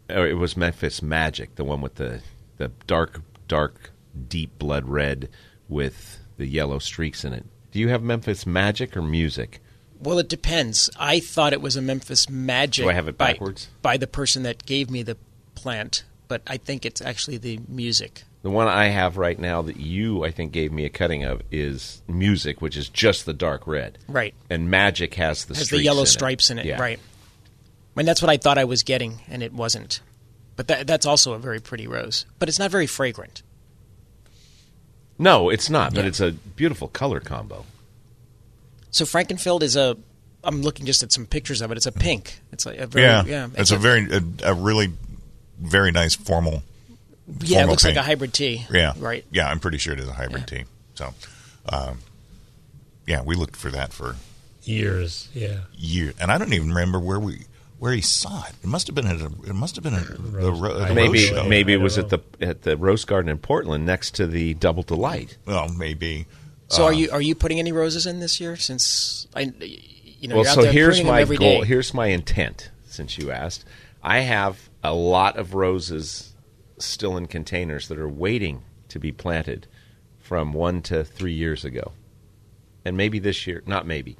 or 0.10 0.26
it 0.26 0.38
was 0.38 0.56
Memphis 0.56 1.02
Magic, 1.02 1.56
the 1.56 1.66
one 1.66 1.82
with 1.82 1.96
the 1.96 2.22
the 2.58 2.72
dark, 2.88 3.22
dark, 3.50 3.92
deep 4.30 4.58
blood 4.60 4.88
red 4.88 5.30
with 5.68 6.20
the 6.38 6.46
yellow 6.46 6.80
streaks 6.80 7.24
in 7.24 7.34
it. 7.34 7.46
Do 7.72 7.80
you 7.80 7.90
have 7.90 8.02
Memphis 8.02 8.46
Magic 8.46 8.96
or 8.96 9.02
Music? 9.02 9.62
Well, 10.00 10.20
it 10.20 10.30
depends. 10.30 10.90
I 10.98 11.20
thought 11.20 11.54
it 11.54 11.62
was 11.62 11.76
a 11.76 11.82
Memphis 11.82 12.30
Magic. 12.30 12.86
Do 12.86 12.90
I 12.90 12.94
have 12.94 13.08
it 13.08 13.18
by- 13.18 13.34
backwards? 13.34 13.70
By, 13.82 13.98
the 13.98 14.08
person 14.08 14.44
that 14.44 14.66
gave 14.66 14.90
me 14.90 15.04
the 15.04 15.18
plant, 15.56 16.04
but 16.28 16.42
I 16.48 16.58
think 16.58 16.86
it's 16.86 17.02
actually 17.02 17.38
the 17.38 17.60
music. 17.68 18.24
The 18.44 18.52
one 18.52 18.68
I 18.68 18.90
have 18.90 19.18
right 19.18 19.40
now 19.40 19.64
that 19.64 19.78
you, 19.78 20.24
I 20.24 20.30
think, 20.30 20.52
gave 20.52 20.72
me 20.72 20.86
a 20.86 20.90
cutting 20.90 21.24
of 21.24 21.42
is 21.50 22.04
Music, 22.08 22.62
which 22.62 22.78
is 22.78 22.90
just 22.90 23.26
the 23.26 23.34
dark 23.34 23.66
red. 23.66 23.98
Right. 24.08 24.36
And 24.52 24.70
Magic 24.70 25.16
has 25.16 25.46
the 25.46 25.56
has 25.56 25.70
the 25.70 25.82
yellow 25.82 26.02
in 26.02 26.04
it. 26.04 26.10
stripes 26.10 26.52
in 26.52 26.60
it. 26.60 26.66
Yeah. 26.66 26.80
Right. 26.80 27.00
And 27.96 28.08
that's 28.08 28.22
what 28.22 28.30
I 28.30 28.38
thought 28.38 28.58
I 28.58 28.66
was 28.66 28.84
getting, 28.84 29.22
and 29.30 29.42
it 29.42 29.52
wasn't. 29.54 30.02
But 30.56 30.68
that, 30.68 30.86
that's 30.86 31.06
also 31.06 31.34
a 31.34 31.40
very 31.40 31.60
pretty 31.60 31.88
rose. 31.88 32.26
But 32.38 32.50
it's 32.50 32.60
not 32.60 32.70
very 32.70 32.88
fragrant. 32.88 33.42
No, 35.18 35.50
it's 35.50 35.70
not, 35.70 35.94
but 35.94 36.02
Yeah. 36.04 36.08
it's 36.10 36.20
a 36.20 36.32
beautiful 36.32 36.88
color 36.90 37.20
combo. 37.20 37.66
So 38.92 39.06
Frankenfeld 39.06 39.62
is 39.62 39.76
a. 39.76 39.98
I'm 40.44 40.62
looking 40.62 40.86
just 40.86 41.02
at 41.04 41.12
some 41.12 41.26
pictures 41.26 41.62
of 41.62 41.72
it. 41.72 41.78
It's 41.78 41.86
a 41.88 41.92
pink. 41.92 42.40
It's 42.52 42.66
like 42.66 42.78
a 42.78 42.86
very, 42.88 43.06
Yeah, 43.06 43.24
yeah. 43.26 43.48
it's 43.58 43.72
a 43.72 43.78
very 43.78 44.08
a, 44.12 44.22
a 44.44 44.54
really 44.54 44.94
very 45.60 45.92
nice 45.92 46.16
formal. 46.16 46.64
yeah. 47.40 47.60
It 47.60 47.62
formal 47.62 47.70
looks 47.72 47.84
like 47.86 47.96
a 47.96 48.04
hybrid 48.04 48.34
tea. 48.34 48.66
Yeah, 48.72 48.94
Right. 48.98 49.26
Yeah, 49.32 49.50
I'm 49.50 49.60
pretty 49.60 49.78
sure 49.80 49.94
it 49.94 50.00
is 50.00 50.08
a 50.08 50.14
hybrid 50.14 50.44
Yeah. 50.52 50.60
tea. 50.60 50.66
So, 50.96 51.14
um, 51.70 52.00
yeah, 53.08 53.22
we 53.24 53.36
looked 53.36 53.56
for 53.56 53.72
that 53.72 53.92
for 53.94 54.16
Years, 54.64 55.30
yeah. 55.34 55.60
years, 55.76 56.14
and 56.20 56.32
I 56.32 56.38
don't 56.38 56.54
even 56.54 56.70
remember 56.70 57.00
where 57.00 57.20
we 57.20 57.46
where 57.80 57.94
he 57.94 58.02
saw 58.02 58.46
it. 58.46 58.54
It 58.64 58.68
must 58.68 58.88
have 58.88 58.96
been 58.96 59.08
at 59.08 59.20
a, 59.22 59.26
it 59.48 59.54
must 59.54 59.76
have 59.76 59.84
been 59.84 59.94
at 59.96 60.08
the, 60.08 60.52
ro- 60.52 60.80
I 60.82 60.90
the 60.90 60.94
Maybe 60.96 61.10
Rose 61.20 61.28
show. 61.28 61.44
maybe 61.44 61.74
it 61.74 61.78
was 61.82 61.96
don't 61.98 62.12
at 62.14 62.22
the 62.40 62.46
at 62.48 62.62
the 62.64 62.78
Rose 62.78 63.06
Garden 63.06 63.30
in 63.30 63.38
Portland 63.38 63.86
next 63.86 64.12
to 64.16 64.28
the 64.28 64.54
Double 64.56 64.84
Delight. 64.84 65.38
Well, 65.46 65.70
maybe. 65.70 66.26
So 66.70 66.84
Uh, 66.84 66.86
are 66.88 66.94
you 66.94 67.12
are 67.12 67.22
you 67.22 67.36
putting 67.36 67.60
any 67.60 67.72
roses 67.72 68.06
in 68.06 68.20
this 68.20 68.40
year? 68.40 68.56
Since 68.56 69.28
I, 69.36 69.52
you 69.60 70.28
know, 70.28 70.36
well, 70.36 70.44
you're 70.44 70.52
out 70.52 70.56
so 70.56 70.62
there 70.64 70.72
here's 70.72 71.04
my 71.04 71.24
goal. 71.26 71.38
day. 71.38 71.66
Here's 71.66 71.94
my 71.94 72.08
intent. 72.08 72.72
Since 72.88 73.18
you 73.18 73.30
asked, 73.32 73.66
I 74.02 74.20
have 74.20 74.70
a 74.84 74.94
lot 74.94 75.38
of 75.38 75.54
roses 75.54 76.34
still 76.80 77.18
in 77.18 77.28
containers 77.28 77.88
that 77.90 77.98
are 78.00 78.10
waiting 78.10 78.64
to 78.90 79.00
be 79.00 79.12
planted 79.12 79.68
from 80.20 80.54
one 80.54 80.82
to 80.84 81.04
three 81.04 81.34
years 81.34 81.64
ago, 81.66 81.92
and 82.84 82.96
maybe 82.98 83.20
this 83.20 83.46
year. 83.46 83.62
Not 83.68 83.86
maybe. 83.86 84.18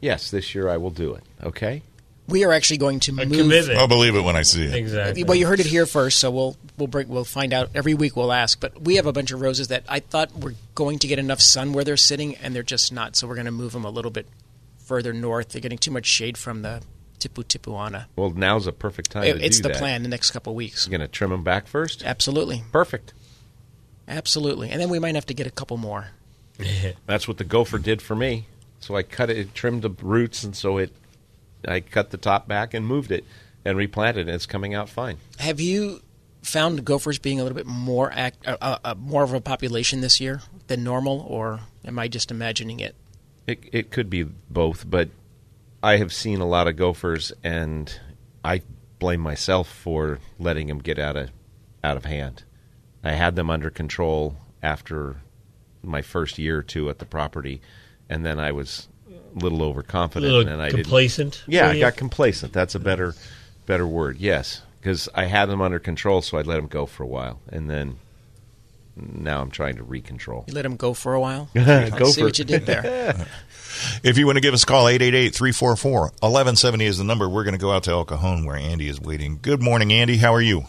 Yes, 0.00 0.30
this 0.30 0.54
year 0.54 0.68
I 0.68 0.78
will 0.78 0.90
do 0.90 1.14
it. 1.14 1.22
Okay. 1.44 1.82
We 2.28 2.44
are 2.44 2.52
actually 2.52 2.76
going 2.76 3.00
to 3.00 3.12
A 3.12 3.26
move. 3.26 3.38
commitment. 3.38 3.78
I'll 3.78 3.88
believe 3.88 4.14
it 4.14 4.20
when 4.20 4.36
I 4.36 4.42
see 4.42 4.62
it. 4.64 4.74
Exactly. 4.74 5.24
Well, 5.24 5.34
you 5.34 5.46
heard 5.46 5.60
it 5.60 5.66
here 5.66 5.86
first, 5.86 6.18
so 6.18 6.30
we'll 6.30 6.56
we'll 6.76 6.86
bring 6.86 7.08
we'll 7.08 7.24
find 7.24 7.52
out 7.54 7.70
every 7.74 7.94
week. 7.94 8.16
We'll 8.16 8.32
ask, 8.32 8.60
but 8.60 8.80
we 8.82 8.96
have 8.96 9.06
a 9.06 9.12
bunch 9.12 9.30
of 9.32 9.40
roses 9.40 9.68
that 9.68 9.84
I 9.88 10.00
thought 10.00 10.38
were 10.38 10.54
going 10.74 10.98
to 11.00 11.06
get 11.06 11.18
enough 11.18 11.40
sun 11.40 11.72
where 11.72 11.84
they're 11.84 11.96
sitting, 11.96 12.36
and 12.36 12.54
they're 12.54 12.62
just 12.62 12.92
not. 12.92 13.16
So 13.16 13.26
we're 13.26 13.34
going 13.36 13.46
to 13.46 13.50
move 13.50 13.72
them 13.72 13.84
a 13.86 13.90
little 13.90 14.10
bit 14.10 14.26
further 14.78 15.12
north. 15.14 15.48
They're 15.50 15.62
getting 15.62 15.78
too 15.78 15.90
much 15.90 16.04
shade 16.06 16.36
from 16.36 16.60
the 16.62 16.82
Tipu 17.18 17.44
Tipuana. 17.44 18.04
Well, 18.14 18.30
now's 18.30 18.66
a 18.66 18.72
perfect 18.72 19.10
time 19.10 19.24
It- 19.24 19.38
to 19.38 19.44
it's 19.44 19.56
do 19.56 19.62
the 19.64 19.68
that. 19.70 19.78
plan 19.78 20.02
the 20.02 20.08
next 20.10 20.30
couple 20.32 20.52
of 20.52 20.56
weeks. 20.56 20.86
You're 20.86 20.98
going 20.98 21.08
to 21.08 21.12
trim 21.12 21.30
them 21.30 21.42
back 21.42 21.66
first. 21.66 22.02
Absolutely, 22.04 22.62
Perfect. 22.72 23.12
absolutely, 24.06 24.70
and 24.70 24.80
then 24.80 24.88
we 24.88 24.98
might 24.98 25.14
have 25.14 25.26
to 25.26 25.34
get 25.34 25.46
a 25.46 25.50
couple 25.50 25.76
more. 25.76 26.08
That's 27.06 27.26
what 27.28 27.38
the 27.38 27.44
gopher 27.44 27.78
did 27.78 28.02
for 28.02 28.14
me. 28.14 28.46
So 28.80 28.96
I 28.96 29.02
cut 29.02 29.30
it, 29.30 29.54
trimmed 29.54 29.82
the 29.82 29.90
roots, 29.90 30.44
and 30.44 30.54
so 30.56 30.78
it, 30.78 30.92
I 31.66 31.80
cut 31.80 32.10
the 32.10 32.16
top 32.16 32.46
back 32.46 32.74
and 32.74 32.86
moved 32.86 33.10
it 33.10 33.24
and 33.64 33.76
replanted, 33.76 34.28
and 34.28 34.34
it's 34.34 34.46
coming 34.46 34.74
out 34.74 34.88
fine. 34.88 35.18
Have 35.38 35.60
you 35.60 36.02
found 36.42 36.84
gophers 36.84 37.18
being 37.18 37.40
a 37.40 37.42
little 37.42 37.56
bit 37.56 37.66
more 37.66 38.10
act, 38.12 38.46
uh, 38.46 38.56
uh, 38.60 38.78
uh, 38.84 38.94
more 38.96 39.22
of 39.22 39.32
a 39.32 39.40
population 39.40 40.00
this 40.00 40.20
year 40.20 40.40
than 40.68 40.84
normal, 40.84 41.20
or 41.28 41.60
am 41.84 41.98
I 41.98 42.08
just 42.08 42.30
imagining 42.30 42.80
it? 42.80 42.94
It 43.46 43.60
it 43.72 43.90
could 43.90 44.10
be 44.10 44.22
both, 44.22 44.88
but 44.88 45.08
I 45.82 45.96
have 45.96 46.12
seen 46.12 46.40
a 46.40 46.46
lot 46.46 46.68
of 46.68 46.76
gophers, 46.76 47.32
and 47.42 47.98
I 48.44 48.62
blame 48.98 49.20
myself 49.20 49.68
for 49.68 50.18
letting 50.38 50.66
them 50.66 50.78
get 50.78 50.98
out 50.98 51.16
of 51.16 51.30
out 51.82 51.96
of 51.96 52.04
hand. 52.04 52.44
I 53.04 53.12
had 53.12 53.36
them 53.36 53.50
under 53.50 53.70
control 53.70 54.36
after 54.62 55.22
my 55.82 56.02
first 56.02 56.38
year 56.38 56.58
or 56.58 56.62
two 56.62 56.90
at 56.90 56.98
the 56.98 57.06
property, 57.06 57.60
and 58.08 58.24
then 58.24 58.38
I 58.38 58.52
was 58.52 58.88
little 59.34 59.62
a 59.62 59.66
overconfident, 59.66 60.32
little 60.32 60.52
and 60.52 60.62
I 60.62 60.66
didn't. 60.66 60.84
complacent. 60.84 61.44
Yeah, 61.46 61.68
I 61.68 61.72
you? 61.74 61.80
got 61.80 61.96
complacent. 61.96 62.52
That's 62.52 62.74
a 62.74 62.78
better 62.80 63.14
better 63.66 63.86
word. 63.86 64.18
Yes, 64.18 64.62
because 64.80 65.08
I 65.14 65.24
had 65.24 65.46
them 65.46 65.60
under 65.60 65.78
control, 65.78 66.22
so 66.22 66.38
I 66.38 66.42
let 66.42 66.56
them 66.56 66.66
go 66.66 66.86
for 66.86 67.02
a 67.02 67.06
while, 67.06 67.40
and 67.50 67.68
then 67.68 67.98
now 68.96 69.40
I'm 69.40 69.50
trying 69.50 69.76
to 69.76 69.84
recontrol. 69.84 70.48
You 70.48 70.54
let 70.54 70.62
them 70.62 70.76
go 70.76 70.92
for 70.94 71.14
a 71.14 71.20
while. 71.20 71.48
Go 71.54 71.62
I 71.62 71.88
see 72.10 72.20
for 72.20 72.26
what 72.26 72.38
you 72.38 72.44
did 72.44 72.66
there. 72.66 73.26
If 74.02 74.18
you 74.18 74.26
want 74.26 74.36
to 74.36 74.40
give 74.40 74.54
us 74.54 74.64
a 74.64 74.66
call, 74.66 74.86
888-344-1170 74.86 76.82
is 76.82 76.98
the 76.98 77.04
number. 77.04 77.28
We're 77.28 77.44
going 77.44 77.54
to 77.54 77.60
go 77.60 77.70
out 77.70 77.84
to 77.84 77.92
El 77.92 78.04
Cajon 78.04 78.44
where 78.44 78.56
Andy 78.56 78.88
is 78.88 79.00
waiting. 79.00 79.38
Good 79.40 79.62
morning, 79.62 79.92
Andy. 79.92 80.16
How 80.16 80.34
are 80.34 80.40
you? 80.40 80.64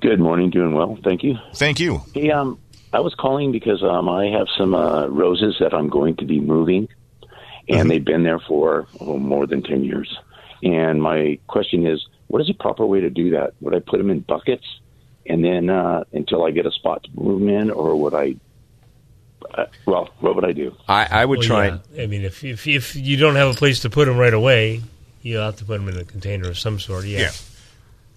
Good 0.00 0.20
morning, 0.20 0.50
doing 0.50 0.74
well, 0.74 0.98
thank 1.02 1.22
you. 1.22 1.36
Thank 1.54 1.80
you. 1.80 2.02
Hey, 2.14 2.30
um, 2.30 2.58
I 2.92 3.00
was 3.00 3.14
calling 3.14 3.52
because 3.52 3.82
um, 3.82 4.08
I 4.08 4.26
have 4.26 4.48
some 4.56 4.74
uh, 4.74 5.06
roses 5.06 5.56
that 5.60 5.74
I'm 5.74 5.88
going 5.88 6.16
to 6.16 6.24
be 6.24 6.40
moving, 6.40 6.88
and 7.70 7.90
they've 7.90 8.04
been 8.04 8.22
there 8.22 8.40
for 8.40 8.86
oh, 9.00 9.18
more 9.18 9.46
than 9.46 9.62
ten 9.62 9.84
years. 9.84 10.18
And 10.62 11.00
my 11.02 11.38
question 11.46 11.86
is, 11.86 12.06
what 12.26 12.40
is 12.42 12.48
the 12.48 12.54
proper 12.54 12.84
way 12.84 13.00
to 13.00 13.10
do 13.10 13.30
that? 13.30 13.54
Would 13.60 13.74
I 13.74 13.80
put 13.80 13.98
them 13.98 14.10
in 14.10 14.20
buckets, 14.20 14.64
and 15.26 15.42
then 15.44 15.70
uh, 15.70 16.04
until 16.12 16.44
I 16.44 16.50
get 16.50 16.66
a 16.66 16.70
spot 16.70 17.04
to 17.04 17.10
move 17.14 17.40
them 17.40 17.48
in, 17.48 17.70
or 17.70 17.96
would 17.96 18.14
I? 18.14 18.36
Uh, 19.54 19.66
well, 19.86 20.10
what 20.20 20.36
would 20.36 20.44
I 20.44 20.52
do? 20.52 20.76
I, 20.86 21.22
I 21.22 21.24
would 21.24 21.38
Well, 21.40 21.48
try 21.48 21.66
yeah. 21.68 21.78
and 21.92 22.00
I 22.02 22.06
mean, 22.06 22.22
if, 22.22 22.44
if 22.44 22.66
if 22.66 22.94
you 22.94 23.16
don't 23.16 23.36
have 23.36 23.48
a 23.48 23.54
place 23.54 23.80
to 23.80 23.90
put 23.90 24.04
them 24.04 24.16
right 24.18 24.34
away, 24.34 24.82
you'll 25.22 25.42
have 25.42 25.56
to 25.56 25.64
put 25.64 25.78
them 25.78 25.88
in 25.88 25.96
a 25.96 26.04
container 26.04 26.48
of 26.48 26.58
some 26.58 26.78
sort. 26.78 27.04
Yeah. 27.06 27.20
Yeah. 27.20 27.30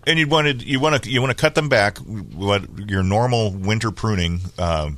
And 0.06 0.20
you'd 0.20 0.30
wanted 0.30 0.64
you 0.64 0.82
want 0.82 1.02
to 1.02 1.10
you 1.10 1.22
want 1.22 1.36
to 1.36 1.42
cut 1.42 1.56
them 1.56 1.70
back 1.70 1.98
what 1.98 2.64
your 2.90 3.04
normal 3.04 3.52
winter 3.52 3.90
pruning. 3.90 4.42
Um, 4.58 4.98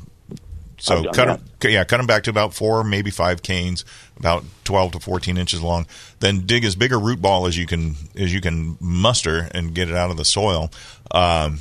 so 0.86 1.12
cut 1.12 1.26
them, 1.26 1.72
yeah, 1.72 1.84
cut 1.84 1.98
them 1.98 2.08
back 2.08 2.24
to 2.24 2.30
about 2.30 2.54
four, 2.54 2.84
maybe 2.84 3.12
five 3.12 3.42
canes, 3.42 3.86
about 4.18 4.44
twelve 4.64 4.92
to 4.92 5.00
fourteen 5.00 5.38
inches 5.38 5.62
long. 5.62 5.88
Then 6.20 6.42
dig 6.42 6.64
as 6.64 6.76
big 6.76 6.94
a 6.94 6.98
root 6.98 7.22
ball 7.22 7.48
as 7.48 7.58
you 7.58 7.66
can 7.66 7.96
as 8.16 8.34
you 8.34 8.42
can 8.42 8.78
muster 8.80 9.50
and 9.52 9.74
get 9.74 9.90
it 9.90 9.96
out 9.96 10.12
of 10.12 10.18
the 10.18 10.26
soil. 10.26 10.72
Um, 11.12 11.60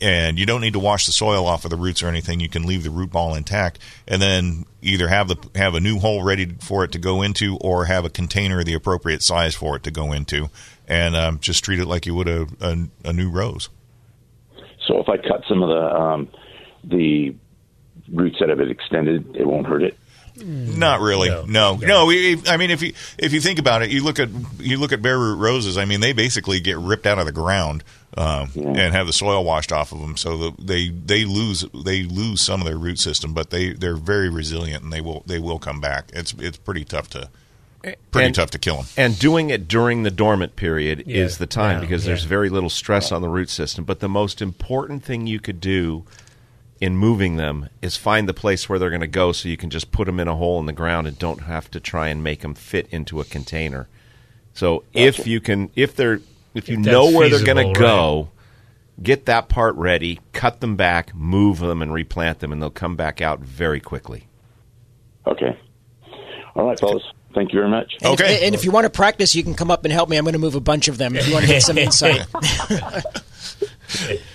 and 0.00 0.38
you 0.38 0.46
don't 0.46 0.60
need 0.60 0.74
to 0.74 0.78
wash 0.78 1.06
the 1.06 1.12
soil 1.12 1.46
off 1.46 1.64
of 1.64 1.70
the 1.70 1.76
roots 1.76 2.02
or 2.02 2.08
anything. 2.08 2.40
You 2.40 2.48
can 2.48 2.64
leave 2.66 2.84
the 2.84 2.90
root 2.90 3.10
ball 3.10 3.34
intact, 3.34 3.78
and 4.06 4.22
then 4.22 4.64
either 4.80 5.08
have 5.08 5.28
the 5.28 5.36
have 5.54 5.74
a 5.74 5.80
new 5.80 5.98
hole 5.98 6.22
ready 6.22 6.46
for 6.60 6.84
it 6.84 6.92
to 6.92 6.98
go 6.98 7.22
into, 7.22 7.56
or 7.58 7.86
have 7.86 8.04
a 8.04 8.10
container 8.10 8.62
the 8.62 8.74
appropriate 8.74 9.22
size 9.22 9.54
for 9.54 9.76
it 9.76 9.82
to 9.84 9.90
go 9.90 10.12
into, 10.12 10.50
and 10.86 11.16
um, 11.16 11.38
just 11.40 11.64
treat 11.64 11.80
it 11.80 11.86
like 11.86 12.06
you 12.06 12.14
would 12.14 12.28
a, 12.28 12.46
a, 12.60 12.76
a 13.04 13.12
new 13.12 13.30
rose. 13.30 13.68
So 14.86 14.98
if 15.00 15.08
I 15.08 15.16
cut 15.16 15.42
some 15.48 15.62
of 15.62 15.68
the 15.68 16.00
um, 16.00 16.28
the 16.84 17.34
roots 18.12 18.36
that 18.40 18.48
have 18.48 18.60
it 18.60 18.70
extended, 18.70 19.36
it 19.36 19.46
won't 19.46 19.66
hurt 19.66 19.82
it. 19.82 19.96
Not 20.40 21.00
really. 21.00 21.28
No. 21.30 21.44
No, 21.46 21.74
no. 21.76 22.06
we- 22.06 22.36
we- 22.36 22.48
I 22.48 22.56
mean, 22.58 22.70
if 22.70 22.80
you 22.80 22.92
if 23.18 23.32
you 23.32 23.40
think 23.40 23.58
about 23.58 23.82
it, 23.82 23.90
you 23.90 24.04
look 24.04 24.20
at 24.20 24.28
you 24.60 24.76
look 24.78 24.92
at 24.92 25.02
bare 25.02 25.18
root 25.18 25.34
roses. 25.36 25.76
I 25.76 25.84
mean, 25.84 25.98
they 26.00 26.12
basically 26.12 26.60
get 26.60 26.78
ripped 26.78 27.06
out 27.06 27.18
of 27.18 27.26
the 27.26 27.32
ground 27.32 27.82
um, 28.16 28.50
and 28.54 28.94
have 28.94 29.08
the 29.08 29.12
soil 29.12 29.42
washed 29.44 29.72
off 29.72 29.90
of 29.90 30.00
them. 30.00 30.16
So 30.16 30.36
the, 30.36 30.52
they 30.62 30.90
they 30.90 31.24
lose 31.24 31.64
they 31.84 32.04
lose 32.04 32.40
some 32.40 32.60
of 32.60 32.68
their 32.68 32.78
root 32.78 33.00
system, 33.00 33.34
but 33.34 33.50
they 33.50 33.72
they're 33.72 33.96
very 33.96 34.30
resilient 34.30 34.84
and 34.84 34.92
they 34.92 35.00
will 35.00 35.24
they 35.26 35.40
will 35.40 35.58
come 35.58 35.80
back. 35.80 36.10
It's 36.12 36.32
it's 36.38 36.56
pretty 36.56 36.84
tough 36.84 37.10
to 37.10 37.28
pretty 38.12 38.26
And- 38.26 38.34
tough 38.36 38.50
to 38.52 38.58
kill 38.60 38.76
them. 38.76 38.86
and 38.96 39.18
doing 39.18 39.50
it 39.50 39.66
during 39.66 40.04
the 40.04 40.10
dormant 40.12 40.54
period 40.54 41.02
Yeah, 41.04 41.24
is 41.24 41.38
the 41.38 41.46
time 41.46 41.76
yeah, 41.76 41.80
because 41.80 42.04
there's 42.04 42.22
very 42.24 42.48
little 42.48 42.70
stress 42.70 43.10
on 43.10 43.22
the 43.22 43.28
root 43.28 43.50
system. 43.50 43.82
But 43.84 43.98
the 43.98 44.08
most 44.08 44.40
important 44.40 45.02
thing 45.04 45.26
you 45.26 45.40
could 45.40 45.60
do 45.60 46.04
in 46.80 46.96
moving 46.96 47.36
them 47.36 47.68
is 47.82 47.96
find 47.96 48.28
the 48.28 48.34
place 48.34 48.68
where 48.68 48.78
they're 48.78 48.90
going 48.90 49.00
to 49.00 49.06
go 49.06 49.32
so 49.32 49.48
you 49.48 49.56
can 49.56 49.70
just 49.70 49.90
put 49.90 50.06
them 50.06 50.20
in 50.20 50.28
a 50.28 50.36
hole 50.36 50.60
in 50.60 50.66
the 50.66 50.72
ground 50.72 51.06
and 51.06 51.18
don't 51.18 51.42
have 51.42 51.70
to 51.72 51.80
try 51.80 52.08
and 52.08 52.22
make 52.22 52.40
them 52.40 52.54
fit 52.54 52.86
into 52.90 53.20
a 53.20 53.24
container. 53.24 53.88
So 54.54 54.84
if 54.92 55.26
you 55.26 55.40
can 55.40 55.70
if 55.74 55.94
they're 55.96 56.20
if 56.54 56.68
you 56.68 56.78
If 56.78 56.86
know 56.86 57.04
that's 57.06 57.16
where 57.16 57.28
they're 57.28 57.44
going 57.44 57.68
feasible, 57.68 57.74
to 57.74 57.80
go, 57.80 58.28
get 59.02 59.26
that 59.26 59.48
part 59.48 59.74
ready, 59.76 60.20
cut 60.32 60.60
them 60.60 60.76
back, 60.76 61.14
move 61.14 61.58
them 61.60 61.82
and 61.82 61.92
replant 61.92 62.40
them 62.40 62.52
and 62.52 62.60
they'll 62.62 62.70
come 62.70 62.96
back 62.96 63.20
out 63.20 63.40
very 63.40 63.80
quickly. 63.80 64.26
Okay. 65.26 65.56
All 66.56 66.66
right, 66.66 66.78
fellas. 66.78 67.02
Thank 67.34 67.52
you 67.52 67.58
very 67.60 67.70
much. 67.70 67.92
And 68.02 68.14
if- 68.14 68.20
Okay. 68.20 68.46
and 68.46 68.54
if 68.54 68.64
you 68.64 68.70
want 68.72 68.84
to 68.84 68.90
practice, 68.90 69.34
you 69.36 69.44
can 69.44 69.54
come 69.54 69.70
up 69.70 69.84
and 69.84 69.92
help 69.92 70.08
me. 70.08 70.16
I'm 70.16 70.24
going 70.24 70.32
to 70.32 70.38
move 70.40 70.54
a 70.56 70.60
bunch 70.60 70.88
of 70.88 70.96
them 70.98 71.14
if 71.14 71.26
you 71.28 71.34
want 71.34 71.44
to 71.44 71.50
get 71.52 71.62
some 71.62 71.78
insight. 71.86 72.24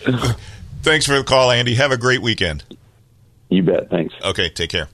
Thanks 0.83 1.05
for 1.05 1.17
the 1.17 1.23
call, 1.23 1.49
Andy. 1.49 1.75
Have 1.75 1.93
a 1.93 1.97
great 1.97 2.21
weekend. 2.21 2.65
You 3.49 3.63
bet. 3.63 3.89
Thanks. 3.89 4.13
Okay, 4.21 4.49
take 4.49 4.69
care. 4.69 4.89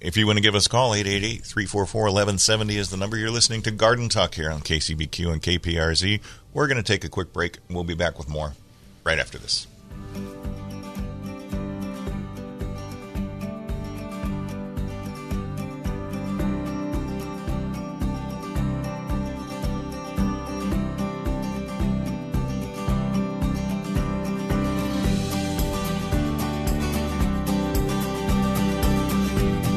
If 0.00 0.16
you 0.16 0.26
want 0.26 0.38
to 0.38 0.42
give 0.42 0.54
us 0.54 0.66
a 0.66 0.70
call, 0.70 0.92
888-344-1170 0.92 2.70
is 2.76 2.90
the 2.90 2.96
number. 2.96 3.18
You're 3.18 3.30
listening 3.30 3.60
to 3.62 3.70
Garden 3.70 4.08
Talk 4.08 4.34
here 4.34 4.50
on 4.50 4.62
KCBQ 4.62 5.32
and 5.32 5.42
KPRZ. 5.42 6.20
We're 6.54 6.66
going 6.66 6.78
to 6.78 6.82
take 6.82 7.04
a 7.04 7.10
quick 7.10 7.32
break. 7.32 7.58
We'll 7.68 7.84
be 7.84 7.94
back 7.94 8.18
with 8.18 8.28
more 8.28 8.54
right 9.04 9.18
after 9.18 9.36
this. 9.36 9.66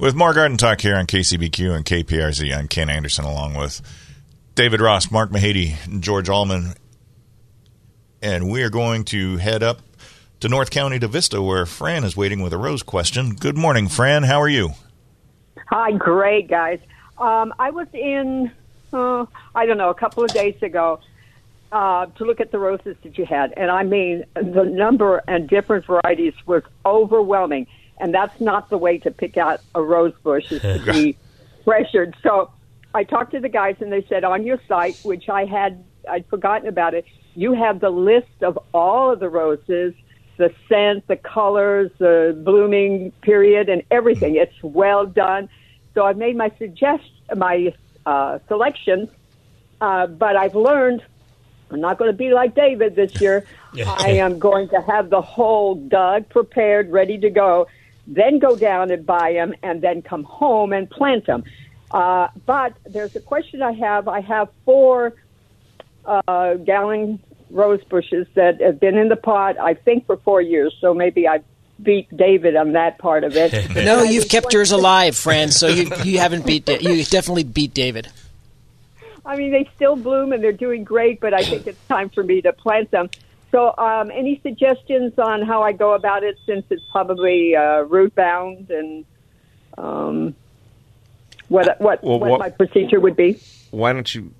with 0.00 0.14
more 0.14 0.32
Garden 0.32 0.56
Talk 0.56 0.80
here 0.80 0.96
on 0.96 1.06
KCBQ 1.06 1.76
and 1.76 1.84
KPRZ. 1.84 2.56
I'm 2.56 2.68
Ken 2.68 2.88
Andersen 2.88 3.26
along 3.26 3.52
with 3.54 3.82
David 4.54 4.80
Ross, 4.80 5.10
Mark 5.10 5.28
Mahady, 5.28 5.76
George 6.00 6.30
Allman. 6.30 6.72
And 8.22 8.50
we 8.50 8.62
are 8.62 8.70
going 8.70 9.04
to 9.06 9.36
head 9.36 9.62
up 9.62 9.80
to 10.40 10.48
North 10.48 10.70
County 10.70 10.98
to 11.00 11.06
Vista 11.06 11.42
where 11.42 11.66
Fran 11.66 12.04
is 12.04 12.16
waiting 12.16 12.40
with 12.40 12.54
a 12.54 12.58
rose 12.58 12.82
question. 12.82 13.34
Good 13.34 13.58
morning, 13.58 13.88
Fran. 13.88 14.22
How 14.22 14.40
are 14.40 14.48
you? 14.48 14.70
Hi, 15.68 15.92
great 15.92 16.48
guys. 16.48 16.80
Um, 17.18 17.52
I 17.58 17.70
was 17.70 17.86
in, 17.92 18.50
uh, 18.94 19.26
I 19.54 19.66
don't 19.66 19.76
know, 19.76 19.90
a 19.90 19.94
couple 19.94 20.24
of 20.24 20.30
days 20.30 20.56
ago 20.62 21.00
uh, 21.72 22.06
to 22.06 22.24
look 22.24 22.40
at 22.40 22.52
the 22.52 22.58
roses 22.58 22.96
that 23.02 23.18
you 23.18 23.26
had, 23.26 23.52
and 23.56 23.70
I 23.70 23.82
mean 23.82 24.24
the 24.34 24.64
number 24.64 25.22
and 25.28 25.46
different 25.46 25.84
varieties 25.84 26.34
was 26.46 26.62
overwhelming. 26.86 27.66
And 28.00 28.14
that's 28.14 28.40
not 28.40 28.70
the 28.70 28.78
way 28.78 28.98
to 28.98 29.10
pick 29.10 29.36
out 29.36 29.60
a 29.74 29.82
rose 29.82 30.14
bush 30.22 30.50
is 30.50 30.62
to 30.62 30.82
be 30.92 31.16
pressured. 31.64 32.16
So 32.22 32.50
I 32.94 33.04
talked 33.04 33.32
to 33.32 33.40
the 33.40 33.48
guys, 33.48 33.76
and 33.80 33.92
they 33.92 34.04
said 34.08 34.24
on 34.24 34.44
your 34.44 34.58
site, 34.66 34.98
which 35.04 35.28
I 35.28 35.44
had 35.44 35.84
I'd 36.08 36.26
forgotten 36.26 36.66
about 36.66 36.94
it, 36.94 37.04
you 37.34 37.52
have 37.52 37.80
the 37.80 37.90
list 37.90 38.42
of 38.42 38.58
all 38.72 39.12
of 39.12 39.20
the 39.20 39.28
roses 39.28 39.94
the 40.40 40.52
scent, 40.70 41.06
the 41.06 41.16
colors, 41.16 41.90
the 41.98 42.34
blooming 42.44 43.12
period, 43.20 43.68
and 43.68 43.82
everything. 43.90 44.36
It's 44.36 44.62
well 44.62 45.04
done. 45.04 45.50
So 45.92 46.06
I've 46.06 46.16
made 46.16 46.34
my 46.34 46.50
suggest 46.58 47.04
my 47.36 47.74
uh, 48.06 48.38
selections, 48.48 49.10
uh, 49.82 50.06
but 50.06 50.36
I've 50.36 50.54
learned 50.54 51.02
I'm 51.70 51.80
not 51.80 51.98
going 51.98 52.10
to 52.10 52.16
be 52.16 52.32
like 52.32 52.54
David 52.54 52.96
this 52.96 53.20
year. 53.20 53.44
I 53.86 54.12
am 54.12 54.38
going 54.38 54.70
to 54.70 54.80
have 54.80 55.10
the 55.10 55.20
whole 55.20 55.74
dug, 55.74 56.28
prepared, 56.30 56.90
ready 56.90 57.18
to 57.18 57.28
go, 57.28 57.68
then 58.10 58.38
go 58.38 58.56
down 58.56 58.90
and 58.90 59.06
buy 59.06 59.32
them, 59.32 59.54
and 59.62 59.80
then 59.80 60.02
come 60.02 60.24
home 60.24 60.72
and 60.72 60.90
plant 60.90 61.26
them. 61.26 61.44
Uh, 61.90 62.28
but 62.46 62.74
there's 62.84 63.16
a 63.16 63.20
question 63.20 63.62
I 63.62 63.72
have. 63.72 64.08
I 64.08 64.20
have 64.20 64.48
four 64.64 65.14
uh, 66.04 66.54
gallon 66.54 67.20
rose 67.50 67.82
bushes 67.84 68.26
that 68.34 68.60
have 68.60 68.78
been 68.78 68.96
in 68.96 69.08
the 69.08 69.16
pot, 69.16 69.58
I 69.58 69.74
think, 69.74 70.06
for 70.06 70.16
four 70.18 70.40
years. 70.40 70.74
So 70.80 70.94
maybe 70.94 71.26
I 71.26 71.40
beat 71.82 72.14
David 72.14 72.56
on 72.56 72.72
that 72.72 72.98
part 72.98 73.24
of 73.24 73.36
it. 73.36 73.74
no, 73.74 74.02
you've 74.02 74.28
kept 74.28 74.52
yours 74.52 74.72
alive, 74.72 75.16
Fran. 75.16 75.50
So 75.50 75.68
you 75.68 75.90
you 76.04 76.18
haven't 76.18 76.46
beat 76.46 76.68
you 76.68 77.04
definitely 77.04 77.44
beat 77.44 77.74
David. 77.74 78.08
I 79.24 79.36
mean, 79.36 79.50
they 79.52 79.68
still 79.76 79.96
bloom 79.96 80.32
and 80.32 80.42
they're 80.42 80.52
doing 80.52 80.82
great, 80.82 81.20
but 81.20 81.34
I 81.34 81.44
think 81.44 81.66
it's 81.66 81.86
time 81.86 82.08
for 82.10 82.22
me 82.22 82.40
to 82.42 82.52
plant 82.52 82.90
them. 82.90 83.10
So, 83.50 83.74
um, 83.78 84.10
any 84.12 84.40
suggestions 84.42 85.18
on 85.18 85.42
how 85.42 85.62
I 85.62 85.72
go 85.72 85.94
about 85.94 86.22
it 86.22 86.36
since 86.46 86.64
it's 86.70 86.82
probably 86.92 87.56
uh, 87.56 87.80
root 87.82 88.14
bound 88.14 88.70
and 88.70 89.04
um, 89.76 90.34
what 91.48 91.80
what, 91.80 92.02
Well, 92.04 92.20
what 92.20 92.30
what- 92.30 92.40
my 92.40 92.50
procedure 92.50 93.00
would 93.00 93.16
be? 93.16 93.40
Why 93.70 93.92
don't 93.92 94.12
you? 94.14 94.32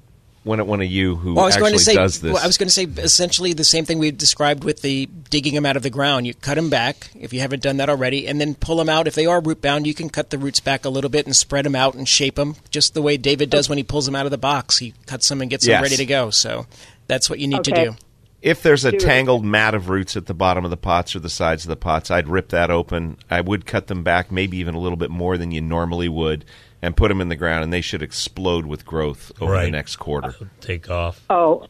One, 0.42 0.66
one 0.66 0.80
of 0.80 0.86
you 0.90 1.16
who 1.16 1.34
Well, 1.34 1.44
I 1.44 1.48
was 1.48 1.56
actually 1.56 1.68
going 1.70 1.78
to 1.78 1.84
say, 1.84 1.94
does 1.96 2.20
this. 2.22 2.32
well, 2.32 2.42
I 2.42 2.46
was 2.46 2.56
going 2.56 2.68
to 2.68 2.72
say 2.72 2.84
essentially 2.84 3.52
the 3.52 3.62
same 3.62 3.84
thing 3.84 3.98
we 3.98 4.10
described 4.10 4.64
with 4.64 4.80
the 4.80 5.04
digging 5.28 5.54
them 5.54 5.66
out 5.66 5.76
of 5.76 5.82
the 5.82 5.90
ground. 5.90 6.26
You 6.26 6.32
cut 6.32 6.54
them 6.54 6.70
back 6.70 7.10
if 7.14 7.34
you 7.34 7.40
haven't 7.40 7.62
done 7.62 7.76
that 7.76 7.90
already, 7.90 8.26
and 8.26 8.40
then 8.40 8.54
pull 8.54 8.76
them 8.76 8.88
out. 8.88 9.06
If 9.06 9.14
they 9.14 9.26
are 9.26 9.42
root 9.42 9.60
bound, 9.60 9.86
you 9.86 9.92
can 9.92 10.08
cut 10.08 10.30
the 10.30 10.38
roots 10.38 10.58
back 10.58 10.86
a 10.86 10.88
little 10.88 11.10
bit 11.10 11.26
and 11.26 11.36
spread 11.36 11.66
them 11.66 11.74
out 11.76 11.94
and 11.94 12.08
shape 12.08 12.36
them, 12.36 12.56
just 12.70 12.94
the 12.94 13.02
way 13.02 13.18
David 13.18 13.50
does 13.50 13.68
when 13.68 13.76
he 13.76 13.84
pulls 13.84 14.06
them 14.06 14.16
out 14.16 14.24
of 14.24 14.30
the 14.30 14.38
box. 14.38 14.78
He 14.78 14.94
cuts 15.04 15.28
them 15.28 15.42
and 15.42 15.50
gets 15.50 15.66
Yes. 15.66 15.76
them 15.76 15.82
ready 15.82 15.96
to 15.96 16.06
go. 16.06 16.30
So 16.30 16.64
that's 17.06 17.28
what 17.28 17.38
you 17.38 17.46
need 17.46 17.60
Okay. 17.60 17.72
to 17.72 17.84
do. 17.90 17.96
If 18.42 18.62
there's 18.62 18.86
a 18.86 18.92
tangled 18.92 19.44
mat 19.44 19.74
of 19.74 19.90
roots 19.90 20.16
at 20.16 20.26
the 20.26 20.34
bottom 20.34 20.64
of 20.64 20.70
the 20.70 20.76
pots 20.76 21.14
or 21.14 21.18
the 21.18 21.28
sides 21.28 21.64
of 21.64 21.68
the 21.68 21.76
pots, 21.76 22.10
I'd 22.10 22.28
rip 22.28 22.48
that 22.48 22.70
open. 22.70 23.18
I 23.30 23.42
would 23.42 23.66
cut 23.66 23.88
them 23.88 24.02
back, 24.02 24.32
maybe 24.32 24.56
even 24.58 24.74
a 24.74 24.78
little 24.78 24.96
bit 24.96 25.10
more 25.10 25.36
than 25.36 25.50
you 25.50 25.60
normally 25.60 26.08
would, 26.08 26.46
and 26.80 26.96
put 26.96 27.08
them 27.08 27.20
in 27.20 27.28
the 27.28 27.36
ground, 27.36 27.64
and 27.64 27.72
they 27.72 27.82
should 27.82 28.02
explode 28.02 28.64
with 28.64 28.86
growth 28.86 29.30
over 29.40 29.60
the 29.60 29.70
next 29.70 29.96
quarter. 29.96 30.34
Take 30.60 30.88
off. 30.88 31.22
Oh, 31.28 31.66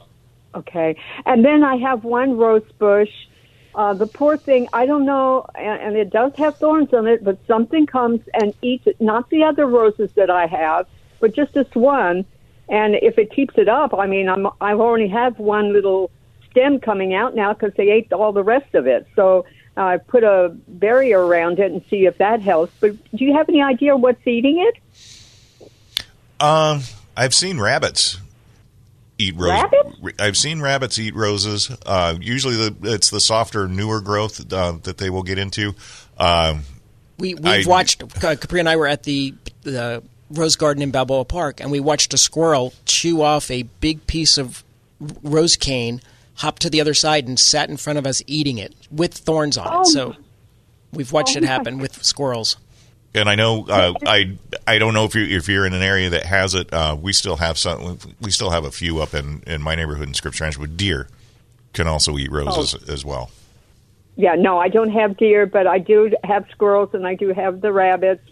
okay. 0.55 0.97
And 1.27 1.45
then 1.45 1.65
I 1.65 1.77
have 1.77 2.05
one 2.05 2.37
rose 2.37 2.71
bush. 2.79 3.11
Uh, 3.75 3.95
the 3.95 4.07
poor 4.07 4.37
thing, 4.37 4.69
I 4.73 4.87
don't 4.87 5.07
know, 5.07 5.47
and, 5.57 5.81
and 5.81 5.97
it 5.97 6.11
does 6.11 6.33
have 6.37 6.57
thorns 6.57 6.93
on 6.93 7.07
it, 7.07 7.25
but 7.25 7.39
something 7.47 7.87
comes 7.87 8.21
and 8.35 8.55
eats 8.63 8.87
it. 8.87 9.01
Not 9.01 9.31
the 9.31 9.45
other 9.45 9.67
roses 9.67 10.11
that 10.15 10.31
I 10.31 10.47
have, 10.47 10.87
but 11.19 11.35
just 11.35 11.55
this 11.55 11.73
one. 11.75 12.25
And 12.69 12.95
if 12.97 13.19
it 13.19 13.33
keeps 13.33 13.55
it 13.59 13.69
up, 13.69 13.93
I 13.95 14.07
mean, 14.07 14.29
I'm 14.29 14.47
I 14.61 14.73
only 14.73 15.09
have 15.09 15.39
one 15.39 15.73
little 15.73 16.11
stem 16.51 16.81
coming 16.81 17.15
out 17.15 17.35
now 17.35 17.53
because 17.53 17.73
they 17.75 17.91
ate 17.91 18.13
all 18.13 18.33
the 18.33 18.43
rest 18.43 18.75
of 18.75 18.87
it. 18.87 19.07
So 19.17 19.45
uh, 19.77 19.81
I 19.83 19.97
put 19.99 20.25
a 20.25 20.55
barrier 20.69 21.25
around 21.25 21.59
it 21.59 21.71
and 21.73 21.83
see 21.91 22.07
if 22.07 22.19
that 22.19 22.41
helps. 22.41 22.73
But 22.81 22.93
do 23.15 23.25
you 23.25 23.35
have 23.35 23.49
any 23.49 23.63
idea 23.63 23.97
what's 23.97 24.27
eating 24.27 24.59
it? 24.61 25.71
Um, 26.41 26.81
I've 27.17 27.35
seen 27.35 27.61
rabbits 27.61 28.19
eat 29.19 29.35
roses. 29.37 29.63
Rabbits? 29.63 30.21
I've 30.21 30.37
seen 30.37 30.61
rabbits 30.61 30.99
eat 30.99 31.15
roses. 31.15 31.71
Uh, 31.85 32.17
usually, 32.21 32.57
the, 32.57 32.75
it's 32.95 33.11
the 33.11 33.21
softer, 33.21 33.69
newer 33.69 34.01
growth 34.01 34.53
uh, 34.53 34.73
that 34.83 34.99
they 34.99 35.11
will 35.11 35.23
get 35.23 35.39
into. 35.39 35.75
Um, 36.19 36.63
We 37.19 37.35
we've 37.35 37.67
I- 37.67 37.69
watched 37.69 38.03
uh, 38.25 38.37
Capri 38.37 38.61
and 38.61 38.69
I 38.69 38.77
were 38.77 38.87
at 38.87 39.03
the 39.03 39.35
the 39.63 40.03
rose 40.31 40.57
garden 40.57 40.83
in 40.83 40.91
Balboa 40.91 41.27
Park, 41.27 41.61
and 41.61 41.71
we 41.71 41.81
watched 41.81 42.15
a 42.15 42.19
squirrel 42.19 42.73
chew 42.87 43.21
off 43.21 43.51
a 43.51 43.65
big 43.81 44.07
piece 44.07 44.39
of 44.39 44.65
rose 45.23 45.57
cane, 45.57 46.01
hop 46.41 46.59
to 46.61 46.71
the 46.71 46.81
other 46.81 46.95
side, 46.95 47.27
and 47.29 47.39
sat 47.39 47.69
in 47.71 47.77
front 47.77 47.99
of 47.99 48.07
us 48.07 48.23
eating 48.27 48.59
it 48.59 48.75
with 48.91 49.15
thorns 49.15 49.57
on 49.59 49.67
Oh. 49.71 49.81
it. 49.83 49.87
So 49.87 50.17
we've 50.93 51.13
watched 51.13 51.37
Oh 51.37 51.39
it 51.39 51.43
my 51.43 51.49
happen 51.49 51.79
with 51.79 52.03
squirrels. 52.05 52.57
and 53.15 53.29
I 53.29 53.35
know 53.35 53.67
uh, 53.69 53.95
I 54.07 54.37
I 54.67 54.79
don't 54.79 54.95
know 54.95 55.05
if 55.05 55.15
you 55.15 55.25
if 55.25 55.49
you're 55.49 55.67
in 55.67 55.73
an 55.75 55.83
area 55.83 56.11
that 56.11 56.25
has 56.27 56.55
it. 56.55 56.73
Uh, 56.73 56.97
we 57.01 57.13
still 57.13 57.37
have 57.37 57.59
some. 57.59 57.99
We 58.21 58.31
still 58.31 58.51
have 58.51 58.65
a 58.65 58.71
few 58.71 59.01
up 59.01 59.15
in, 59.15 59.43
in 59.47 59.63
my 59.63 59.75
neighborhood 59.75 60.09
in 60.09 60.15
Scripps 60.15 60.41
Ranch 60.41 60.59
But 60.59 60.77
deer 60.77 61.09
can 61.73 61.87
also 61.87 62.17
eat 62.19 62.31
roses 62.33 62.75
Oh. 62.75 62.93
as 62.93 63.05
well. 63.05 63.31
Yeah, 64.17 64.35
no, 64.35 64.59
I 64.59 64.69
don't 64.69 64.91
have 64.91 65.17
deer, 65.17 65.47
but 65.47 65.67
I 65.67 65.79
do 65.79 66.13
have 66.25 66.45
squirrels 66.51 66.91
and 66.95 67.07
I 67.07 67.15
do 67.15 67.33
have 67.33 67.61
the 67.63 67.73
rabbits. 67.73 68.23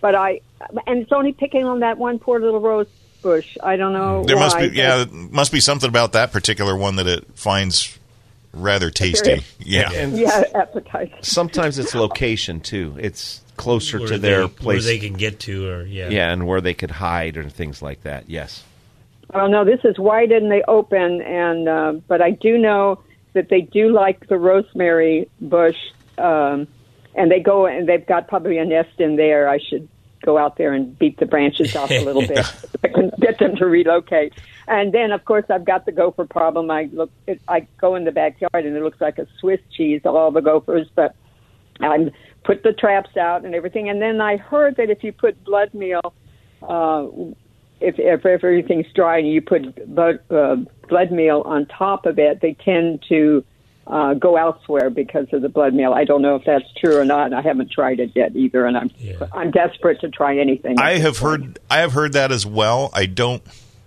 But 0.00 0.14
I, 0.14 0.40
and 0.86 1.02
it's 1.02 1.12
only 1.12 1.32
picking 1.32 1.64
on 1.64 1.80
that 1.80 1.98
one 1.98 2.18
poor 2.18 2.40
little 2.40 2.60
rose 2.60 2.86
bush. 3.26 3.56
I 3.62 3.76
don't 3.76 3.92
know. 3.92 4.22
There 4.24 4.36
must 4.36 4.56
be 4.58 4.68
yeah, 4.68 4.98
there 5.04 5.06
must 5.12 5.50
be 5.50 5.58
something 5.60 5.88
about 5.88 6.12
that 6.12 6.30
particular 6.32 6.76
one 6.76 6.96
that 6.96 7.08
it 7.08 7.26
finds 7.34 7.98
rather 8.52 8.90
tasty. 8.90 9.42
Yeah. 9.58 9.88
but- 9.88 10.18
Yeah, 10.18 10.44
appetite. 10.54 11.12
Sometimes 11.22 11.78
it's 11.80 11.94
location 11.94 12.60
too. 12.60 12.96
It's 13.00 13.40
closer 13.56 13.98
Where 13.98 14.08
to 14.08 14.18
they, 14.18 14.28
their 14.28 14.38
where 14.42 14.48
place. 14.48 14.84
they 14.84 14.98
can 14.98 15.14
get 15.14 15.40
to, 15.40 15.68
or 15.68 15.82
yeah, 15.84 16.08
yeah, 16.08 16.30
and 16.32 16.46
where 16.46 16.60
they 16.60 16.74
could 16.74 16.90
hide 16.92 17.36
or 17.36 17.48
things 17.48 17.82
like 17.82 18.02
that. 18.04 18.30
Yes. 18.30 18.62
Well, 19.34 19.48
no, 19.48 19.64
this 19.64 19.80
is 19.82 19.98
wide 19.98 20.30
and 20.30 20.50
they 20.52 20.62
open, 20.68 21.20
and 21.22 21.68
uh, 21.68 21.92
but 22.06 22.22
I 22.22 22.30
do 22.30 22.58
know 22.58 23.00
that 23.32 23.48
they 23.48 23.62
do 23.62 23.92
like 23.92 24.28
the 24.28 24.38
rosemary 24.38 25.28
bush, 25.40 25.76
um, 26.16 26.68
and 27.16 27.30
they 27.30 27.40
go 27.40 27.66
and 27.66 27.88
they've 27.88 28.06
got 28.06 28.28
probably 28.28 28.58
a 28.58 28.64
nest 28.64 29.00
in 29.00 29.16
there. 29.16 29.48
I 29.48 29.58
should 29.58 29.88
go 30.26 30.36
out 30.36 30.56
there 30.56 30.74
and 30.74 30.98
beat 30.98 31.18
the 31.18 31.24
branches 31.24 31.74
off 31.74 31.90
a 31.90 32.04
little 32.04 32.26
bit, 32.26 32.44
so 32.44 32.68
I 32.84 32.88
can 32.88 33.10
get 33.18 33.38
them 33.38 33.56
to 33.56 33.64
relocate. 33.64 34.34
And 34.68 34.92
then, 34.92 35.12
of 35.12 35.24
course, 35.24 35.44
I've 35.48 35.64
got 35.64 35.86
the 35.86 35.92
gopher 35.92 36.26
problem. 36.26 36.70
I 36.70 36.90
look, 36.92 37.10
it, 37.26 37.40
I 37.48 37.66
go 37.80 37.94
in 37.94 38.04
the 38.04 38.12
backyard 38.12 38.66
and 38.66 38.76
it 38.76 38.82
looks 38.82 39.00
like 39.00 39.18
a 39.18 39.26
Swiss 39.38 39.60
cheese, 39.74 40.02
all 40.04 40.30
the 40.32 40.42
gophers, 40.42 40.88
but 40.94 41.14
I 41.80 42.10
put 42.44 42.64
the 42.64 42.72
traps 42.72 43.16
out 43.16 43.44
and 43.44 43.54
everything. 43.54 43.88
And 43.88 44.02
then 44.02 44.20
I 44.20 44.36
heard 44.36 44.76
that 44.76 44.90
if 44.90 45.04
you 45.04 45.12
put 45.12 45.42
blood 45.44 45.72
meal, 45.72 46.12
uh, 46.62 47.06
if, 47.80 47.98
if 47.98 48.26
everything's 48.26 48.92
dry 48.94 49.18
and 49.18 49.28
you 49.28 49.40
put 49.40 49.94
blood, 49.94 50.18
uh, 50.30 50.56
blood 50.88 51.12
meal 51.12 51.42
on 51.46 51.66
top 51.66 52.04
of 52.04 52.18
it, 52.18 52.40
they 52.40 52.54
tend 52.54 53.04
to 53.08 53.44
uh, 53.86 54.14
go 54.14 54.36
elsewhere 54.36 54.90
because 54.90 55.26
of 55.32 55.42
the 55.42 55.48
blood 55.48 55.72
meal. 55.74 55.92
I 55.92 56.04
don't 56.04 56.22
know 56.22 56.34
if 56.36 56.44
that's 56.44 56.64
true 56.76 56.96
or 56.98 57.04
not. 57.04 57.32
I 57.32 57.40
haven't 57.42 57.70
tried 57.70 58.00
it 58.00 58.10
yet 58.14 58.34
either, 58.34 58.66
and 58.66 58.76
I'm 58.76 58.90
I'm 59.32 59.50
desperate 59.50 60.00
to 60.00 60.08
try 60.08 60.38
anything. 60.38 60.78
I 60.78 60.98
have 60.98 61.18
heard 61.18 61.58
I 61.70 61.78
have 61.78 61.92
heard 61.92 62.14
that 62.14 62.32
as 62.32 62.44
well. 62.44 62.90
I 62.92 63.06
don't 63.06 63.42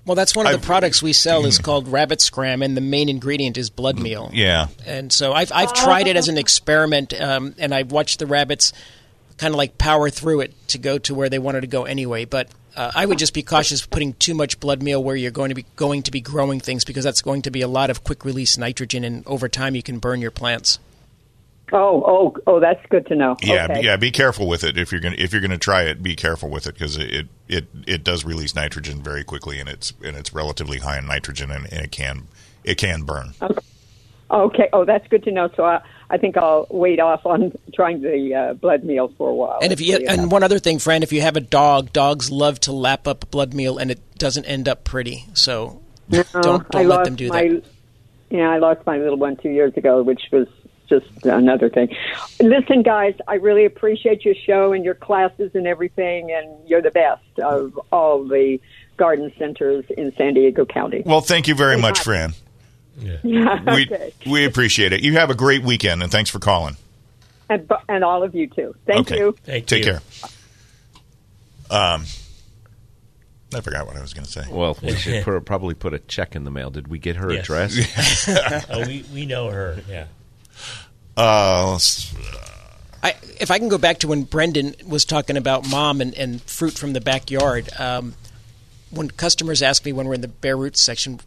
Well, 0.06 0.16
that's 0.16 0.36
one 0.36 0.46
of 0.46 0.52
I've- 0.54 0.62
the 0.62 0.66
products 0.66 1.04
we 1.04 1.14
sell 1.14 1.46
is 1.46 1.58
called 1.60 1.88
rabbit 1.88 2.22
scram, 2.22 2.62
and 2.62 2.76
the 2.78 2.82
main 2.82 3.10
ingredient 3.10 3.58
is 3.58 3.70
blood 3.70 4.00
meal. 4.00 4.30
yeah. 4.34 4.68
And 4.86 5.12
so 5.12 5.34
I've 5.34 5.52
I've 5.54 5.74
tried 5.74 6.08
it 6.08 6.16
as 6.16 6.30
an 6.30 6.38
experiment, 6.38 7.14
um, 7.20 7.54
and 7.60 7.74
I've 7.76 7.92
watched 7.92 8.20
the 8.20 8.26
rabbits 8.26 8.72
kind 9.38 9.54
of 9.54 9.58
like 9.58 9.78
power 9.78 10.10
through 10.10 10.42
it 10.42 10.54
to 10.70 10.78
go 10.78 10.98
to 10.98 11.14
where 11.16 11.30
they 11.30 11.40
wanted 11.40 11.62
to 11.62 11.68
go 11.68 11.84
anyway. 11.86 12.26
But 12.26 12.50
uh, 12.76 12.92
I 12.96 13.06
would 13.06 13.18
just 13.18 13.34
be 13.34 13.44
cautious 13.44 13.86
putting 13.86 14.14
too 14.14 14.34
much 14.34 14.60
blood 14.60 14.82
meal 14.82 15.04
where 15.04 15.16
you're 15.16 15.32
going 15.32 15.50
to 15.50 15.56
be 15.56 15.66
going 15.76 16.04
to 16.04 16.12
be 16.12 16.22
growing 16.22 16.60
things 16.60 16.84
because 16.84 17.04
that's 17.04 17.22
going 17.22 17.42
to 17.44 17.52
be 17.52 17.62
a 17.62 17.68
lot 17.68 17.90
of 17.90 18.04
quick 18.04 18.26
release 18.26 18.58
nitrogen, 18.58 19.04
and 19.04 19.26
over 19.28 19.48
time 19.48 19.76
you 19.76 19.84
can 19.84 20.00
burn 20.00 20.22
your 20.22 20.32
plants. 20.32 20.80
Oh, 21.72 22.04
oh, 22.06 22.38
oh, 22.48 22.60
that's 22.60 22.84
good 22.90 23.06
to 23.08 23.16
know. 23.16 23.38
Yeah, 23.42 23.68
okay. 23.70 23.84
yeah. 23.84 23.96
Be 23.98 24.12
careful 24.12 24.48
with 24.48 24.64
it 24.64 24.78
if 24.78 24.92
you're 24.92 25.02
gonna 25.02 25.18
if 25.18 25.32
you're 25.32 25.42
gonna 25.42 25.58
try 25.58 25.84
it. 25.84 26.02
Be 26.02 26.16
careful 26.16 26.50
with 26.50 26.66
it 26.68 26.74
because 26.74 26.98
it, 26.98 27.28
it 27.48 27.68
it 27.86 28.04
does 28.04 28.26
release 28.26 28.56
nitrogen 28.56 29.02
very 29.02 29.24
quickly, 29.24 29.60
and 29.60 29.70
it's 29.70 29.94
and 30.04 30.16
it's 30.18 30.34
relatively 30.34 30.80
high 30.80 30.98
in 30.98 31.06
nitrogen, 31.06 31.52
and, 31.52 31.72
and 31.72 31.84
it 31.84 31.92
can 31.92 32.28
it 32.64 32.76
can 32.76 33.04
burn. 33.04 33.34
Okay. 33.42 33.60
okay. 34.32 34.70
Oh, 34.74 34.84
that's 34.86 35.08
good 35.10 35.24
to 35.24 35.32
know. 35.32 35.50
So 35.56 35.64
I, 35.64 35.82
I 36.10 36.18
think 36.18 36.38
I'll 36.38 36.66
wait 36.70 37.00
off 37.00 37.26
on 37.26 37.52
trying 37.74 38.02
the 38.02 38.34
uh, 38.34 38.54
blood 38.54 38.84
meal 38.84 39.14
for 39.18 39.30
a 39.30 39.34
while. 39.34 39.60
And 39.62 39.72
if 39.72 39.80
you 39.80 39.98
and 39.98 40.32
one 40.32 40.44
other 40.44 40.60
thing, 40.60 40.80
friend, 40.80 41.04
if 41.04 41.14
you 41.14 41.22
have 41.22 41.38
a 41.38 41.42
dog, 41.42 41.94
dogs 41.94 42.32
love 42.32 42.60
to 42.62 42.72
lap 42.72 43.08
up 43.08 43.30
blood 43.30 43.54
meal, 43.54 43.78
and 43.78 43.92
it 43.92 44.18
doesn't 44.18 44.46
end 44.46 44.68
up 44.68 44.84
pretty. 44.84 45.26
So 45.34 45.82
No, 46.10 46.24
don't 46.42 46.70
don't 46.70 46.88
let 46.88 47.06
them 47.06 47.16
do 47.16 47.30
my, 47.30 47.48
that. 47.48 47.64
Yeah, 48.32 48.50
I 48.50 48.58
lost 48.58 48.86
my 48.86 48.98
little 48.98 49.18
one 49.18 49.36
two 49.38 49.50
years 49.50 49.76
ago, 49.78 50.02
which 50.02 50.24
was 50.32 50.48
just 50.88 51.26
another 51.26 51.70
thing. 51.70 51.96
Listen, 52.40 52.82
guys, 52.82 53.16
I 53.28 53.36
really 53.36 53.66
appreciate 53.66 54.26
your 54.26 54.36
show 54.36 54.74
and 54.74 54.84
your 54.84 54.96
classes 54.96 55.52
and 55.54 55.68
everything, 55.68 56.32
and 56.32 56.68
you're 56.68 56.82
the 56.82 56.92
best 56.92 57.40
of 57.40 57.80
all 57.92 58.24
the 58.24 58.60
garden 58.98 59.32
centers 59.38 59.86
in 59.98 60.14
San 60.16 60.34
Diego 60.34 60.66
County. 60.66 61.04
Well, 61.06 61.22
thank 61.22 61.48
you 61.48 61.56
very 61.56 61.78
much, 61.78 62.00
Fran. 62.00 62.34
Yeah, 63.24 63.74
We 63.74 63.86
okay. 63.86 64.14
we 64.26 64.46
appreciate 64.46 64.94
it. 64.94 65.02
You 65.02 65.14
have 65.14 65.30
a 65.30 65.36
great 65.36 65.64
weekend, 65.64 66.04
and 66.04 66.12
thanks 66.12 66.30
for 66.30 66.40
calling. 66.40 66.76
And, 67.50 67.70
and 67.88 68.04
all 68.04 68.24
of 68.24 68.36
you 68.36 68.48
too. 68.48 68.76
Thank 68.86 69.12
okay. 69.12 69.18
you. 69.20 69.36
Take 69.62 69.84
care. 69.84 70.02
Um, 71.72 72.04
I 73.54 73.62
forgot 73.62 73.88
what 73.88 73.96
I 73.96 74.02
was 74.02 74.14
going 74.14 74.26
to 74.26 74.32
say. 74.32 74.44
Well, 74.50 74.78
we 74.84 74.96
should 74.96 75.24
put, 75.26 75.44
probably 75.46 75.74
put 75.74 75.94
a 75.94 76.00
check 76.00 76.36
in 76.36 76.44
the 76.44 76.52
mail. 76.52 76.70
Did 76.70 76.88
we 76.88 77.00
get 77.00 77.16
her 77.16 77.32
Yes. 77.32 77.44
address? 77.44 78.66
oh, 78.70 78.86
we, 78.86 79.04
we 79.14 79.26
know 79.26 79.50
her. 79.50 79.80
Yeah. 79.90 80.06
Uh, 81.18 81.72
let's- 81.72 82.14
I, 83.02 83.16
if 83.40 83.50
I 83.50 83.60
can 83.60 83.70
go 83.70 83.78
back 83.78 84.00
to 84.00 84.08
when 84.10 84.24
Brendan 84.24 84.76
was 84.86 85.06
talking 85.06 85.38
about 85.38 85.70
mom 85.70 86.02
and, 86.02 86.14
and 86.16 86.42
fruit 86.42 86.74
from 86.74 86.92
the 86.94 87.00
backyard, 87.02 87.70
um, 87.80 88.14
when 88.92 89.10
customers 89.10 89.62
ask 89.62 89.86
me 89.86 89.94
when 89.94 90.08
we're 90.08 90.16
in 90.16 90.22
the 90.22 90.28
bare 90.28 90.58
roots 90.58 90.82
section, 90.82 91.20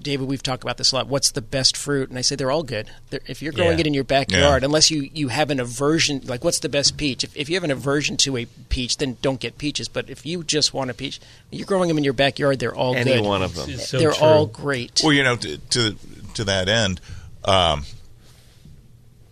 David, 0.00 0.28
we've 0.28 0.42
talked 0.42 0.62
about 0.62 0.76
this 0.76 0.92
a 0.92 0.94
lot. 0.96 1.08
What's 1.08 1.32
the 1.32 1.40
best 1.42 1.76
fruit? 1.76 2.08
And 2.10 2.18
I 2.18 2.20
say 2.22 2.36
they're 2.36 2.50
all 2.50 2.62
good. 2.62 2.90
They're, 3.10 3.20
if 3.26 3.42
you're 3.42 3.52
growing 3.52 3.72
Yeah. 3.78 3.80
it 3.80 3.86
in 3.88 3.94
your 3.94 4.04
backyard, 4.04 4.62
Yeah. 4.62 4.66
unless 4.66 4.90
you, 4.90 5.10
you 5.12 5.28
have 5.28 5.50
an 5.50 5.58
aversion, 5.58 6.20
like 6.26 6.44
what's 6.44 6.60
the 6.60 6.68
best 6.68 6.96
peach? 6.96 7.24
If, 7.24 7.36
if 7.36 7.48
you 7.48 7.56
have 7.56 7.64
an 7.64 7.70
aversion 7.72 8.16
to 8.18 8.36
a 8.36 8.44
peach, 8.68 8.98
then 8.98 9.16
don't 9.20 9.40
get 9.40 9.58
peaches. 9.58 9.88
But 9.88 10.08
if 10.08 10.24
you 10.24 10.44
just 10.44 10.72
want 10.72 10.90
a 10.90 10.94
peach, 10.94 11.18
you're 11.50 11.66
growing 11.66 11.88
them 11.88 11.98
in 11.98 12.04
your 12.04 12.12
backyard. 12.12 12.60
They're 12.60 12.74
all 12.74 12.94
Any 12.94 13.14
good. 13.14 13.24
one 13.24 13.42
of 13.42 13.54
them. 13.56 13.70
So 13.78 13.98
they're 13.98 14.12
true. 14.12 14.24
all 14.26 14.46
great. 14.46 15.00
Well, 15.02 15.12
you 15.12 15.24
know, 15.24 15.34
to 15.36 15.58
to, 15.58 15.96
to 16.34 16.44
that 16.44 16.68
end, 16.68 17.00
um, 17.44 17.84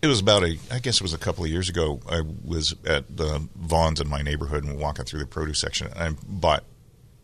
it 0.03 0.09
was 0.09 0.21
about 0.21 0.43
a. 0.45 0.59
I 0.71 0.79
guess 0.79 0.97
it 0.97 1.03
was 1.03 1.15
a 1.15 1.19
couple 1.19 1.45
of 1.45 1.51
years 1.51 1.69
ago. 1.69 2.01
I 2.09 2.23
was 2.45 2.75
at 2.85 3.17
the 3.17 3.49
Vons 3.57 4.01
in 4.01 4.09
my 4.09 4.23
neighborhood 4.23 4.65
and 4.65 4.79
walking 4.79 5.05
through 5.05 5.21
the 5.21 5.27
produce 5.27 5.59
section. 5.61 5.89
And 5.89 5.99
I 5.99 6.11
bought 6.29 6.65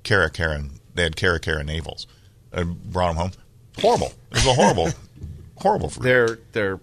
Cara 0.03 0.31
Cara. 0.31 0.63
They 0.95 1.03
had 1.05 1.17
Cara 1.17 1.39
Cara 1.41 1.63
navels. 1.65 2.07
I 2.53 2.63
brought 2.65 3.09
them 3.09 3.17
home. 3.17 3.31
Horrible. 3.81 4.13
It 4.31 4.35
was 4.35 4.47
a 4.47 4.55
horrible, 4.55 4.91
horrible 5.57 5.89
fruit. 5.91 6.03
They're 6.05 6.39
they're 6.53 6.81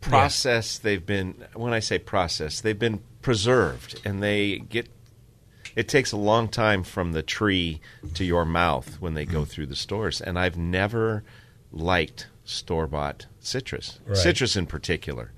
processed. 0.00 0.82
They've 0.82 1.04
been 1.04 1.44
when 1.54 1.72
I 1.72 1.80
say 1.80 1.98
processed, 1.98 2.62
they've 2.62 2.78
been 2.78 3.00
preserved, 3.22 4.00
and 4.04 4.22
they 4.22 4.58
get. 4.58 4.88
It 5.74 5.88
takes 5.88 6.12
a 6.12 6.18
long 6.18 6.48
time 6.48 6.82
from 6.82 7.12
the 7.12 7.22
tree 7.22 7.80
to 8.14 8.24
your 8.24 8.44
mouth 8.44 9.00
when 9.00 9.14
they 9.14 9.24
Mm-hmm. 9.24 9.32
go 9.32 9.44
through 9.46 9.66
the 9.66 9.76
stores, 9.76 10.20
and 10.20 10.38
I've 10.38 10.56
never 10.58 11.24
liked 11.70 12.26
store 12.44 12.86
bought 12.86 13.26
citrus, 13.40 13.98
Right. 14.06 14.16
citrus 14.16 14.54
in 14.56 14.66
particular. 14.66 15.32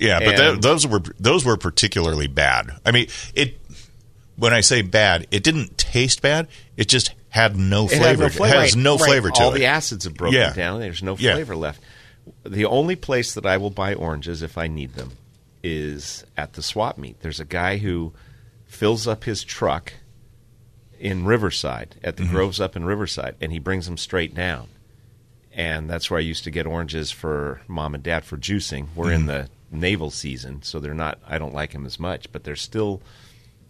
Yeah, 0.00 0.18
but 0.18 0.28
And- 0.28 0.36
th- 0.36 0.60
those 0.62 0.86
were 0.86 1.02
those 1.20 1.44
were 1.44 1.56
particularly 1.56 2.26
bad. 2.26 2.70
I 2.84 2.90
mean, 2.90 3.06
it. 3.34 3.60
When 4.38 4.54
I 4.54 4.60
say 4.60 4.82
bad, 4.82 5.26
it 5.30 5.42
didn't 5.42 5.76
taste 5.76 6.22
bad. 6.22 6.46
It 6.76 6.88
just 6.88 7.12
had 7.30 7.56
no 7.56 7.86
It 7.86 7.92
had 7.92 8.00
flavor. 8.02 8.22
no 8.22 8.28
flavor. 8.30 8.54
It 8.54 8.60
has 8.60 8.74
Right, 8.76 8.82
no 8.82 8.96
right. 8.96 9.04
flavor 9.08 9.30
to 9.30 9.34
All 9.34 9.42
it. 9.42 9.44
All 9.46 9.50
the 9.52 9.66
acids 9.66 10.04
have 10.04 10.14
broken 10.14 10.38
Yeah. 10.38 10.52
down. 10.54 10.80
There's 10.80 11.02
no 11.02 11.16
Yeah. 11.18 11.34
flavor 11.34 11.56
left. 11.56 11.80
The 12.46 12.64
only 12.64 12.94
place 12.96 13.34
that 13.34 13.44
I 13.44 13.56
will 13.56 13.70
buy 13.70 13.94
oranges 13.94 14.42
if 14.42 14.56
I 14.56 14.68
need 14.68 14.94
them 14.94 15.12
is 15.62 16.24
at 16.36 16.52
the 16.52 16.62
swap 16.62 16.98
meet. 16.98 17.20
There's 17.20 17.40
a 17.40 17.44
guy 17.44 17.78
who 17.78 18.12
fills 18.66 19.06
up 19.08 19.24
his 19.24 19.42
truck 19.42 19.92
in 21.00 21.24
Riverside 21.24 21.96
at 22.04 22.16
the 22.16 22.22
Mhm. 22.24 22.30
Groves 22.30 22.60
up 22.60 22.76
in 22.76 22.84
Riverside, 22.84 23.34
and 23.40 23.50
he 23.52 23.58
brings 23.58 23.86
them 23.86 23.96
straight 23.96 24.34
down. 24.34 24.68
And 25.52 25.90
that's 25.90 26.10
where 26.10 26.18
I 26.18 26.22
used 26.22 26.44
to 26.44 26.50
get 26.52 26.66
oranges 26.66 27.10
for 27.10 27.60
mom 27.66 27.94
and 27.94 28.02
dad 28.04 28.24
for 28.24 28.36
juicing. 28.36 28.86
We're 28.94 29.12
in 29.12 29.22
Mhm. 29.22 29.26
the 29.26 29.48
navel 29.72 30.10
season, 30.10 30.62
so 30.62 30.78
they're 30.78 30.94
not. 30.94 31.18
I 31.26 31.38
don't 31.38 31.54
like 31.54 31.72
them 31.72 31.86
as 31.86 31.98
much, 31.98 32.30
but 32.30 32.44
they're 32.44 32.54
still. 32.56 33.02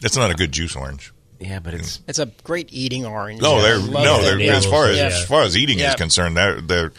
It's 0.01 0.17
not 0.17 0.31
a 0.31 0.35
good 0.35 0.53
juice 0.53 0.77
orange. 0.77 1.13
Yeah, 1.41 1.61
but 1.61 1.75
it's 1.75 1.99
mm. 1.99 2.03
It's 2.09 2.19
a 2.19 2.27
great 2.45 2.69
eating 2.73 3.07
orange. 3.07 3.41
No, 3.41 3.57
I 3.57 3.63
they're 3.63 3.79
love 3.79 3.93
no, 4.05 4.23
they're 4.23 4.53
as 4.53 4.67
far 4.67 4.87
as 4.89 4.97
Yeah. 4.97 5.05
as 5.07 5.25
far 5.25 5.43
as 5.43 5.57
eating 5.57 5.79
Yeah. 5.79 5.91
is 5.91 5.95
concerned, 5.97 6.37
they're 6.37 6.61
they're 6.61 6.93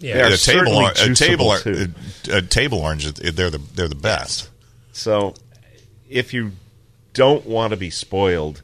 Yeah. 0.00 0.14
They're 0.14 0.26
a 0.26 0.36
table 0.36 0.36
certainly 0.36 0.84
or- 0.84 0.90
a 0.90 1.14
table 1.14 1.46
juiceable, 1.50 2.28
or- 2.30 2.34
a, 2.34 2.38
a 2.38 2.42
table 2.42 2.78
orange. 2.78 3.12
They're 3.14 3.50
the 3.50 3.60
they're 3.74 3.88
the 3.88 3.94
best. 3.94 4.48
So, 4.92 5.34
if 6.08 6.34
you 6.34 6.52
don't 7.12 7.46
want 7.46 7.70
to 7.72 7.76
be 7.76 7.90
spoiled, 7.90 8.62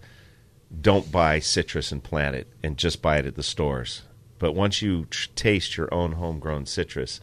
don't 0.80 1.11
buy 1.12 1.38
citrus 1.38 1.91
and 1.93 2.03
plant 2.03 2.34
it, 2.36 2.47
and 2.62 2.76
just 2.76 3.01
buy 3.03 3.18
it 3.18 3.26
at 3.26 3.36
the 3.36 3.43
stores. 3.43 4.03
But 4.38 4.53
once 4.55 4.80
you 4.82 5.07
tr- 5.11 5.28
taste 5.36 5.76
your 5.76 5.93
own 5.93 6.12
homegrown 6.12 6.66
citrus, 6.66 7.20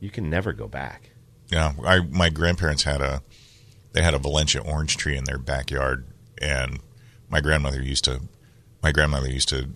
you 0.00 0.10
can 0.10 0.28
never 0.30 0.52
go 0.52 0.68
back. 0.68 1.10
Yeah, 1.50 1.72
I 1.84 2.00
my 2.00 2.28
grandparents 2.30 2.84
had 2.84 3.00
a 3.00 3.22
they 3.92 4.02
had 4.02 4.14
a 4.14 4.18
Valencia 4.18 4.60
orange 4.60 4.96
tree 4.96 5.16
in 5.16 5.24
their 5.24 5.38
backyard, 5.38 6.06
and 6.40 6.80
my 7.28 7.40
grandmother 7.40 7.82
used 7.82 8.04
to 8.04 8.20
my 8.82 8.92
grandmother 8.92 9.28
used 9.28 9.48
to 9.48 9.70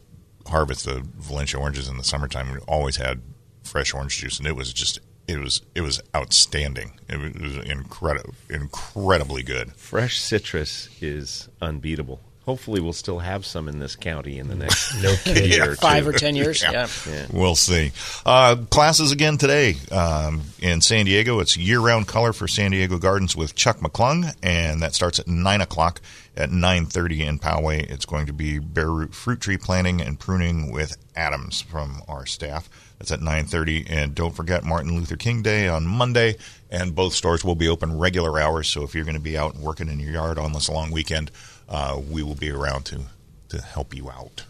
harvest 0.47 0.85
the 0.85 1.07
Valencia 1.17 1.59
oranges 1.59 1.89
in 1.89 1.97
the 1.97 2.05
summertime. 2.05 2.53
We 2.53 2.59
always 2.61 2.97
had 2.97 3.21
fresh 3.63 3.95
orange 3.95 4.19
juice, 4.19 4.39
and 4.39 4.47
it 4.47 4.57
was 4.57 4.73
just 4.73 5.01
it 5.29 5.39
was 5.39 5.63
it 5.75 5.81
was 5.81 6.03
outstanding. 6.15 6.99
It 7.09 7.19
was, 7.19 7.57
incredible, 7.67 8.35
incredibly 8.51 9.43
good. 9.43 9.73
Fresh 9.77 10.21
citrus 10.21 10.89
is 11.01 11.49
unbeatable. 11.61 12.21
Hopefully, 12.45 12.81
we'll 12.81 12.93
still 12.93 13.21
have 13.21 13.47
some 13.47 13.69
in 13.69 13.79
this 13.79 13.95
county 13.95 14.39
in 14.39 14.49
the 14.49 14.57
next 14.57 14.95
No 15.03 15.15
kidding. 15.23 15.51
year 15.51 15.73
or 15.73 15.77
Five 15.77 16.05
two. 16.05 16.11
or 16.11 16.13
10 16.13 16.35
years, 16.35 16.61
yeah. 16.63 16.89
We'll 17.33 17.55
see. 17.55 17.93
Uh, 18.27 18.57
classes 18.69 19.13
again 19.13 19.39
today 19.39 19.77
um, 19.93 20.43
in 20.59 20.81
San 20.81 21.05
Diego. 21.07 21.39
It's 21.39 21.57
year-round 21.57 22.09
color 22.09 22.33
for 22.33 22.49
San 22.49 22.73
Diego 22.73 22.99
Gardens 22.99 23.37
with 23.37 23.55
Chuck 23.55 23.79
McClung, 23.79 24.35
and 24.43 24.83
that 24.83 24.95
starts 24.95 25.19
at 25.21 25.29
nine 25.29 25.61
o'clock. 25.61 26.01
At 26.35 26.51
nine 26.51 26.87
thirty 26.87 27.23
in 27.23 27.39
Poway, 27.39 27.81
it's 27.91 28.07
going 28.07 28.25
to 28.25 28.33
be 28.33 28.59
bare 28.59 28.89
root 28.89 29.15
fruit 29.15 29.39
tree 29.43 29.59
planting 29.59 30.01
and 30.01 30.19
pruning 30.19 30.73
with 30.73 30.97
Adams 31.15 31.61
from 31.61 32.01
our 32.09 32.25
staff. 32.25 32.71
That's 32.99 33.13
at 33.13 33.21
nine 33.21 33.45
thirty, 33.45 33.85
and 33.87 34.15
don't 34.15 34.35
forget 34.35 34.65
Martin 34.65 34.97
Luther 34.97 35.17
King 35.17 35.43
Day 35.43 35.69
on 35.69 35.87
Monday. 35.87 36.37
And 36.71 36.95
both 36.95 37.13
stores 37.13 37.45
will 37.45 37.55
be 37.55 37.69
open 37.69 37.99
regular 37.99 38.41
hours. 38.41 38.67
So 38.67 38.83
if 38.83 38.95
you're 38.95 39.05
going 39.05 39.13
to 39.15 39.21
be 39.21 39.37
out 39.37 39.53
and 39.55 39.63
working 39.63 39.89
in 39.91 40.01
your 40.01 40.11
yard 40.13 40.39
on 40.39 40.55
this 40.55 40.71
long 40.71 40.91
weekend, 40.91 41.31
uh, 41.73 42.01
we 42.09 42.23
will 42.23 42.37
be 42.37 42.51
around 42.51 42.85
to 42.85 43.01
to 43.49 43.61
help 43.61 43.95
you 43.95 44.11
out. 44.11 44.45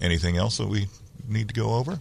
Anything 0.00 0.36
else 0.36 0.58
that 0.58 0.68
we 0.68 0.88
need 1.28 1.48
to 1.48 1.54
go 1.54 1.74
over? 1.74 2.00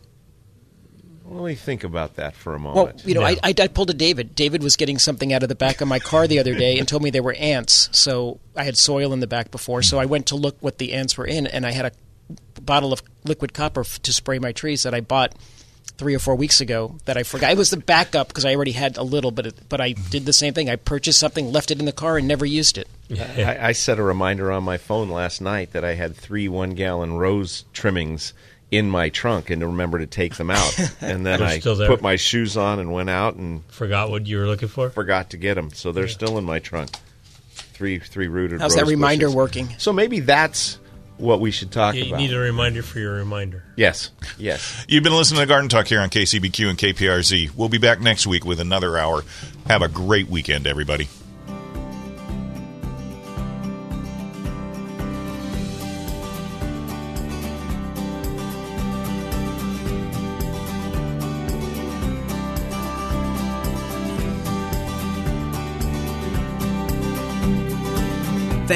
Let 1.26 1.46
me 1.46 1.56
think 1.56 1.84
about 1.84 2.16
that 2.16 2.36
for 2.36 2.56
a 2.56 2.60
moment. 2.60 2.76
Well, 2.76 2.86
moment. 2.88 3.06
you 3.06 3.14
know, 3.14 3.22
I, 3.24 3.38
I, 3.42 3.54
I 3.58 3.68
pulled 3.68 3.90
a 3.90 3.94
David. 3.94 4.36
David 4.36 4.62
was 4.62 4.76
getting 4.76 4.98
something 4.98 5.32
out 5.32 5.44
of 5.44 5.50
the 5.50 5.56
back 5.56 5.80
of 5.80 5.88
my 5.88 6.00
car 6.00 6.28
the 6.28 6.40
other 6.40 6.54
day 6.54 6.78
and 6.78 6.88
told 6.88 7.04
me 7.04 7.10
there 7.10 7.24
were 7.24 7.34
ants. 7.34 7.90
So 7.94 8.40
I 8.56 8.64
had 8.64 8.76
soil 8.76 9.14
in 9.14 9.22
the 9.22 9.28
back 9.28 9.50
before. 9.50 9.82
So 9.82 9.98
I 9.98 10.06
went 10.06 10.26
to 10.28 10.36
look 10.36 10.58
what 10.60 10.78
the 10.78 10.92
ants 10.92 11.18
were 11.18 11.26
in, 11.26 11.48
and 11.48 11.66
I 11.66 11.72
had 11.72 11.86
a 11.86 12.62
bottle 12.62 12.92
of 12.92 13.02
liquid 13.24 13.54
copper 13.54 13.82
f- 13.82 14.02
to 14.02 14.12
spray 14.12 14.40
my 14.40 14.52
trees 14.52 14.84
that 14.84 14.94
I 14.94 15.00
bought 15.00 15.34
three 16.02 16.16
or 16.16 16.20
four 16.20 16.36
weeks 16.36 16.60
ago 16.62 16.96
that 17.06 17.16
I 17.16 17.22
forgot. 17.22 17.52
It 17.52 17.58
was 17.60 17.70
the 17.70 17.78
backup 17.78 18.30
because 18.30 18.44
I 18.44 18.56
already 18.56 18.72
had 18.72 18.98
a 18.98 19.04
little, 19.04 19.30
but 19.30 19.46
it, 19.46 19.70
but 19.70 19.80
I 19.80 19.92
mm-hmm. 19.92 20.10
did 20.10 20.26
the 20.26 20.34
same 20.34 20.52
thing. 20.52 20.68
I 20.68 20.78
purchased 20.78 21.20
something, 21.20 21.52
left 21.52 21.70
it 21.70 21.78
in 21.78 21.86
the 21.86 21.92
car, 21.92 22.18
and 22.18 22.28
never 22.28 22.44
used 22.44 22.80
it. 22.80 22.88
I, 23.12 23.68
I 23.68 23.72
set 23.74 24.00
a 24.00 24.04
reminder 24.04 24.52
on 24.52 24.64
my 24.64 24.78
phone 24.78 25.10
last 25.10 25.42
night 25.42 25.74
that 25.74 25.86
I 25.86 25.94
had 25.94 26.16
three 26.16 26.48
one 26.48 26.72
gallon 26.72 27.14
rose 27.14 27.66
trimmings 27.72 28.34
in 28.72 28.90
my 28.90 29.10
trunk 29.10 29.52
and 29.52 29.60
to 29.60 29.68
remember 29.68 30.00
to 30.00 30.08
take 30.08 30.38
them 30.38 30.50
out. 30.50 30.76
And 31.02 31.24
then 31.24 31.44
I 31.44 31.60
still 31.60 31.76
put 31.86 32.02
my 32.02 32.16
shoes 32.16 32.58
on 32.58 32.80
and 32.80 32.92
went 32.92 33.12
out 33.12 33.36
and 33.36 33.64
Forgot 33.68 34.10
what 34.10 34.26
you 34.26 34.38
were 34.38 34.48
looking 34.48 34.70
for? 34.70 34.90
forgot 34.90 35.30
to 35.32 35.38
get 35.38 35.54
them. 35.54 35.72
So 35.72 35.92
they're 35.92 36.08
still 36.08 36.40
in 36.40 36.46
my 36.46 36.58
trunk. 36.58 36.90
Three 37.52 38.00
three 38.00 38.28
rooted. 38.28 38.60
How's 38.60 38.76
that 38.76 38.88
reminder 38.88 39.28
bushes. 39.28 39.36
working? 39.36 39.76
So 39.78 39.94
maybe 39.94 40.22
that's 40.22 40.80
what 41.22 41.40
we 41.40 41.52
should 41.52 41.72
talk 41.72 41.96
You 41.96 42.08
about. 42.08 42.20
You 42.20 42.28
need 42.28 42.34
a 42.36 42.40
reminder 42.40 42.84
for 42.84 43.00
your 43.00 43.14
reminder. 43.14 43.64
yes, 43.76 44.12
yes. 44.38 44.86
You've 44.88 45.04
been 45.04 45.14
listening 45.16 45.40
to 45.42 45.46
Garden 45.46 45.70
Talk 45.70 45.88
here 45.88 46.02
on 46.02 46.10
KCBQ 46.10 46.70
and 46.70 46.78
KPRZ. 46.78 47.56
We'll 47.56 47.70
be 47.70 47.78
back 47.78 48.02
next 48.02 48.28
week 48.28 48.44
with 48.44 48.60
another 48.60 48.98
hour. 48.98 49.24
Have 49.68 49.82
a 49.82 49.88
great 49.88 50.28
weekend, 50.28 50.68
everybody. 50.68 51.08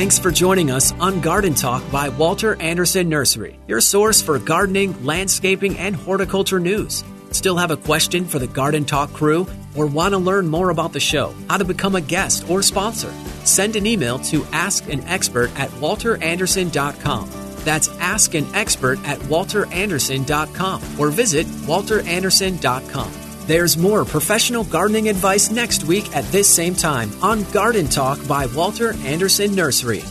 Thanks 0.05 0.19
for 0.19 0.29
joining 0.29 0.69
us 0.69 0.91
on 0.99 1.19
Garden 1.19 1.55
Talk 1.55 1.81
by 1.91 2.09
Walter 2.09 2.61
Andersen 2.61 3.09
Nursery, 3.09 3.59
your 3.67 3.81
source 3.81 4.21
for 4.21 4.37
gardening, 4.37 5.03
landscaping, 5.03 5.79
and 5.79 5.95
horticulture 5.95 6.59
news. 6.59 7.03
Still 7.31 7.57
have 7.57 7.71
a 7.71 7.77
question 7.77 8.25
for 8.25 8.37
the 8.37 8.45
Garden 8.45 8.85
Talk 8.85 9.11
crew 9.13 9.47
or 9.75 9.87
want 9.87 10.11
to 10.11 10.19
learn 10.19 10.47
more 10.47 10.69
about 10.69 10.93
the 10.93 10.99
show, 10.99 11.33
how 11.49 11.57
to 11.57 11.65
become 11.65 11.95
a 11.95 12.01
guest 12.01 12.47
or 12.51 12.61
sponsor? 12.61 13.11
Send 13.45 13.75
an 13.75 13.87
email 13.87 14.19
to 14.19 14.41
askanexpert 14.41 15.49
at 15.57 15.71
walterandersen.com. 15.71 17.29
That's 17.63 17.89
Ask 17.97 18.35
an 18.35 18.45
Expert 18.53 18.99
at 19.07 19.17
walterandersen.com 19.21 20.99
or 20.99 21.09
visit 21.09 21.47
walterandersen.com. 21.47 23.24
There's 23.47 23.77
more 23.77 24.05
professional 24.05 24.63
gardening 24.63 25.07
advice 25.07 25.51
next 25.51 25.83
week 25.83 26.15
at 26.15 26.25
this 26.31 26.49
same 26.49 26.73
time 26.73 27.11
on 27.21 27.43
Garden 27.51 27.87
Talk 27.87 28.17
by 28.27 28.47
Walter 28.47 28.93
Andersen 29.03 29.53
Nursery. 29.53 30.01